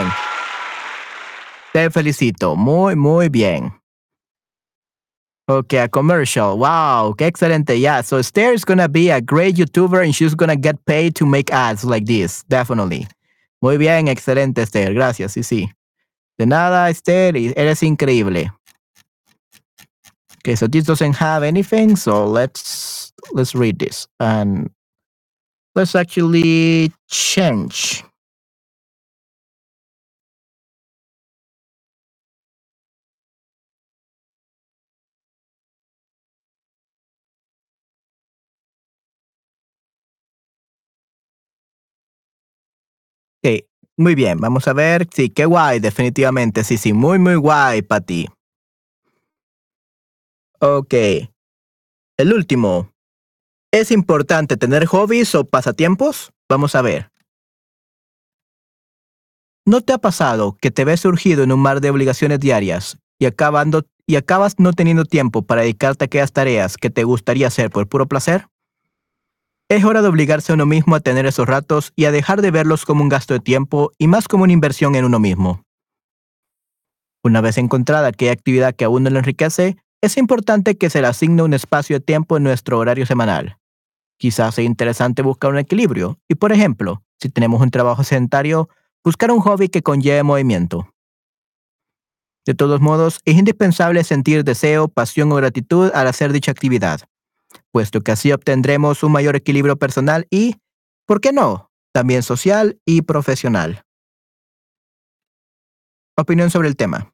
[1.72, 2.56] Te felicito.
[2.56, 3.72] Muy, muy bien.
[5.46, 6.56] Okay, a commercial.
[6.56, 7.78] Wow, qué excelente.
[7.78, 11.26] Yeah, so Esther is gonna be a great YouTuber and she's gonna get paid to
[11.26, 12.42] make ads like this.
[12.48, 13.06] Definitely.
[13.60, 14.94] Muy bien, excelente, Esther.
[14.94, 15.70] Gracias, sí, sí.
[16.38, 18.50] De nada, Esther, eres increíble.
[20.44, 24.68] Okay, so this doesn't have anything, so let's let's read this and
[25.74, 28.04] let's actually change.
[43.42, 43.64] Ok,
[43.96, 45.08] muy bien, vamos a ver.
[45.10, 46.64] Sí, qué guay, definitivamente.
[46.64, 48.26] Sí, sí, muy, muy guay para ti.
[50.60, 50.94] Ok.
[52.16, 52.92] El último.
[53.72, 56.32] ¿Es importante tener hobbies o pasatiempos?
[56.48, 57.10] Vamos a ver.
[59.66, 63.26] ¿No te ha pasado que te ves surgido en un mar de obligaciones diarias y,
[63.26, 67.70] acabando, y acabas no teniendo tiempo para dedicarte a aquellas tareas que te gustaría hacer
[67.70, 68.46] por puro placer?
[69.70, 72.50] Es hora de obligarse a uno mismo a tener esos ratos y a dejar de
[72.50, 75.64] verlos como un gasto de tiempo y más como una inversión en uno mismo.
[77.24, 81.06] Una vez encontrada aquella actividad que a uno le enriquece, es importante que se le
[81.06, 83.58] asigne un espacio de tiempo en nuestro horario semanal.
[84.18, 88.68] Quizás sea interesante buscar un equilibrio y, por ejemplo, si tenemos un trabajo sedentario,
[89.02, 90.88] buscar un hobby que conlleve movimiento.
[92.46, 97.00] De todos modos, es indispensable sentir deseo, pasión o gratitud al hacer dicha actividad
[97.74, 100.56] puesto que así obtendremos un mayor equilibrio personal y,
[101.06, 103.82] ¿por qué no?, también social y profesional.
[106.16, 107.13] Opinión sobre el tema.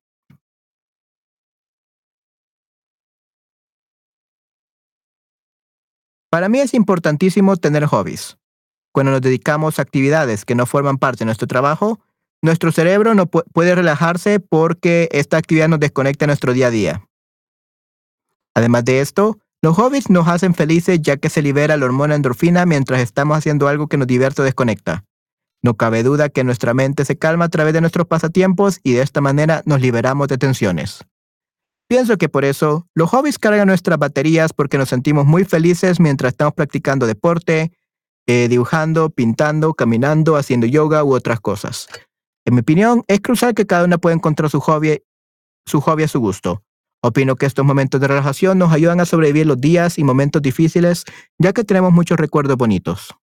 [6.31, 8.39] Para mí es importantísimo tener hobbies.
[8.93, 12.01] Cuando nos dedicamos a actividades que no forman parte de nuestro trabajo,
[12.40, 17.09] nuestro cerebro no puede relajarse porque esta actividad nos desconecta de nuestro día a día.
[18.55, 22.65] Además de esto, los hobbies nos hacen felices ya que se libera la hormona endorfina
[22.65, 25.05] mientras estamos haciendo algo que nos divierte o desconecta.
[25.62, 29.02] No cabe duda que nuestra mente se calma a través de nuestros pasatiempos y de
[29.02, 31.05] esta manera nos liberamos de tensiones.
[31.90, 36.34] Pienso que por eso los hobbies cargan nuestras baterías porque nos sentimos muy felices mientras
[36.34, 37.72] estamos practicando deporte,
[38.28, 41.88] eh, dibujando, pintando, caminando, haciendo yoga u otras cosas.
[42.44, 45.02] En mi opinión, es crucial que cada uno pueda encontrar su hobby,
[45.66, 46.62] su hobby a su gusto.
[47.02, 51.04] Opino que estos momentos de relajación nos ayudan a sobrevivir los días y momentos difíciles,
[51.40, 53.16] ya que tenemos muchos recuerdos bonitos.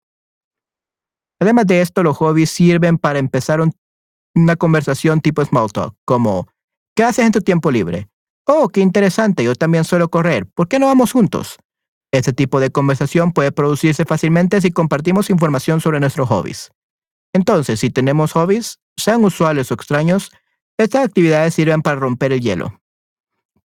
[1.40, 3.62] Además de esto, los hobbies sirven para empezar
[4.34, 6.48] una conversación tipo small talk, como
[6.96, 8.10] ¿qué haces en tu tiempo libre?
[8.46, 11.58] Oh, qué interesante, yo también suelo correr, ¿por qué no vamos juntos?
[12.12, 16.72] Este tipo de conversación puede producirse fácilmente si compartimos información sobre nuestros hobbies.
[17.34, 20.32] Entonces, si tenemos hobbies, sean usuales o extraños,
[20.78, 22.80] estas actividades sirven para romper el hielo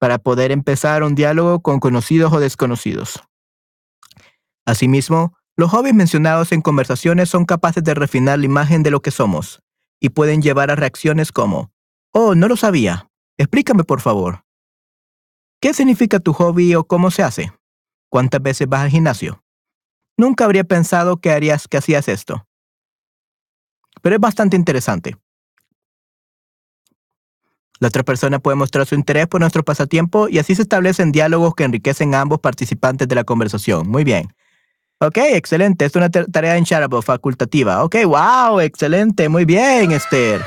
[0.00, 3.22] para poder empezar un diálogo con conocidos o desconocidos.
[4.64, 9.10] Asimismo, los hobbies mencionados en conversaciones son capaces de refinar la imagen de lo que
[9.10, 9.62] somos
[10.00, 11.70] y pueden llevar a reacciones como,
[12.12, 14.42] oh, no lo sabía, explícame por favor.
[15.60, 17.52] ¿Qué significa tu hobby o cómo se hace?
[18.08, 19.44] ¿Cuántas veces vas al gimnasio?
[20.16, 22.46] Nunca habría pensado que harías que hacías esto.
[24.00, 25.16] Pero es bastante interesante.
[27.78, 31.54] La otra persona puede mostrar su interés por nuestro pasatiempo y así se establecen diálogos
[31.54, 33.86] que enriquecen a ambos participantes de la conversación.
[33.86, 34.32] Muy bien.
[34.98, 35.84] Ok, excelente.
[35.84, 37.84] Es una tarea en Charable facultativa.
[37.84, 39.28] Ok, wow, excelente.
[39.28, 40.42] Muy bien, Esther.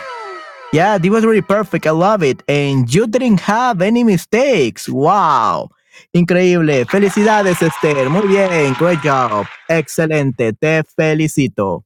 [0.74, 1.86] Yeah, this was really perfect.
[1.86, 2.42] I love it.
[2.48, 4.90] And you didn't have any mistakes.
[4.90, 5.70] Wow.
[6.16, 6.86] Increíble.
[6.88, 8.10] Felicidades, Esther.
[8.10, 8.74] Muy bien.
[8.80, 9.46] Great job.
[9.70, 10.52] Excelente.
[10.54, 11.86] Te felicito.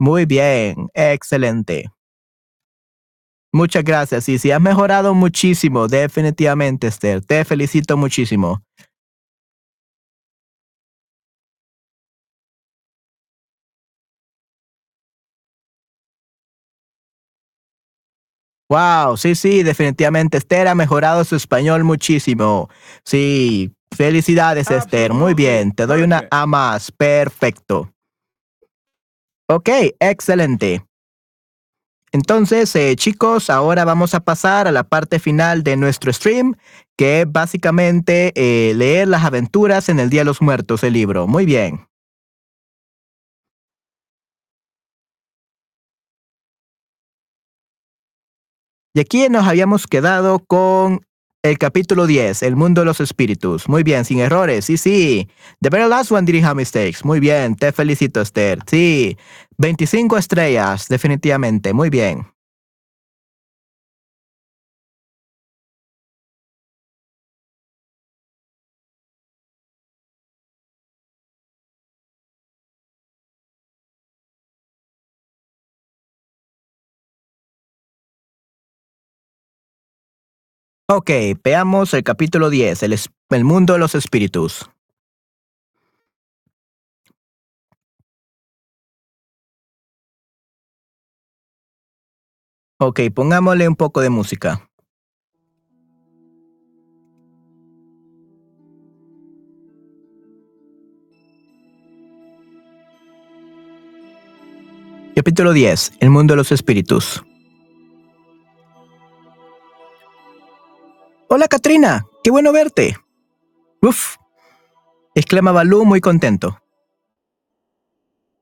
[0.00, 0.88] Muy bien.
[0.92, 1.88] Excelente.
[3.52, 4.28] Muchas gracias.
[4.28, 7.24] Y si has mejorado muchísimo, definitivamente, Esther.
[7.24, 8.65] Te felicito muchísimo.
[18.68, 22.68] Wow, sí, sí, definitivamente Esther ha mejorado su español muchísimo.
[23.04, 27.92] Sí, felicidades Esther, muy bien, te doy una A más, perfecto.
[29.48, 29.68] Ok,
[30.00, 30.84] excelente.
[32.10, 36.56] Entonces, eh, chicos, ahora vamos a pasar a la parte final de nuestro stream,
[36.96, 41.26] que es básicamente eh, leer las aventuras en el Día de los Muertos, el libro.
[41.26, 41.86] Muy bien.
[48.96, 51.02] Y aquí nos habíamos quedado con
[51.42, 53.68] el capítulo 10, El mundo de los espíritus.
[53.68, 54.64] Muy bien, sin errores.
[54.64, 55.28] Sí, sí.
[55.60, 57.00] The very last one didn't have mistakes.
[57.04, 58.60] Muy bien, te felicito, Esther.
[58.66, 59.18] Sí.
[59.58, 61.74] 25 estrellas, definitivamente.
[61.74, 62.26] Muy bien.
[80.88, 81.10] Ok,
[81.42, 82.96] veamos el capítulo 10, el,
[83.30, 84.70] el mundo de los espíritus.
[92.78, 94.70] Ok, pongámosle un poco de música.
[105.16, 107.24] Capítulo 10, el mundo de los espíritus.
[111.28, 112.96] Hola Katrina, qué bueno verte.
[113.82, 114.14] Uf,
[115.16, 116.62] exclama Balú muy contento.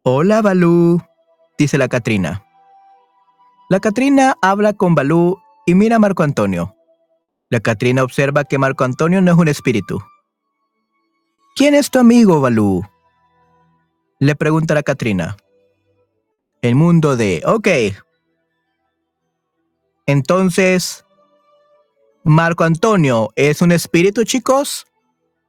[0.03, 1.01] Hola Balú,
[1.57, 2.45] dice la Katrina.
[3.71, 6.77] La Katrina habla con Balú y mira a Marco Antonio.
[7.49, 10.03] La Katrina observa que Marco Antonio no es un espíritu.
[11.57, 12.83] ¿Quién es tu amigo, Balú?
[14.19, 15.39] Le pregunta la Katrina.
[16.61, 17.43] El mundo de...
[17.47, 17.69] Ok.
[20.07, 21.04] Entonces,
[22.25, 24.87] Marco Antonio es un espíritu, chicos.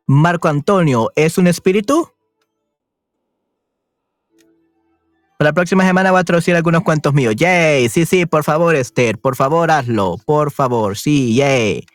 [0.06, 2.12] Marco Antonio es un espíritu.
[5.40, 7.36] La próxima semana voy a traducir algunos cuentos míos.
[7.38, 10.18] Yay, sí, sí, por favor, Esther, por favor, hazlo.
[10.26, 11.86] Por favor, sí, yay.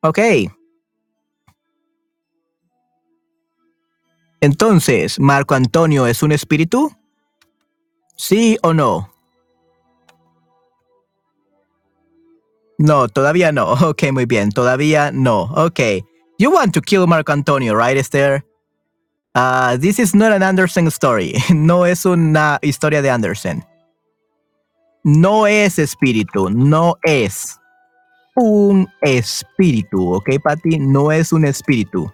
[0.00, 0.18] Ok.
[4.40, 6.92] Entonces, ¿Marco Antonio es un espíritu?
[8.16, 9.13] ¿Sí o no?
[12.78, 13.72] No, todavía no.
[13.90, 14.50] Ok, muy bien.
[14.50, 15.42] Todavía no.
[15.54, 15.80] Ok.
[16.38, 18.44] You want to kill Marco Antonio, right, Esther?
[19.36, 21.34] Uh, this is not an Anderson story.
[21.50, 23.64] No es una historia de Anderson.
[25.04, 26.50] No es espíritu.
[26.50, 27.58] No es
[28.36, 30.14] un espíritu.
[30.14, 30.78] Ok, Patty?
[30.78, 32.10] No es un espíritu.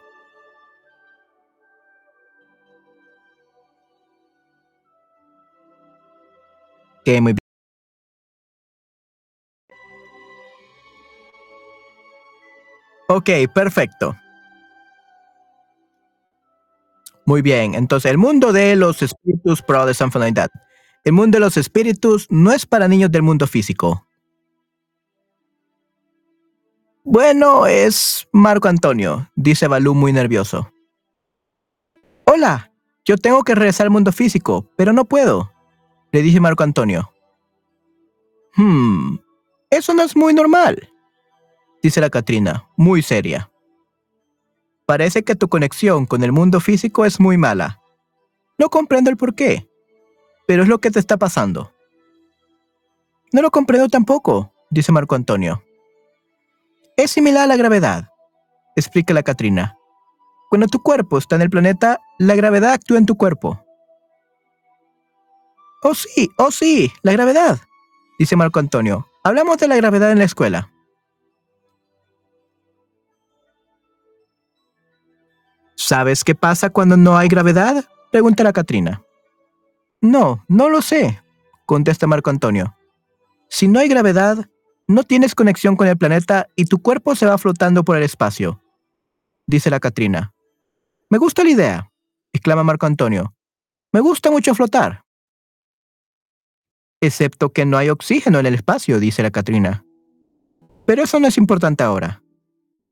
[7.00, 7.39] Ok, muy bien.
[13.20, 14.16] Ok, perfecto.
[17.26, 19.62] Muy bien, entonces el mundo de los espíritus.
[21.04, 24.06] El mundo de los espíritus no es para niños del mundo físico.
[27.04, 30.72] Bueno, es Marco Antonio, dice Balú muy nervioso.
[32.24, 32.72] Hola,
[33.04, 35.52] yo tengo que regresar al mundo físico, pero no puedo,
[36.10, 37.12] le dice Marco Antonio.
[38.56, 39.16] Hmm,
[39.68, 40.90] eso no es muy normal,
[41.82, 43.50] dice la Catrina, muy seria.
[44.86, 47.80] Parece que tu conexión con el mundo físico es muy mala.
[48.58, 49.68] No comprendo el por qué,
[50.46, 51.72] pero es lo que te está pasando.
[53.32, 55.62] No lo comprendo tampoco, dice Marco Antonio.
[56.96, 58.10] Es similar a la gravedad,
[58.76, 59.76] explica la Catrina.
[60.50, 63.64] Cuando tu cuerpo está en el planeta, la gravedad actúa en tu cuerpo.
[65.82, 67.60] Oh sí, oh sí, la gravedad,
[68.18, 69.06] dice Marco Antonio.
[69.22, 70.72] Hablamos de la gravedad en la escuela.
[75.82, 77.86] ¿Sabes qué pasa cuando no hay gravedad?
[78.12, 79.02] Pregunta la Catrina.
[80.02, 81.22] No, no lo sé,
[81.64, 82.76] contesta Marco Antonio.
[83.48, 84.50] Si no hay gravedad,
[84.86, 88.62] no tienes conexión con el planeta y tu cuerpo se va flotando por el espacio,
[89.46, 90.34] dice la Catrina.
[91.08, 91.90] Me gusta la idea,
[92.34, 93.34] exclama Marco Antonio.
[93.90, 95.06] Me gusta mucho flotar.
[97.00, 99.86] Excepto que no hay oxígeno en el espacio, dice la Catrina.
[100.84, 102.22] Pero eso no es importante ahora.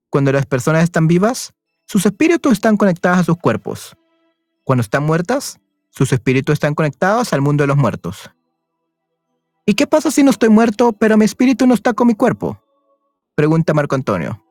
[0.08, 1.52] Cuando las personas están vivas,
[1.88, 3.96] sus espíritus están conectados a sus cuerpos.
[4.62, 5.58] Cuando están muertas,
[5.88, 8.30] sus espíritus están conectados al mundo de los muertos.
[9.64, 12.62] ¿Y qué pasa si no estoy muerto, pero mi espíritu no está con mi cuerpo?
[13.34, 14.44] Pregunta Marco Antonio.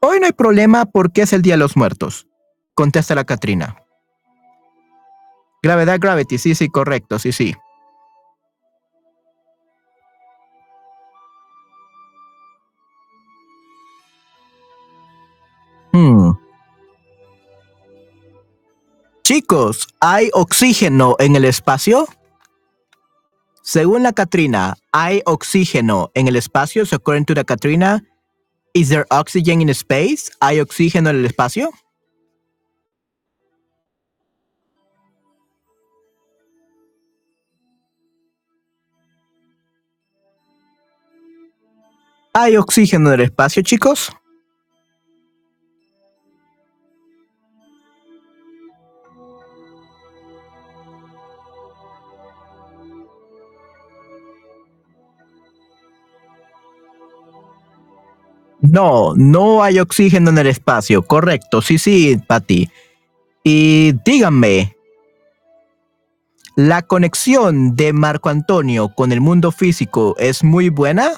[0.00, 2.26] Hoy no hay problema porque es el Día de los Muertos,
[2.74, 3.76] contesta la Catrina.
[5.62, 7.54] Gravedad, gravity, sí, sí, correcto, sí, sí.
[19.38, 22.08] Chicos, ¿hay oxígeno en el espacio?
[23.62, 26.84] Según la Katrina, ¿hay oxígeno en el espacio?
[26.84, 28.02] So according to the Katrina,
[28.74, 30.32] is there oxygen in space?
[30.40, 31.70] ¿Hay oxígeno en el espacio?
[42.32, 44.10] ¿Hay oxígeno en el espacio, chicos?
[58.70, 61.02] No, no hay oxígeno en el espacio.
[61.02, 62.68] Correcto, sí, sí, Patty.
[63.42, 64.76] Y díganme,
[66.54, 71.12] ¿la conexión de Marco Antonio con el mundo físico es muy buena?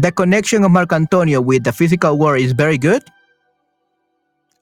[0.00, 3.02] The connection of Marco Antonio with the physical world is very good.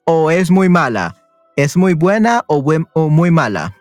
[0.05, 1.15] O es muy mala.
[1.55, 2.63] Es muy buena o,
[2.93, 3.75] o muy mala.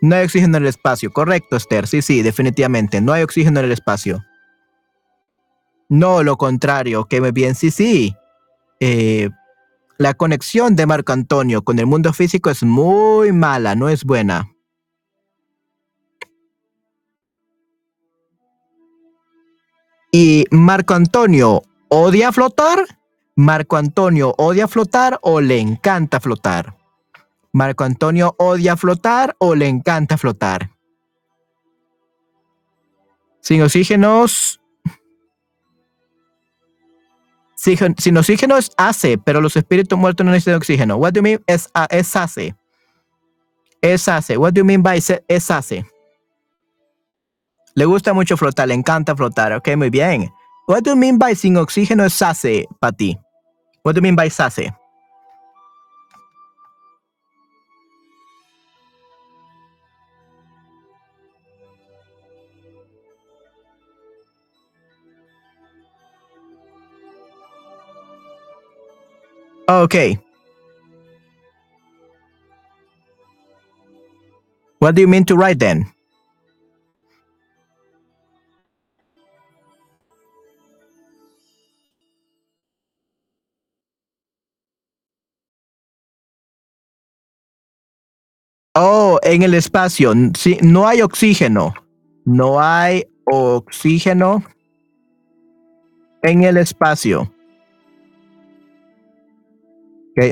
[0.00, 1.12] No hay oxígeno en el espacio.
[1.12, 1.86] Correcto, Esther.
[1.86, 3.00] Sí, sí, definitivamente.
[3.00, 4.24] No hay oxígeno en el espacio.
[5.88, 7.04] No, lo contrario.
[7.04, 7.54] Que bien.
[7.54, 8.16] Sí, sí.
[8.80, 9.30] Eh,
[9.98, 14.52] la conexión de Marco Antonio con el mundo físico es muy mala, no es buena.
[20.12, 22.86] ¿Y Marco Antonio odia flotar?
[23.34, 26.76] ¿Marco Antonio odia flotar o le encanta flotar?
[27.52, 30.70] ¿Marco Antonio odia flotar o le encanta flotar?
[33.40, 34.60] Sin oxígenos,
[37.56, 40.96] sin oxígeno es ACE, pero los espíritus muertos no necesitan oxígeno.
[40.96, 42.54] What do you mean es, es ACE?
[43.80, 44.36] Es ACE.
[44.36, 45.84] What do you mean by es ACE?
[47.74, 49.52] Le gusta mucho flotar, le encanta flotar.
[49.52, 50.32] Ok, muy bien.
[50.68, 53.18] What do you mean by sin oxígeno es SACE para ti?
[53.84, 54.72] What do you mean by SACE?
[69.68, 70.18] Okay.
[74.78, 75.90] What do you mean to write then?
[88.78, 90.12] Oh, en el espacio.
[90.34, 91.74] Sí, no hay oxígeno.
[92.24, 94.44] No hay oxígeno
[96.22, 97.32] en el espacio.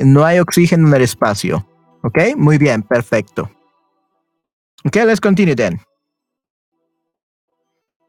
[0.03, 1.67] No hay oxígeno en el espacio.
[2.03, 2.35] ¿Ok?
[2.37, 3.49] Muy bien, perfecto.
[4.85, 5.79] Ok, let's continue then.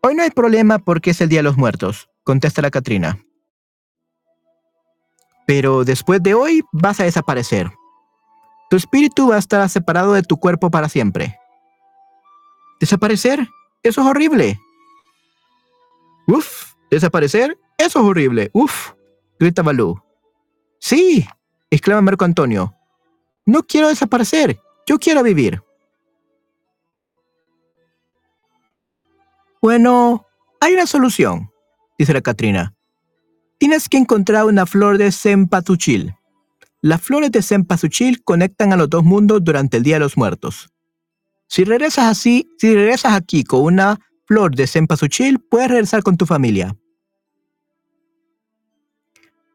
[0.03, 3.19] Hoy no hay problema porque es el Día de los Muertos, contesta la Katrina.
[5.47, 7.71] Pero después de hoy vas a desaparecer.
[8.69, 11.39] Tu espíritu va a estar separado de tu cuerpo para siempre.
[12.81, 13.49] ¿Desaparecer?
[13.83, 14.61] Eso es horrible.
[16.27, 17.59] Uf, ¿desaparecer?
[17.79, 18.51] Eso es horrible.
[18.53, 18.93] Uf,
[19.39, 20.01] grita Balú.
[20.79, 21.27] Sí,
[21.77, 22.75] exclama Marco Antonio.
[23.45, 25.63] No quiero desaparecer, yo quiero vivir.
[29.63, 30.27] Bueno,
[30.61, 31.51] hay una solución,
[31.99, 32.75] dice la Catrina.
[33.59, 36.15] Tienes que encontrar una flor de cempasúchil.
[36.83, 40.71] Las flores de cempasúchil conectan a los dos mundos durante el Día de los Muertos.
[41.49, 46.27] Si regresas así, si regresas aquí con una flor de cempasúchil, puedes regresar con tu
[46.27, 46.77] familia.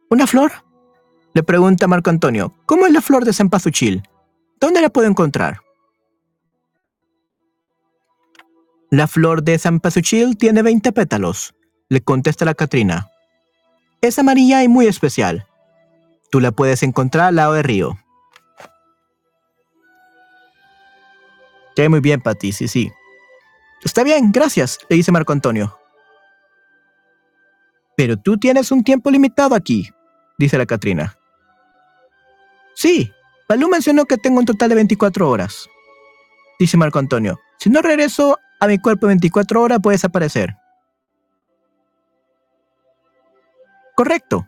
[0.10, 0.52] ¿Una flor?
[1.34, 4.04] Le pregunta Marco Antonio, ¿cómo es la flor de cempasúchil?
[4.60, 5.62] ¿Dónde la puedo encontrar?
[8.90, 11.56] La flor de cempasúchil tiene 20 pétalos,
[11.88, 13.10] le contesta la Catrina.
[14.02, 15.48] Es amarilla y muy especial.
[16.30, 17.98] Tú la puedes encontrar al lado del río.
[21.78, 22.92] Ya muy bien, Pati, sí, sí.
[23.86, 25.80] Está bien, gracias, le dice Marco Antonio.
[27.96, 29.90] Pero tú tienes un tiempo limitado aquí,
[30.38, 31.18] dice la Catrina.
[32.76, 33.12] Sí,
[33.48, 35.70] Balú mencionó que tengo un total de 24 horas.
[36.60, 37.40] Dice Marco Antonio.
[37.60, 40.56] Si no regreso a mi cuerpo 24 horas, puede desaparecer.
[43.96, 44.48] Correcto.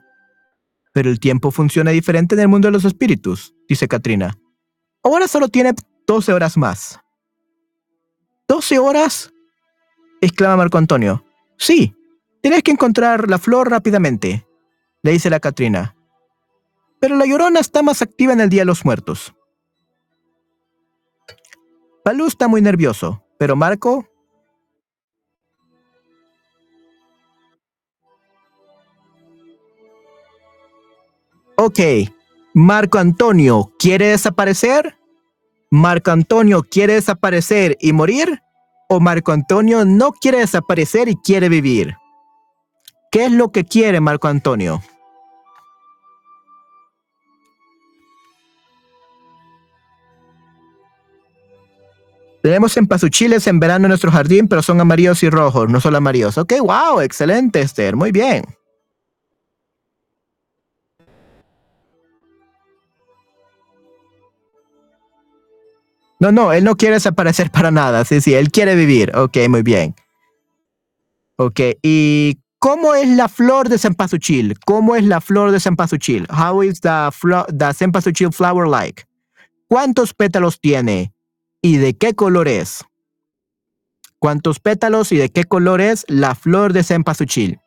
[0.94, 4.38] Pero el tiempo funciona diferente en el mundo de los espíritus, dice Katrina.
[5.04, 5.74] Ahora solo tiene
[6.08, 7.00] 12 horas más.
[8.48, 9.34] ¿12 horas?
[10.22, 11.26] exclama Marco Antonio.
[11.58, 11.94] Sí,
[12.42, 14.48] tienes que encontrar la flor rápidamente,
[15.02, 15.96] le dice la Katrina.
[17.04, 19.36] Pero la llorona está más activa en el Día de los Muertos.
[22.02, 24.08] Palú está muy nervioso, pero Marco...
[31.58, 31.80] Ok,
[32.54, 34.98] Marco Antonio, ¿quiere desaparecer?
[35.70, 38.42] ¿Marco Antonio quiere desaparecer y morir?
[38.88, 41.98] ¿O Marco Antonio no quiere desaparecer y quiere vivir?
[43.12, 44.82] ¿Qué es lo que quiere Marco Antonio?
[52.44, 55.96] Tenemos en pasuchiles en verano en nuestro jardín, pero son amarillos y rojos, no solo
[56.00, 56.38] amarillos.
[56.38, 58.44] Ok, wow, excelente, Esther, muy bien.
[66.20, 68.04] No, no, él no quiere desaparecer para nada.
[68.04, 69.16] Sí, sí, él quiere vivir.
[69.16, 69.96] Ok, muy bien.
[71.38, 74.60] Ok, ¿y cómo es la flor de cempasúchil?
[74.66, 76.28] ¿Cómo es la flor de cempasúchil?
[76.30, 77.10] How is the,
[77.58, 79.06] the flower like?
[79.70, 81.14] ¿Cuántos pétalos tiene?
[81.66, 82.84] ¿Y de qué color es?
[84.20, 87.62] ¿Cuántos pétalos y de qué color es la flor de cempasúchil?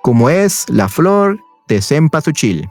[0.00, 2.70] como es la flor de cempasúchil.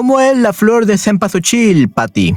[0.00, 2.34] ¿Cómo es la flor de cempasúchil, Patty?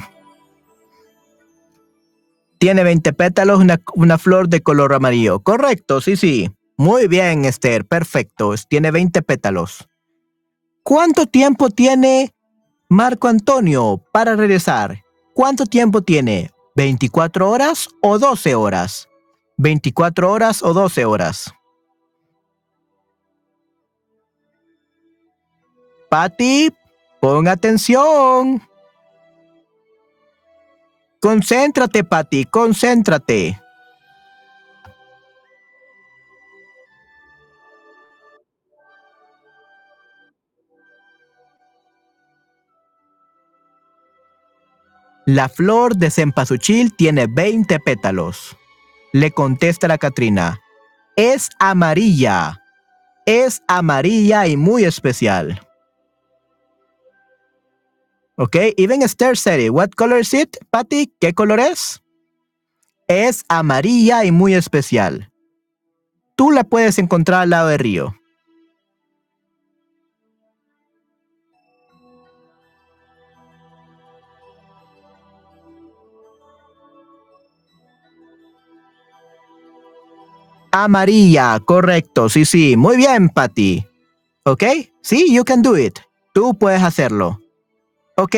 [2.58, 5.40] Tiene 20 pétalos, una, una, flor de color amarillo.
[5.40, 6.52] Correcto, sí, sí.
[6.76, 8.54] Muy bien, Esther, perfecto.
[8.68, 9.88] Tiene 20 pétalos.
[10.84, 12.34] ¿Cuánto tiempo tiene
[12.90, 15.02] Marco Antonio para regresar?
[15.34, 16.52] ¿Cuánto tiempo tiene?
[16.76, 19.08] ¿24 horas o 12 horas?
[19.56, 21.54] 24 horas o 12 horas.
[26.10, 26.70] Patty,
[27.24, 28.62] pon atención.
[31.22, 33.62] Concéntrate, Patty, concéntrate.
[45.26, 48.58] La flor de cempasúchil tiene 20 pétalos.
[49.14, 50.60] Le contesta la Catrina.
[51.16, 52.62] Es amarilla.
[53.26, 55.62] Es amarilla y muy especial.
[58.36, 59.70] Ok, even Esther said.
[59.70, 61.14] What color is it, Patty?
[61.20, 62.02] ¿Qué color es?
[63.08, 65.32] Es amarilla y muy especial.
[66.36, 68.16] Tú la puedes encontrar al lado del río.
[80.72, 82.30] Amarilla, correcto.
[82.30, 82.76] Sí, sí.
[82.78, 83.86] Muy bien, Patty.
[84.44, 84.64] ¿Ok?
[85.04, 86.00] Sí, you can do it.
[86.34, 87.43] Tú puedes hacerlo.
[88.16, 88.36] Ok.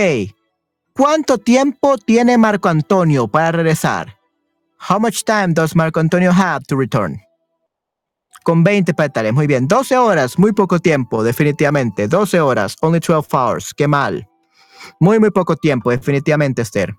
[0.94, 4.18] ¿Cuánto tiempo tiene Marco Antonio para regresar?
[4.90, 7.20] How much time does Marco Antonio have to return?
[8.44, 9.68] Con 20 pétales, muy bien.
[9.68, 12.08] 12 horas, muy poco tiempo, definitivamente.
[12.08, 13.74] 12 horas, only 12 hours.
[13.74, 14.30] Qué mal.
[15.00, 16.94] Muy, muy poco tiempo, definitivamente, Esther.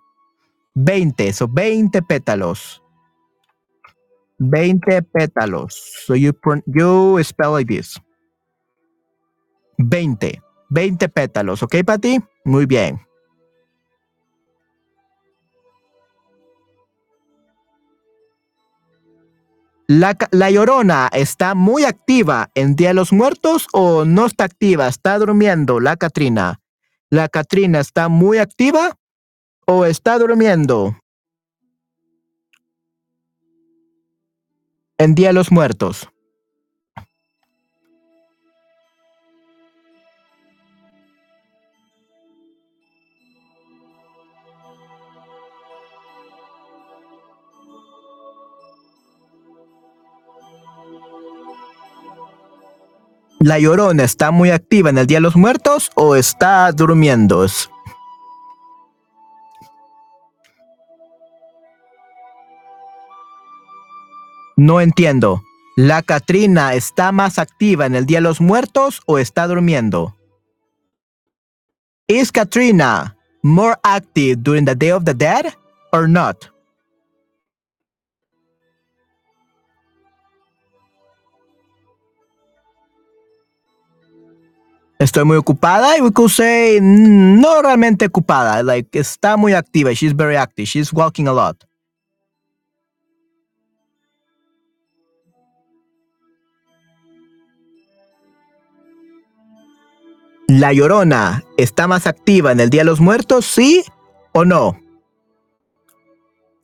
[0.75, 2.83] 20, so 20 pétalos.
[4.39, 5.75] 20 pétalos.
[6.07, 6.33] So you,
[6.67, 7.99] you spell like this.
[9.79, 10.43] 20.
[10.69, 12.19] 20 pétalos, ¿ok, Pati?
[12.45, 13.07] Muy bien.
[19.89, 25.17] La, llorona está muy activa en Día de los Muertos o no está activa, está
[25.17, 26.61] durmiendo la Catrina.
[27.09, 28.99] ¿La Catrina está muy activa
[29.65, 30.97] o está durmiendo?
[34.99, 36.09] En Día de los Muertos.
[53.39, 57.47] ¿La llorona está muy activa en el Día de los Muertos o está durmiendo?
[64.57, 65.43] No entiendo.
[65.77, 70.17] ¿La Catrina está más activa en el Día de los Muertos o está durmiendo?
[72.09, 75.53] ¿Is Katrina more active during the Day of the Dead
[75.93, 76.56] or not?
[84.99, 90.17] Estoy muy ocupada y we could say no realmente ocupada, like está muy activa, she's
[90.17, 91.65] very active, she's walking a lot.
[100.49, 103.85] La Llorona está más activa en el Día de los Muertos, sí
[104.33, 104.81] o no?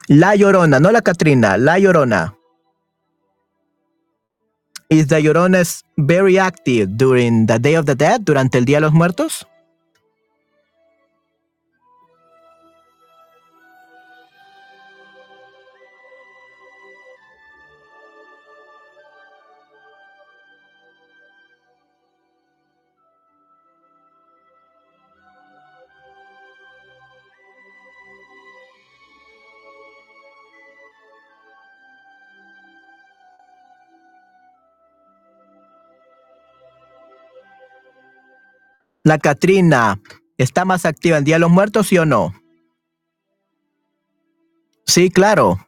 [0.07, 2.35] La Llorona, no la Catrina, la Llorona.
[4.93, 5.65] Is the Llorona
[5.97, 9.47] very active during the Day of the Dead, durante el Día de los Muertos?
[39.05, 40.01] La Catrina,
[40.39, 42.33] ¿está más activa en Día de los Muertos, sí o no?
[44.87, 45.59] Sí, claro.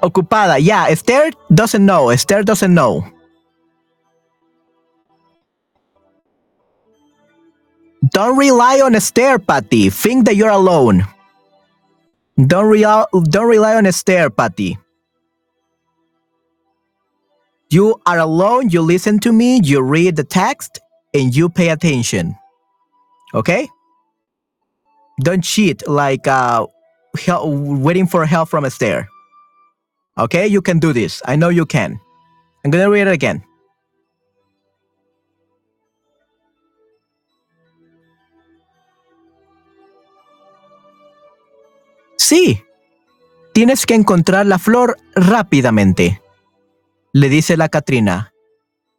[0.00, 0.88] Ocupada, yeah.
[0.88, 2.10] Esther doesn't know.
[2.10, 3.04] Esther doesn't know.
[8.10, 9.90] Don't rely on Esther, Patty.
[9.90, 11.06] Think that you're alone.
[12.38, 14.78] Don't rely, don't rely on Esther, Patty.
[17.70, 20.80] You are alone, you listen to me, you read the text,
[21.14, 22.36] and you pay attention.
[23.34, 23.68] Okay?
[25.20, 26.66] Don't cheat like uh,
[27.18, 29.08] hel- waiting for help from a Esther.
[30.18, 30.46] Okay?
[30.46, 31.22] You can do this.
[31.26, 32.00] I know you can.
[32.64, 33.44] I'm gonna read it again.
[42.32, 42.64] Sí,
[43.52, 46.22] tienes que encontrar la flor rápidamente,
[47.12, 48.32] le dice la Catrina.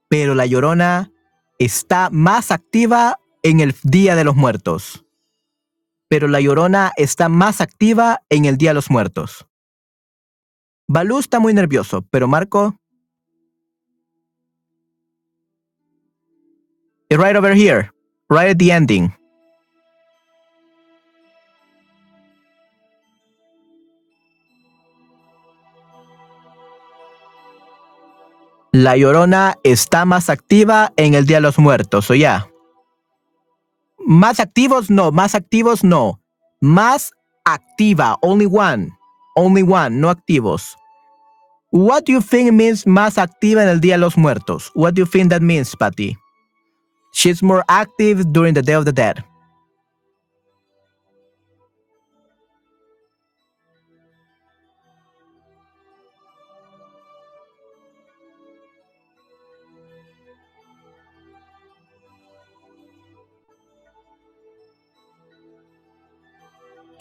[0.08, 1.12] Pero la llorona
[1.58, 5.04] está más activa en el Día de los Muertos.
[6.10, 9.48] Pero la llorona está más activa en el Día de los Muertos.
[10.88, 12.78] Balú está muy nervioso, pero Marco.
[17.10, 17.90] Right over here,
[18.30, 19.23] right at the ending.
[28.76, 32.48] La llorona está más activa en el Día de los Muertos, o ya.
[34.00, 36.20] Más activos no, más activos no.
[36.60, 37.12] Más
[37.46, 38.90] activa, only one.
[39.36, 40.76] Only one, no activos.
[41.72, 44.72] What do you think means más activa en el Día de los Muertos?
[44.74, 46.18] What do you think that means, Patty?
[47.14, 49.24] She's more active during the Day of the Dead.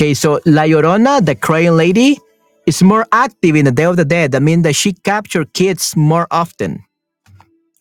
[0.02, 2.18] Okay, so La Llorona, the crying lady,
[2.66, 4.32] is more active in the Day of the Dead.
[4.32, 6.84] That means that she capture kids more often.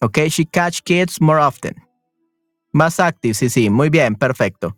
[0.03, 1.73] Okay, she catch kids more often.
[2.75, 4.77] Más active, sí, sí, muy bien, perfecto.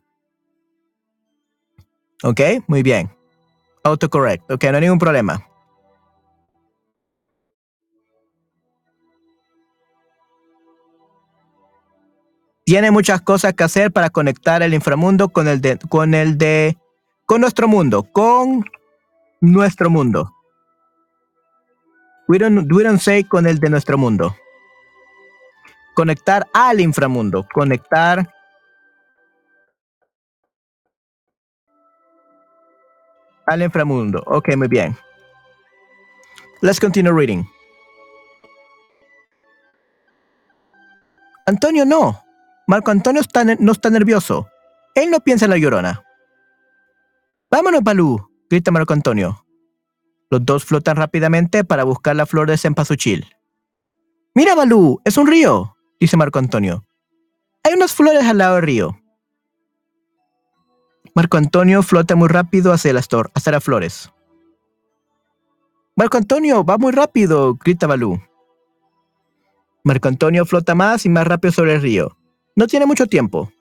[2.23, 3.11] Ok, muy bien.
[3.83, 5.45] Autocorrect, ok, no hay ningún problema.
[12.63, 16.77] Tiene muchas cosas que hacer para conectar el inframundo con el de, con el de,
[17.33, 18.63] con nuestro mundo, con
[19.41, 20.31] nuestro mundo.
[22.27, 24.35] We don't, say con el de nuestro mundo.
[25.95, 28.31] Conectar al inframundo, conectar
[33.47, 34.21] al inframundo.
[34.27, 34.95] Ok, muy bien.
[36.61, 37.43] Let's continue reading.
[41.47, 42.23] Antonio no.
[42.67, 43.23] Marco Antonio
[43.57, 44.47] no está nervioso.
[44.93, 46.03] Él no piensa en la llorona.
[47.53, 49.45] Vámonos, Balú, grita Marco Antonio.
[50.31, 53.27] Los dos flotan rápidamente para buscar la flor de cempasúchil.
[54.33, 56.83] Mira, Balú, es un río, dice Marco Antonio.
[57.63, 58.99] Hay unas flores al lado del río.
[61.13, 64.11] Marco Antonio flota muy rápido hacia las, hacia las flores.
[65.95, 68.19] Marco Antonio, va muy rápido, grita Balú.
[69.83, 72.17] Marco Antonio flota más y más rápido sobre el río.
[72.55, 73.51] No tiene mucho tiempo.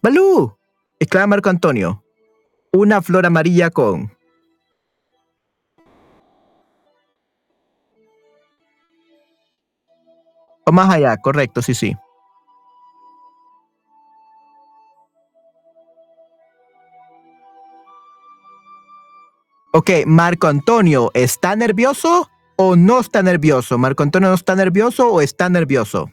[0.00, 0.56] ¡Balú!
[0.98, 2.02] exclama Marco Antonio.
[2.76, 4.12] Una flor amarilla con.
[10.66, 11.96] O más allá, correcto, sí, sí.
[19.72, 23.78] Ok, Marco Antonio, ¿está nervioso o no está nervioso?
[23.78, 26.10] Marco Antonio no está nervioso o está nervioso.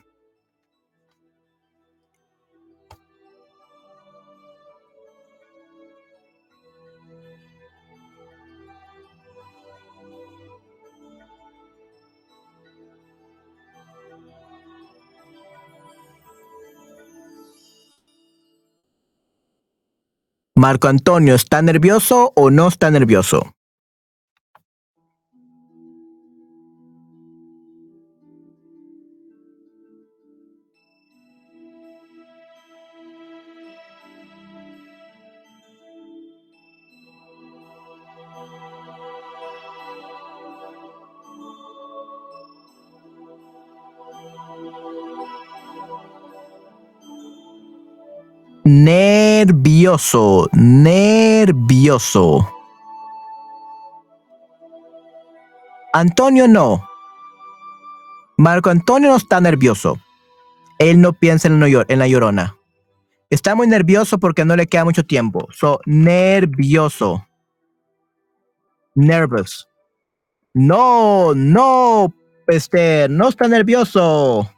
[20.63, 23.53] Marco Antonio, ¿está nervioso o no está nervioso?
[48.65, 52.49] Nervioso, nervioso.
[55.91, 56.87] Antonio no.
[58.37, 59.99] Marco Antonio no está nervioso.
[60.79, 62.55] Él no piensa en la, llorona.
[63.29, 65.47] Está muy nervioso porque no le queda mucho tiempo.
[65.51, 67.27] So, nervioso.
[68.95, 69.67] Nervous.
[70.53, 72.13] No, no,
[72.47, 74.49] Esther, no está nervioso.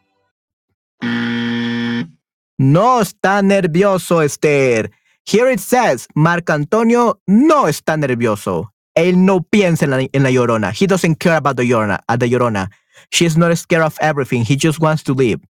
[2.58, 4.92] No está nervioso, Esther.
[5.26, 8.72] Here it says, Marco Antonio no está nervioso.
[8.96, 10.72] Él no piensa en la, en la llorona.
[10.72, 12.70] He doesn't care about the llorona, at the llorona.
[13.12, 14.46] She's not scared of everything.
[14.46, 15.42] He just wants to live.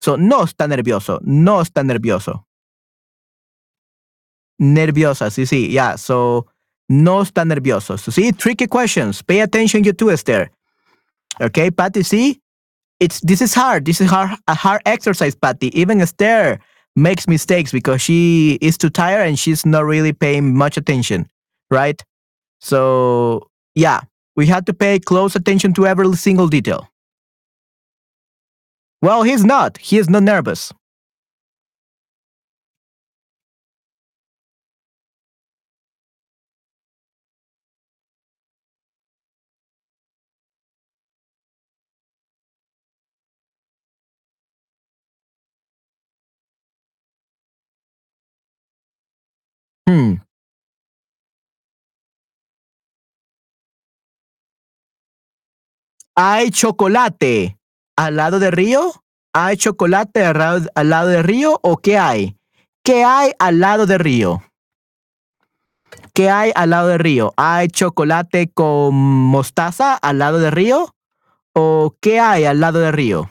[0.00, 1.20] So, no está nervioso.
[1.22, 2.44] No está nervioso.
[4.58, 5.96] Nerviosa, sí, sí, yeah.
[5.96, 6.46] So,
[6.88, 7.98] no está nervioso.
[7.98, 9.22] So, see, tricky questions.
[9.22, 10.50] Pay attention, you too, Esther.
[11.40, 12.42] Okay, Patty, see?
[13.00, 13.86] It's this is hard.
[13.86, 15.78] This is hard a hard exercise, Patty.
[15.78, 16.60] Even Esther
[16.96, 21.26] makes mistakes because she is too tired and she's not really paying much attention,
[21.70, 22.02] right?
[22.60, 24.00] So yeah,
[24.36, 26.88] we had to pay close attention to every single detail.
[29.02, 29.78] Well, he's not.
[29.78, 30.72] He is not nervous.
[49.90, 50.22] Hmm.
[56.14, 57.58] ¿Hay chocolate
[57.96, 58.92] al lado del río?
[59.34, 62.36] ¿Hay chocolate al lado, al lado del río o qué hay?
[62.84, 64.44] ¿Qué hay al lado del río?
[66.14, 67.34] ¿Qué hay al lado del río?
[67.36, 70.94] ¿Hay chocolate con mostaza al lado del río?
[71.52, 73.28] ¿O qué hay al lado del río?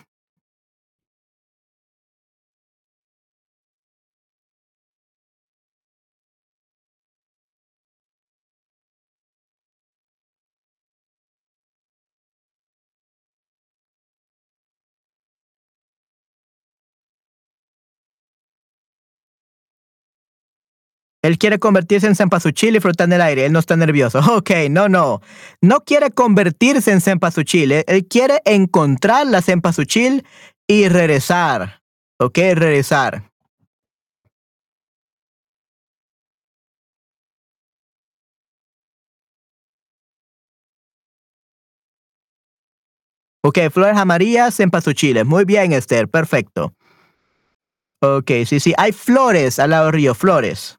[21.30, 23.46] Él quiere convertirse en cempasúchil y flotar en el aire.
[23.46, 24.20] Él no está nervioso.
[24.40, 25.22] Ok, no, no.
[25.62, 27.72] No quiere convertirse en cempasúchil.
[27.72, 30.26] Él, quiere encontrar la cempasúchil
[30.66, 31.84] y regresar.
[32.20, 33.30] Ok, regresar.
[43.44, 45.28] Ok, flores amarillas, cempasúchiles.
[45.28, 46.08] Muy bien, Esther.
[46.08, 46.74] Perfecto.
[48.02, 48.74] Ok, sí, sí.
[48.78, 50.79] Hay flores al lado del río, flores.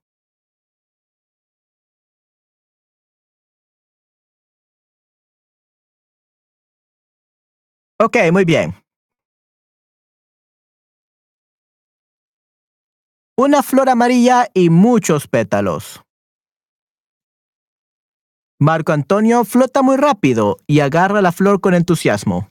[8.02, 8.74] Ok, muy bien.
[13.36, 16.00] Una flor amarilla y muchos pétalos.
[18.58, 22.50] Marco Antonio flota muy rápido y agarra la flor con entusiasmo.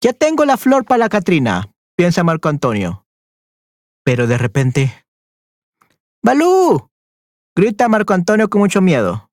[0.00, 3.04] Ya tengo la flor para la Catrina, piensa Marco Antonio.
[4.04, 5.04] Pero de repente...
[6.22, 6.88] ¡Balú!
[7.56, 9.28] grita Marco Antonio con mucho miedo.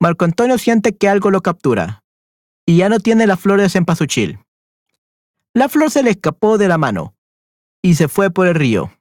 [0.00, 1.99] Marco Antonio siente que algo lo captura
[2.70, 4.38] y ya no tiene la flor de cempasúchil.
[5.54, 7.16] La flor se le escapó de la mano
[7.82, 8.92] y se fue por el río.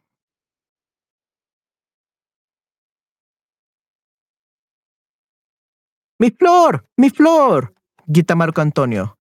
[6.17, 6.87] ¡Mi flor!
[6.97, 7.75] ¡Mi flor!
[8.07, 9.19] grita Marco Antonio.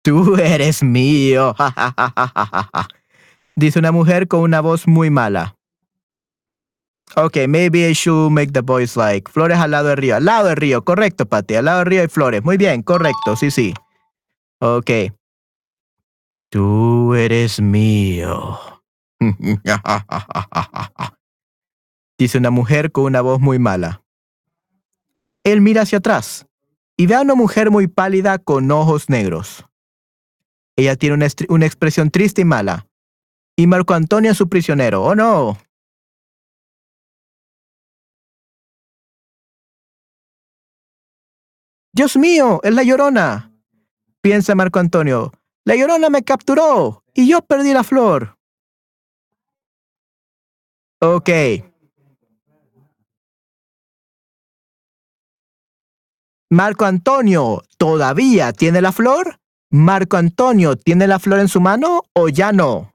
[0.00, 1.54] Tú eres mío.
[3.54, 5.57] Dice una mujer con una voz muy mala.
[7.16, 10.16] Ok, maybe I should make the voice like flores al lado del río.
[10.16, 11.56] Al lado del río, correcto, Pati.
[11.56, 12.44] Al lado del río hay flores.
[12.44, 13.74] Muy bien, correcto, sí, sí.
[14.60, 14.90] Ok.
[16.50, 18.58] Tú eres mío.
[22.18, 24.02] Dice una mujer con una voz muy mala.
[25.44, 26.46] Él mira hacia atrás
[26.96, 29.64] y ve a una mujer muy pálida con ojos negros.
[30.76, 32.86] Ella tiene una, una expresión triste y mala.
[33.56, 35.02] Y Marco Antonio es su prisionero.
[35.02, 35.58] ¡Oh, no!
[41.98, 43.50] Dios mío, es la llorona.
[44.20, 45.32] Piensa Marco Antonio.
[45.64, 48.38] La llorona me capturó y yo perdí la flor.
[51.00, 51.28] Ok.
[56.50, 59.40] Marco Antonio, ¿todavía tiene la flor?
[59.68, 62.94] ¿Marco Antonio tiene la flor en su mano o ya no?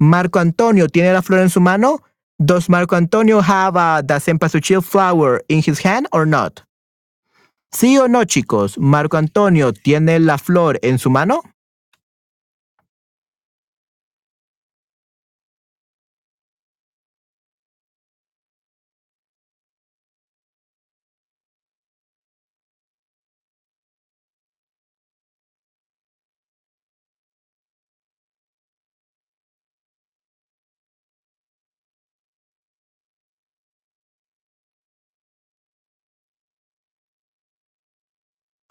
[0.00, 2.02] ¿Marco Antonio tiene la flor en su mano?
[2.38, 4.18] Does Marco Antonio have uh, the
[4.82, 6.64] flower in his hand or not?
[7.74, 8.78] ¿Sí o no, chicos?
[8.78, 11.42] ¿Marco Antonio tiene la flor en su mano?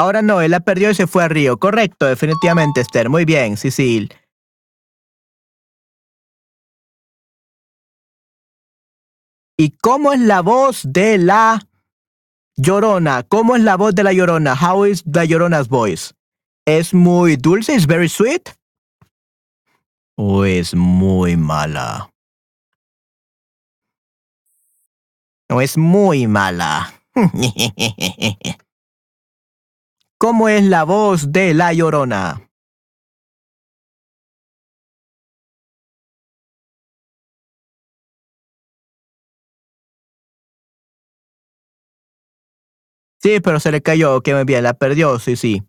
[0.03, 1.55] Ahora no, él la perdió y se fue a Río.
[1.57, 3.07] Correcto, definitivamente, Esther.
[3.07, 4.09] Muy bien, sí.
[9.57, 11.61] ¿Y cómo es la voz de la
[12.57, 13.23] Llorona?
[13.23, 14.55] ¿Cómo es la voz de la Llorona?
[14.55, 16.13] How is the Llorona's voice?
[16.65, 17.73] ¿Es muy dulce?
[17.73, 18.49] ¿Es very sweet?
[20.17, 22.09] ¿O es muy mala?
[25.49, 26.93] ¿O es muy mala?
[30.23, 32.49] ¿Cómo es la voz de la Llorona?
[43.21, 45.61] Sí, pero se le cayó, que muy bien, la perdió, sí, sí.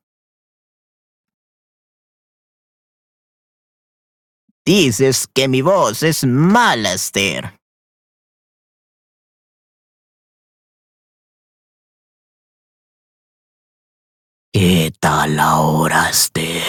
[4.65, 7.59] Dices que mi voz es mala, Esther.
[14.55, 16.63] ¿Qué tal ahora, Esther?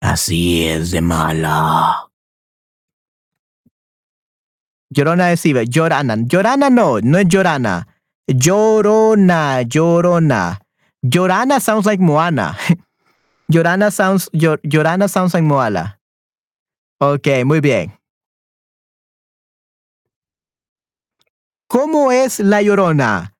[0.00, 2.08] Así es de mala.
[4.88, 5.66] Llorona es Ibe.
[5.66, 6.14] Llorana.
[6.16, 7.88] Llorana no, no es Llorana.
[8.28, 10.60] Llorona, Llorona.
[11.02, 12.56] Llorana sounds like Moana.
[13.48, 15.98] Llorana sounds, Llorana sounds like Moala.
[17.00, 17.98] Ok, muy bien.
[21.66, 23.35] ¿Cómo es la Llorona?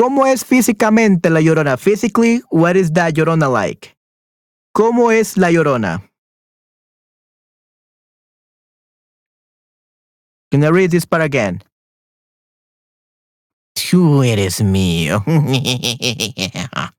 [0.00, 1.76] ¿Cómo es físicamente la Llorona?
[1.76, 3.98] Physically, what is that Llorona like?
[4.72, 6.10] ¿Cómo es la Llorona?
[10.50, 11.62] Can I read this part again?
[13.74, 15.22] Tú eres mío.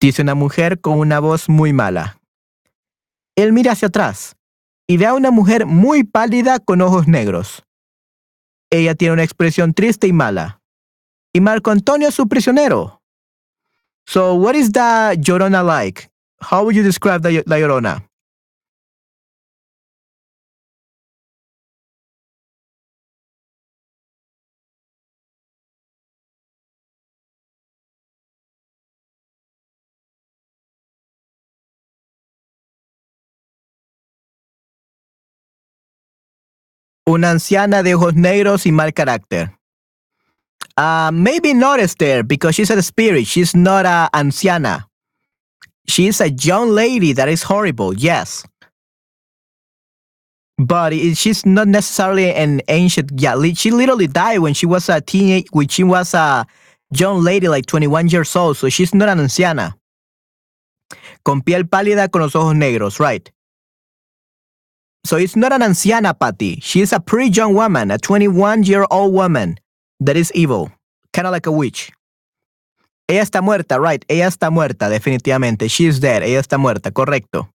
[0.00, 2.18] Dice una mujer con una voz muy mala.
[3.36, 4.34] Él mira hacia atrás
[4.86, 7.64] y ve a una mujer muy pálida con ojos negros.
[8.70, 10.55] Ella tiene una expresión triste y mala.
[11.36, 13.02] Y Marco Antonio su prisionero.
[14.06, 16.08] So, what is the Llorona like?
[16.40, 18.08] How would you describe the, la Llorona?
[37.04, 39.55] Una anciana de ojos negros y mal carácter.
[40.76, 43.26] Uh, maybe not Esther, because she's a spirit.
[43.26, 44.86] She's not a anciana.
[45.88, 48.44] She's a young lady that is horrible, yes.
[50.58, 53.12] But it, she's not necessarily an ancient.
[53.16, 56.46] Yeah, she literally died when she was a teenage, when she was a
[56.92, 58.56] young lady, like 21 years old.
[58.56, 59.76] So she's not an anciana.
[61.24, 63.30] Con piel pálida, con los ojos negros, right?
[65.04, 66.58] So it's not an anciana, Patty.
[66.60, 69.58] She's a pretty young woman, a 21 year old woman
[70.00, 70.70] that is evil,
[71.12, 71.92] kind of like a witch.
[73.08, 74.04] Ella está muerta, right?
[74.08, 75.68] Ella está muerta, definitivamente.
[75.68, 76.22] She's dead.
[76.22, 77.50] Ella está muerta, correcto.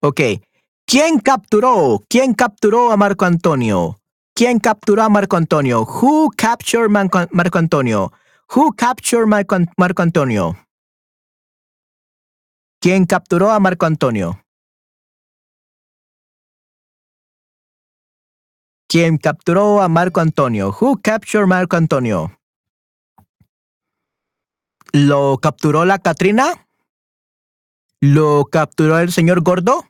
[0.00, 0.20] Ok.
[0.86, 2.04] ¿Quién capturó?
[2.08, 3.98] ¿Quién capturó a Marco Antonio?
[4.34, 5.84] ¿Quién capturó a Marco Antonio?
[5.84, 8.12] Who captured Marco Antonio?
[8.54, 10.56] Who captured Marco, Marco Antonio?
[12.80, 14.43] ¿Quién capturó a Marco Antonio?
[18.94, 20.72] ¿Quién capturó a Marco Antonio?
[20.80, 22.38] Who captured Marco Antonio?
[24.92, 26.68] ¿Lo capturó la Catrina?
[28.00, 29.84] ¿Lo capturó el señor Gordo?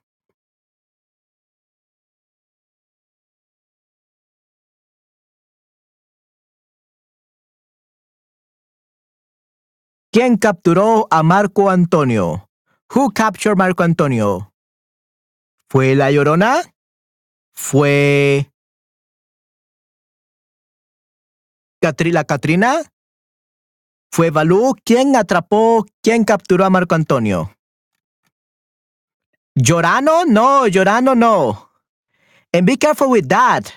[10.10, 12.48] ¿Quién capturó a Marco Antonio?
[12.94, 14.54] Who captured Marco Antonio?
[15.68, 16.62] ¿Fue la Llorona?
[17.52, 18.50] ¿Fue
[22.12, 22.82] la Catrina?
[24.10, 27.50] ¿Fue Balú quien atrapó, quien capturó a Marco Antonio?
[29.56, 30.24] ¿Llorano?
[30.24, 31.70] No, Llorano no.
[32.52, 33.72] And be careful with that.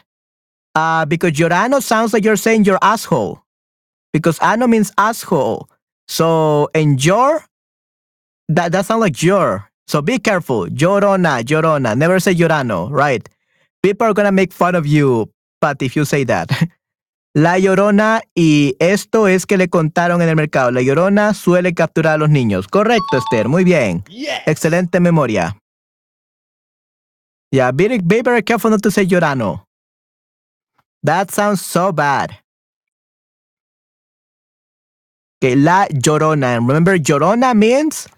[0.76, 3.42] Uh, because Llorano sounds like you're saying your asshole.
[4.14, 5.68] Because ano means asshole.
[6.08, 7.44] So, and your,
[8.48, 9.70] that, that sounds like your.
[9.88, 10.68] So be careful.
[10.68, 11.98] Llorona, Llorona.
[11.98, 13.28] Never say Llorano, right?
[13.82, 15.32] People are going to make fun of you,
[15.62, 16.52] but if you say that.
[17.38, 20.72] La Llorona, y esto es que le contaron en el mercado.
[20.72, 22.68] La Llorona suele capturar a los niños.
[22.68, 23.48] Correcto, Esther.
[23.48, 24.04] Muy bien.
[24.48, 25.56] Excelente memoria.
[27.52, 29.66] Yeah, be, be very careful not to say Llorano.
[31.04, 32.32] That sounds so bad.
[35.40, 36.56] Okay, La Llorona.
[36.56, 38.10] Remember, Llorona means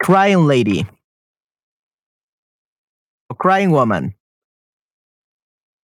[0.00, 0.86] crying lady.
[3.28, 4.14] A crying woman.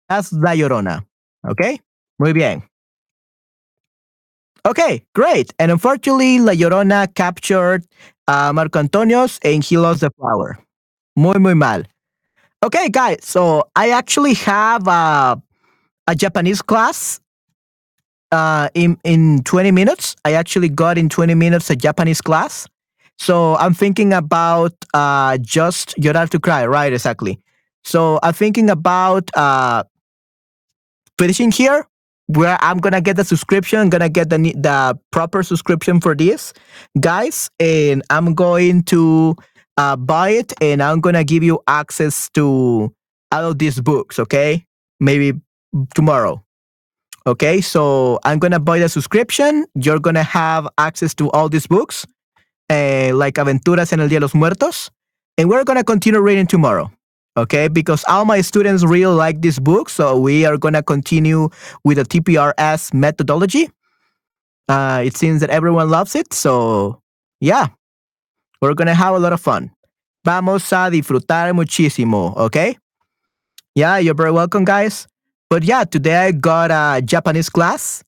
[0.07, 1.03] That's La Llorona.
[1.49, 1.79] Okay?
[2.23, 2.63] Muy bien.
[4.65, 5.53] Okay, great.
[5.59, 7.85] And unfortunately, La Llorona captured
[8.29, 10.57] uh, Marco Antonio's and he lost the flower.
[11.17, 11.83] Muy, muy mal.
[12.63, 13.25] Okay, guys.
[13.25, 15.35] So I actually have uh,
[16.07, 17.19] a Japanese class
[18.31, 20.15] uh, in in 20 minutes.
[20.23, 22.67] I actually got in 20 minutes a Japanese class.
[23.19, 26.93] So I'm thinking about uh, just llorar to cry, right?
[26.93, 27.37] Exactly.
[27.83, 29.83] So I'm thinking about uh,
[31.19, 31.85] finishing here,
[32.27, 33.79] where I'm gonna get the subscription.
[33.79, 36.53] I'm gonna get the the proper subscription for this,
[36.99, 39.35] guys, and I'm going to
[39.77, 42.93] uh, buy it, and I'm gonna give you access to
[43.31, 44.19] all of these books.
[44.19, 44.65] Okay,
[44.99, 45.33] maybe
[45.95, 46.43] tomorrow.
[47.25, 49.65] Okay, so I'm gonna buy the subscription.
[49.75, 52.05] You're gonna have access to all these books,
[52.69, 54.89] uh, like Aventuras en el Día de los Muertos,
[55.37, 56.91] and we're gonna continue reading tomorrow.
[57.35, 61.49] Okay, because all my students really like this book, so we are gonna continue
[61.83, 63.69] with the TPRS methodology.
[64.69, 67.01] Uh, it seems that everyone loves it, so
[67.41, 67.67] yeah,
[68.61, 69.71] we're gonna have a lot of fun.
[70.23, 72.77] Vamos a disfrutar muchísimo, okay?
[73.75, 75.07] Yeah, you're very welcome, guys.
[75.49, 78.03] But yeah, today I got a Japanese class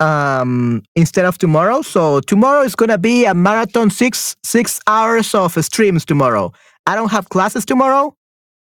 [0.00, 1.82] um instead of tomorrow.
[1.82, 6.52] So tomorrow is gonna be a marathon six six hours of streams tomorrow.
[6.86, 8.14] I don't have classes tomorrow,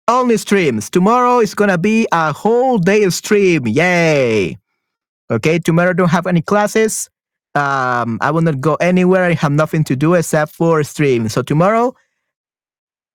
[0.07, 0.90] only streams.
[0.90, 3.68] Tomorrow is gonna be a whole day of stream.
[3.68, 4.57] Yay!
[5.32, 7.10] Okay, tomorrow don't have any classes.
[7.56, 9.23] Um, I will not go anywhere.
[9.23, 11.30] I have nothing to do except for stream.
[11.30, 11.95] So tomorrow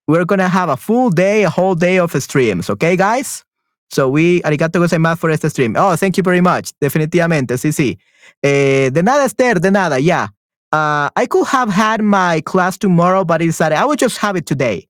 [0.08, 2.68] we're gonna have a full day, a whole day of streams.
[2.70, 3.44] Okay, guys?
[3.90, 5.76] So we, arigato gozaimasu for este stream.
[5.76, 6.72] Oh, thank you very much.
[6.80, 7.98] Definitivamente, sí, sí.
[8.42, 10.28] Eh, de nada, Esther, de nada, yeah.
[10.72, 14.36] Uh, I could have had my class tomorrow, but I decided I would just have
[14.36, 14.89] it today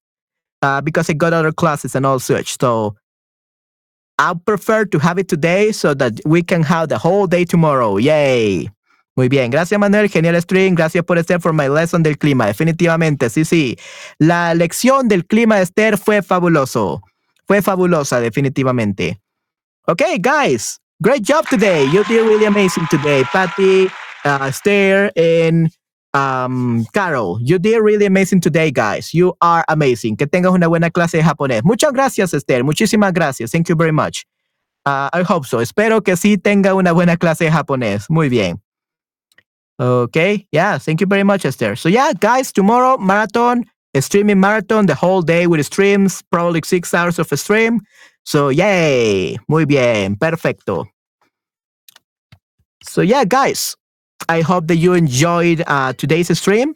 [0.61, 2.57] uh, because I got other classes and all such.
[2.59, 2.95] So
[4.17, 7.97] I prefer to have it today so that we can have the whole day tomorrow.
[7.97, 8.69] Yay.
[9.17, 13.29] Muy bien, gracias Manuel, genial stream, gracias por Esther for my lesson del clima, definitivamente,
[13.29, 13.77] sí, sí.
[14.19, 17.01] La lección del clima de Esther fue fabuloso.
[17.45, 19.19] Fue fabulosa, definitivamente.
[19.85, 21.83] Okay, guys, great job today.
[21.91, 23.23] You did really amazing today.
[23.25, 23.87] Patty,
[24.23, 25.69] uh, Esther, and
[26.13, 29.13] um, Carol, you did really amazing today, guys.
[29.13, 30.17] You are amazing.
[30.17, 31.63] Que tengas una buena clase de japonés.
[31.63, 32.63] Muchas gracias, Esther.
[32.63, 33.51] Muchísimas gracias.
[33.51, 34.25] Thank you very much.
[34.85, 35.59] Uh, I hope so.
[35.59, 38.09] Espero que sí tenga una buena clase de japonés.
[38.09, 38.61] Muy bien.
[39.79, 40.47] Okay.
[40.51, 40.77] Yeah.
[40.77, 41.75] Thank you very much, Esther.
[41.75, 43.65] So yeah, guys, tomorrow marathon
[43.99, 47.81] streaming marathon the whole day with streams, probably six hours of a stream.
[48.23, 49.37] So, yay!
[49.49, 50.85] Muy bien, perfecto.
[52.83, 53.75] So, yeah, guys,
[54.29, 56.75] I hope that you enjoyed uh, today's stream.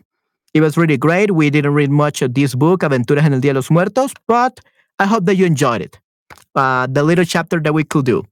[0.54, 1.32] It was really great.
[1.32, 4.60] We didn't read much of this book, Aventuras en el Día de los Muertos, but
[5.00, 6.00] I hope that you enjoyed it.
[6.56, 8.24] Uh, the little chapter that we could do.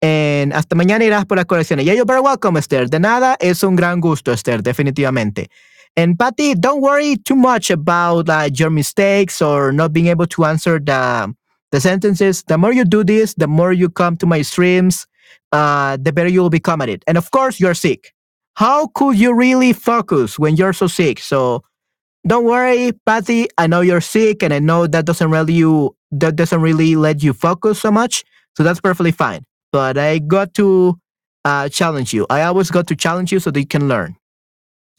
[0.00, 1.84] And hasta mañana irás por las correcciones.
[1.84, 2.86] Yeah, you're very welcome, Esther.
[2.86, 5.48] De nada, es un gran gusto, Esther, definitivamente.
[5.96, 10.44] And Patty, don't worry too much about uh, your mistakes or not being able to
[10.44, 11.34] answer the
[11.70, 12.44] the sentences.
[12.44, 15.06] The more you do this, the more you come to my streams,
[15.52, 17.02] uh, the better you will become at it.
[17.06, 18.14] And of course, you're sick.
[18.58, 21.20] How could you really focus when you're so sick?
[21.20, 21.62] So
[22.26, 23.46] don't worry, Patty.
[23.56, 27.22] I know you're sick, and I know that doesn't really you that doesn't really let
[27.22, 28.24] you focus so much.
[28.56, 29.44] So that's perfectly fine.
[29.70, 30.98] But I got to
[31.44, 32.26] uh, challenge you.
[32.28, 34.16] I always got to challenge you so that you can learn.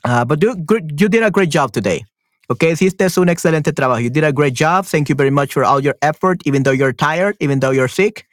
[0.06, 0.56] Uh, but you,
[0.98, 2.06] you did a great job today.
[2.50, 4.02] Okay, hiciste un excelente trabajo.
[4.02, 4.86] You did a great job.
[4.86, 7.90] Thank you very much for all your effort, even though you're tired, even though you're
[7.90, 8.26] sick.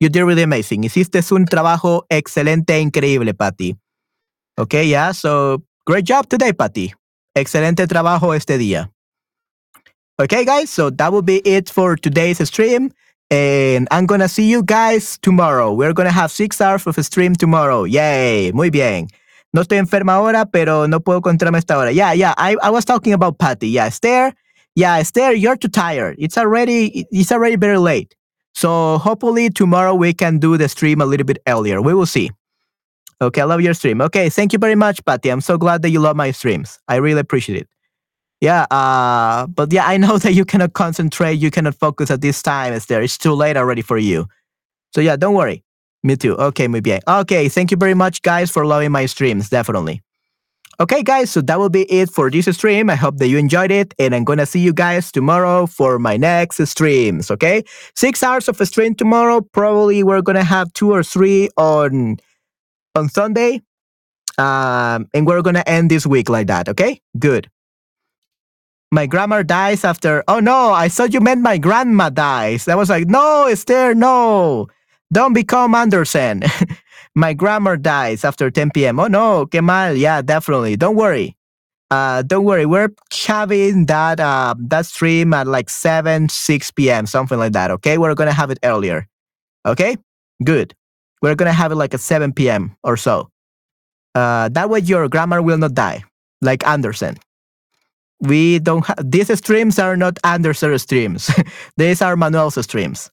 [0.00, 0.84] You did really amazing.
[0.84, 3.76] Hiciste un trabajo excelente increíble, Patty.
[4.60, 5.12] Okay, yeah.
[5.12, 6.92] So great job today, Patty.
[7.34, 8.90] Excelente trabajo este día.
[10.20, 10.68] Okay, guys.
[10.68, 12.92] So that will be it for today's stream.
[13.30, 15.72] And I'm gonna see you guys tomorrow.
[15.72, 17.84] We're gonna have six hours of stream tomorrow.
[17.84, 18.52] Yay!
[18.52, 19.08] Muy bien.
[19.54, 21.90] No estoy enferma ahora, pero no puedo encontrarme esta hora.
[21.90, 22.34] Yeah, yeah.
[22.36, 23.68] I, I was talking about Patty.
[23.68, 24.34] Yeah, Esther.
[24.74, 26.16] Yeah, Esther, you're too tired.
[26.18, 28.14] It's already it's already very late.
[28.54, 31.80] So hopefully tomorrow we can do the stream a little bit earlier.
[31.80, 32.30] We will see.
[33.22, 34.00] Okay, I love your stream.
[34.00, 35.28] Okay, thank you very much, Patty.
[35.28, 36.78] I'm so glad that you love my streams.
[36.88, 37.68] I really appreciate it.
[38.40, 42.42] Yeah, uh, but yeah, I know that you cannot concentrate, you cannot focus at this
[42.42, 43.02] time, Esther.
[43.02, 44.26] It's too late already for you.
[44.94, 45.62] So yeah, don't worry.
[46.02, 46.34] Me too.
[46.36, 47.00] Okay, muy bien.
[47.06, 49.50] Okay, thank you very much, guys, for loving my streams.
[49.50, 50.00] Definitely.
[50.80, 52.88] Okay, guys, so that will be it for this stream.
[52.88, 56.16] I hope that you enjoyed it, and I'm gonna see you guys tomorrow for my
[56.16, 57.30] next streams.
[57.30, 57.64] Okay,
[57.94, 59.42] six hours of a stream tomorrow.
[59.42, 62.16] Probably we're gonna have two or three on
[62.94, 63.62] on Sunday,
[64.38, 66.68] um, and we're gonna end this week like that.
[66.68, 67.48] Okay, good.
[68.92, 70.24] My grandma dies after.
[70.26, 72.66] Oh no, I thought you meant my grandma dies.
[72.68, 74.68] I was like, no, Esther, no.
[75.12, 76.42] Don't become Anderson.
[77.14, 79.00] My grammar dies after 10 p.m.
[79.00, 79.96] Oh no, qué mal.
[79.96, 80.76] Yeah, definitely.
[80.76, 81.36] Don't worry.
[81.90, 82.66] Uh, don't worry.
[82.66, 82.90] We're
[83.26, 87.72] having that uh, that stream at like 7, 6 p.m., something like that.
[87.72, 89.08] Okay, we're gonna have it earlier.
[89.66, 89.96] Okay,
[90.44, 90.74] good.
[91.22, 92.76] We're gonna have it like at 7 p.m.
[92.82, 93.28] or so.
[94.14, 96.02] Uh, that way your grammar will not die,
[96.42, 97.16] like Anderson.
[98.20, 101.30] We don't have these streams are not Anderson streams.
[101.76, 103.10] these are Manuel's streams.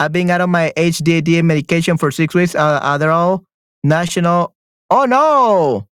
[0.00, 2.54] I've been out of my HDD medication for six weeks.
[2.54, 3.38] Uh,
[3.84, 4.54] national.
[4.90, 5.86] Oh no,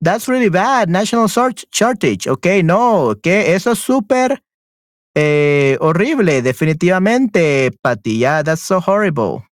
[0.00, 0.88] that's really bad.
[0.88, 2.26] National shortage.
[2.26, 4.38] Okay, no, okay, eso es súper
[5.14, 8.18] eh, horrible, definitivamente, Patty.
[8.18, 9.47] Yeah, that's so horrible.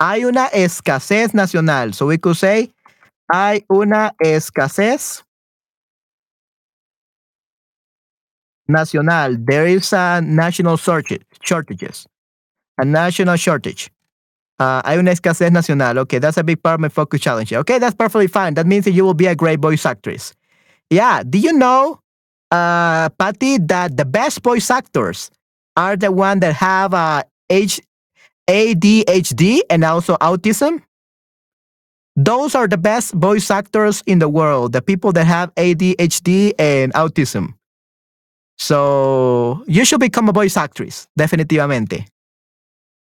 [0.00, 1.92] Hay una escasez nacional.
[1.92, 2.70] So we could say
[3.32, 5.24] hay una escasez
[8.68, 9.36] nacional.
[9.44, 12.06] There is a national shortage, shortages.
[12.80, 13.90] A national shortage.
[14.60, 15.98] Uh, hay una escasez nacional.
[16.00, 17.52] Okay, that's a big part of my focus challenge.
[17.52, 18.54] Okay, that's perfectly fine.
[18.54, 20.32] That means that you will be a great voice actress.
[20.90, 22.00] Yeah, do you know,
[22.50, 25.30] uh, Patty, that the best voice actors
[25.76, 27.80] are the ones that have uh, H-
[28.48, 30.82] ADHD and also autism?
[32.16, 36.92] Those are the best voice actors in the world, the people that have ADHD and
[36.94, 37.54] autism.
[38.56, 42.06] So you should become a voice actress, definitivamente.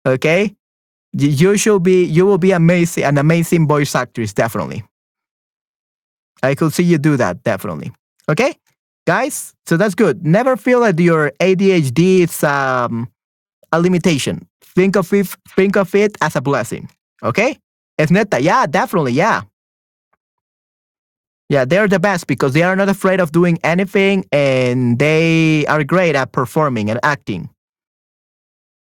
[0.06, 0.56] Okay?
[1.14, 4.84] You should be you will be amazing an amazing voice actress, definitely.
[6.44, 7.92] I could see you do that, definitely.
[8.30, 8.56] Okay?
[9.08, 10.26] Guys, so that's good.
[10.26, 13.10] Never feel that your ADHD is um,
[13.72, 14.48] a limitation.
[14.76, 16.90] Think of it think of it as a blessing.
[17.24, 17.58] Okay?
[17.98, 18.42] Es neta.
[18.42, 19.14] Yeah, definitely.
[19.14, 19.42] Yeah.
[21.50, 25.84] Yeah, they're the best because they are not afraid of doing anything and they are
[25.84, 27.50] great at performing and acting.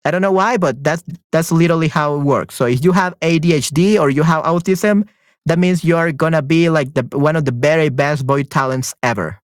[0.03, 2.55] I don't know why, but that's that's literally how it works.
[2.55, 5.07] So if you have ADHD or you have autism,
[5.45, 8.93] that means you are gonna be like the one of the very best boy talents
[9.03, 9.39] ever.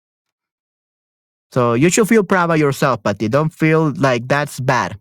[1.52, 4.98] So you should feel proud of yourself, but you don't feel like that's bad.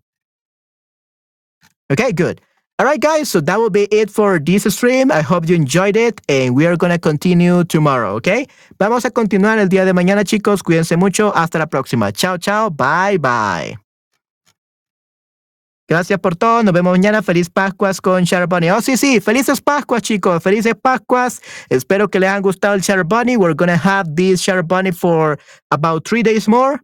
[1.91, 2.41] Okay, good.
[2.79, 5.13] All right, guys, so that will be it for this stream.
[5.13, 8.47] I hope you enjoyed it and we are going to continue tomorrow, okay?
[8.79, 10.63] Vamos a continuar el día de mañana, chicos.
[10.63, 11.31] Cuídense mucho.
[11.35, 12.11] Hasta la próxima.
[12.11, 12.71] Chao, chao.
[12.71, 13.77] Bye, bye.
[15.91, 16.63] Gracias por todo.
[16.63, 17.21] Nos vemos mañana.
[17.21, 18.71] Feliz Pascuas con Bunny.
[18.71, 19.21] Oh, sí, sí.
[19.21, 20.43] Felices Pascuas, chicos.
[20.43, 21.43] Felices Pascuas.
[21.69, 23.37] Espero que les haya gustado el Bunny.
[23.37, 25.39] We're going to have this Bunny for
[25.71, 26.81] about three days more.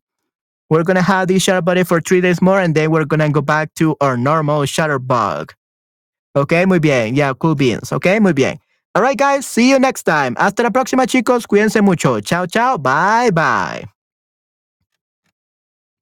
[0.68, 3.28] We're going to have this Bunny for three days more and then we're going to
[3.28, 5.52] go back to our normal Shutterbug.
[6.34, 7.14] Ok, muy bien.
[7.14, 7.92] Yeah, cool beans.
[7.92, 8.58] Ok, muy bien.
[8.94, 9.46] All right, guys.
[9.46, 10.34] See you next time.
[10.36, 11.46] Hasta la próxima, chicos.
[11.46, 12.20] Cuídense mucho.
[12.20, 12.78] Chao, chao.
[12.78, 13.84] Bye, bye.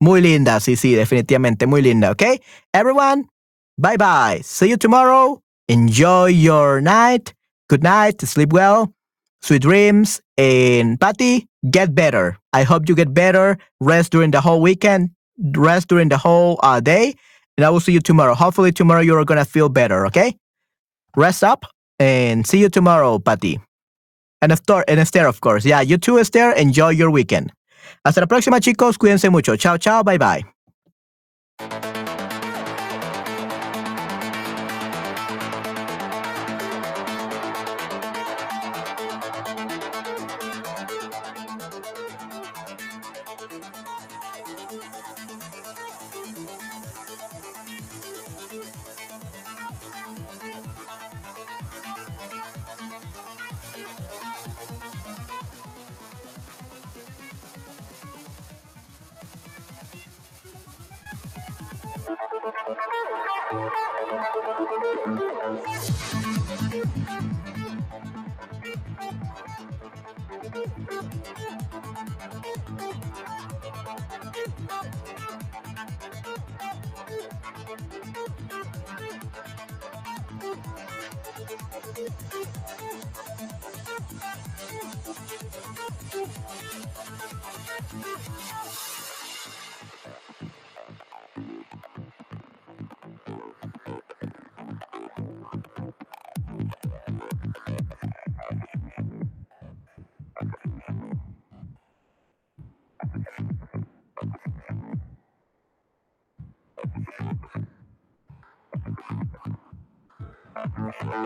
[0.00, 0.60] Muy linda.
[0.60, 1.66] Sí, sí, definitivamente.
[1.66, 2.10] Muy linda.
[2.10, 2.40] Ok.
[2.72, 3.28] Everyone,
[3.78, 4.40] bye, bye.
[4.42, 5.40] See you tomorrow.
[5.68, 7.32] Enjoy your night.
[7.68, 8.20] Good night.
[8.20, 8.92] Sleep well.
[9.44, 10.20] Sweet dreams.
[10.38, 12.38] And Patty, get better.
[12.52, 13.58] I hope you get better.
[13.80, 15.10] Rest during the whole weekend.
[15.56, 17.14] Rest during the whole uh, day
[17.56, 18.34] and I will see you tomorrow.
[18.34, 20.36] Hopefully, tomorrow you're going to feel better, okay?
[21.16, 21.64] Rest up
[21.98, 23.60] and see you tomorrow, Patty.
[24.42, 25.64] And, Esther, and Esther, of course.
[25.64, 26.52] Yeah, you too, Esther.
[26.52, 27.52] Enjoy your weekend.
[28.04, 28.98] Hasta la próxima, chicos.
[28.98, 29.56] Cuídense mucho.
[29.56, 30.02] Chao, chao.
[30.02, 30.44] Bye, bye.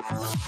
[0.03, 0.48] Bye.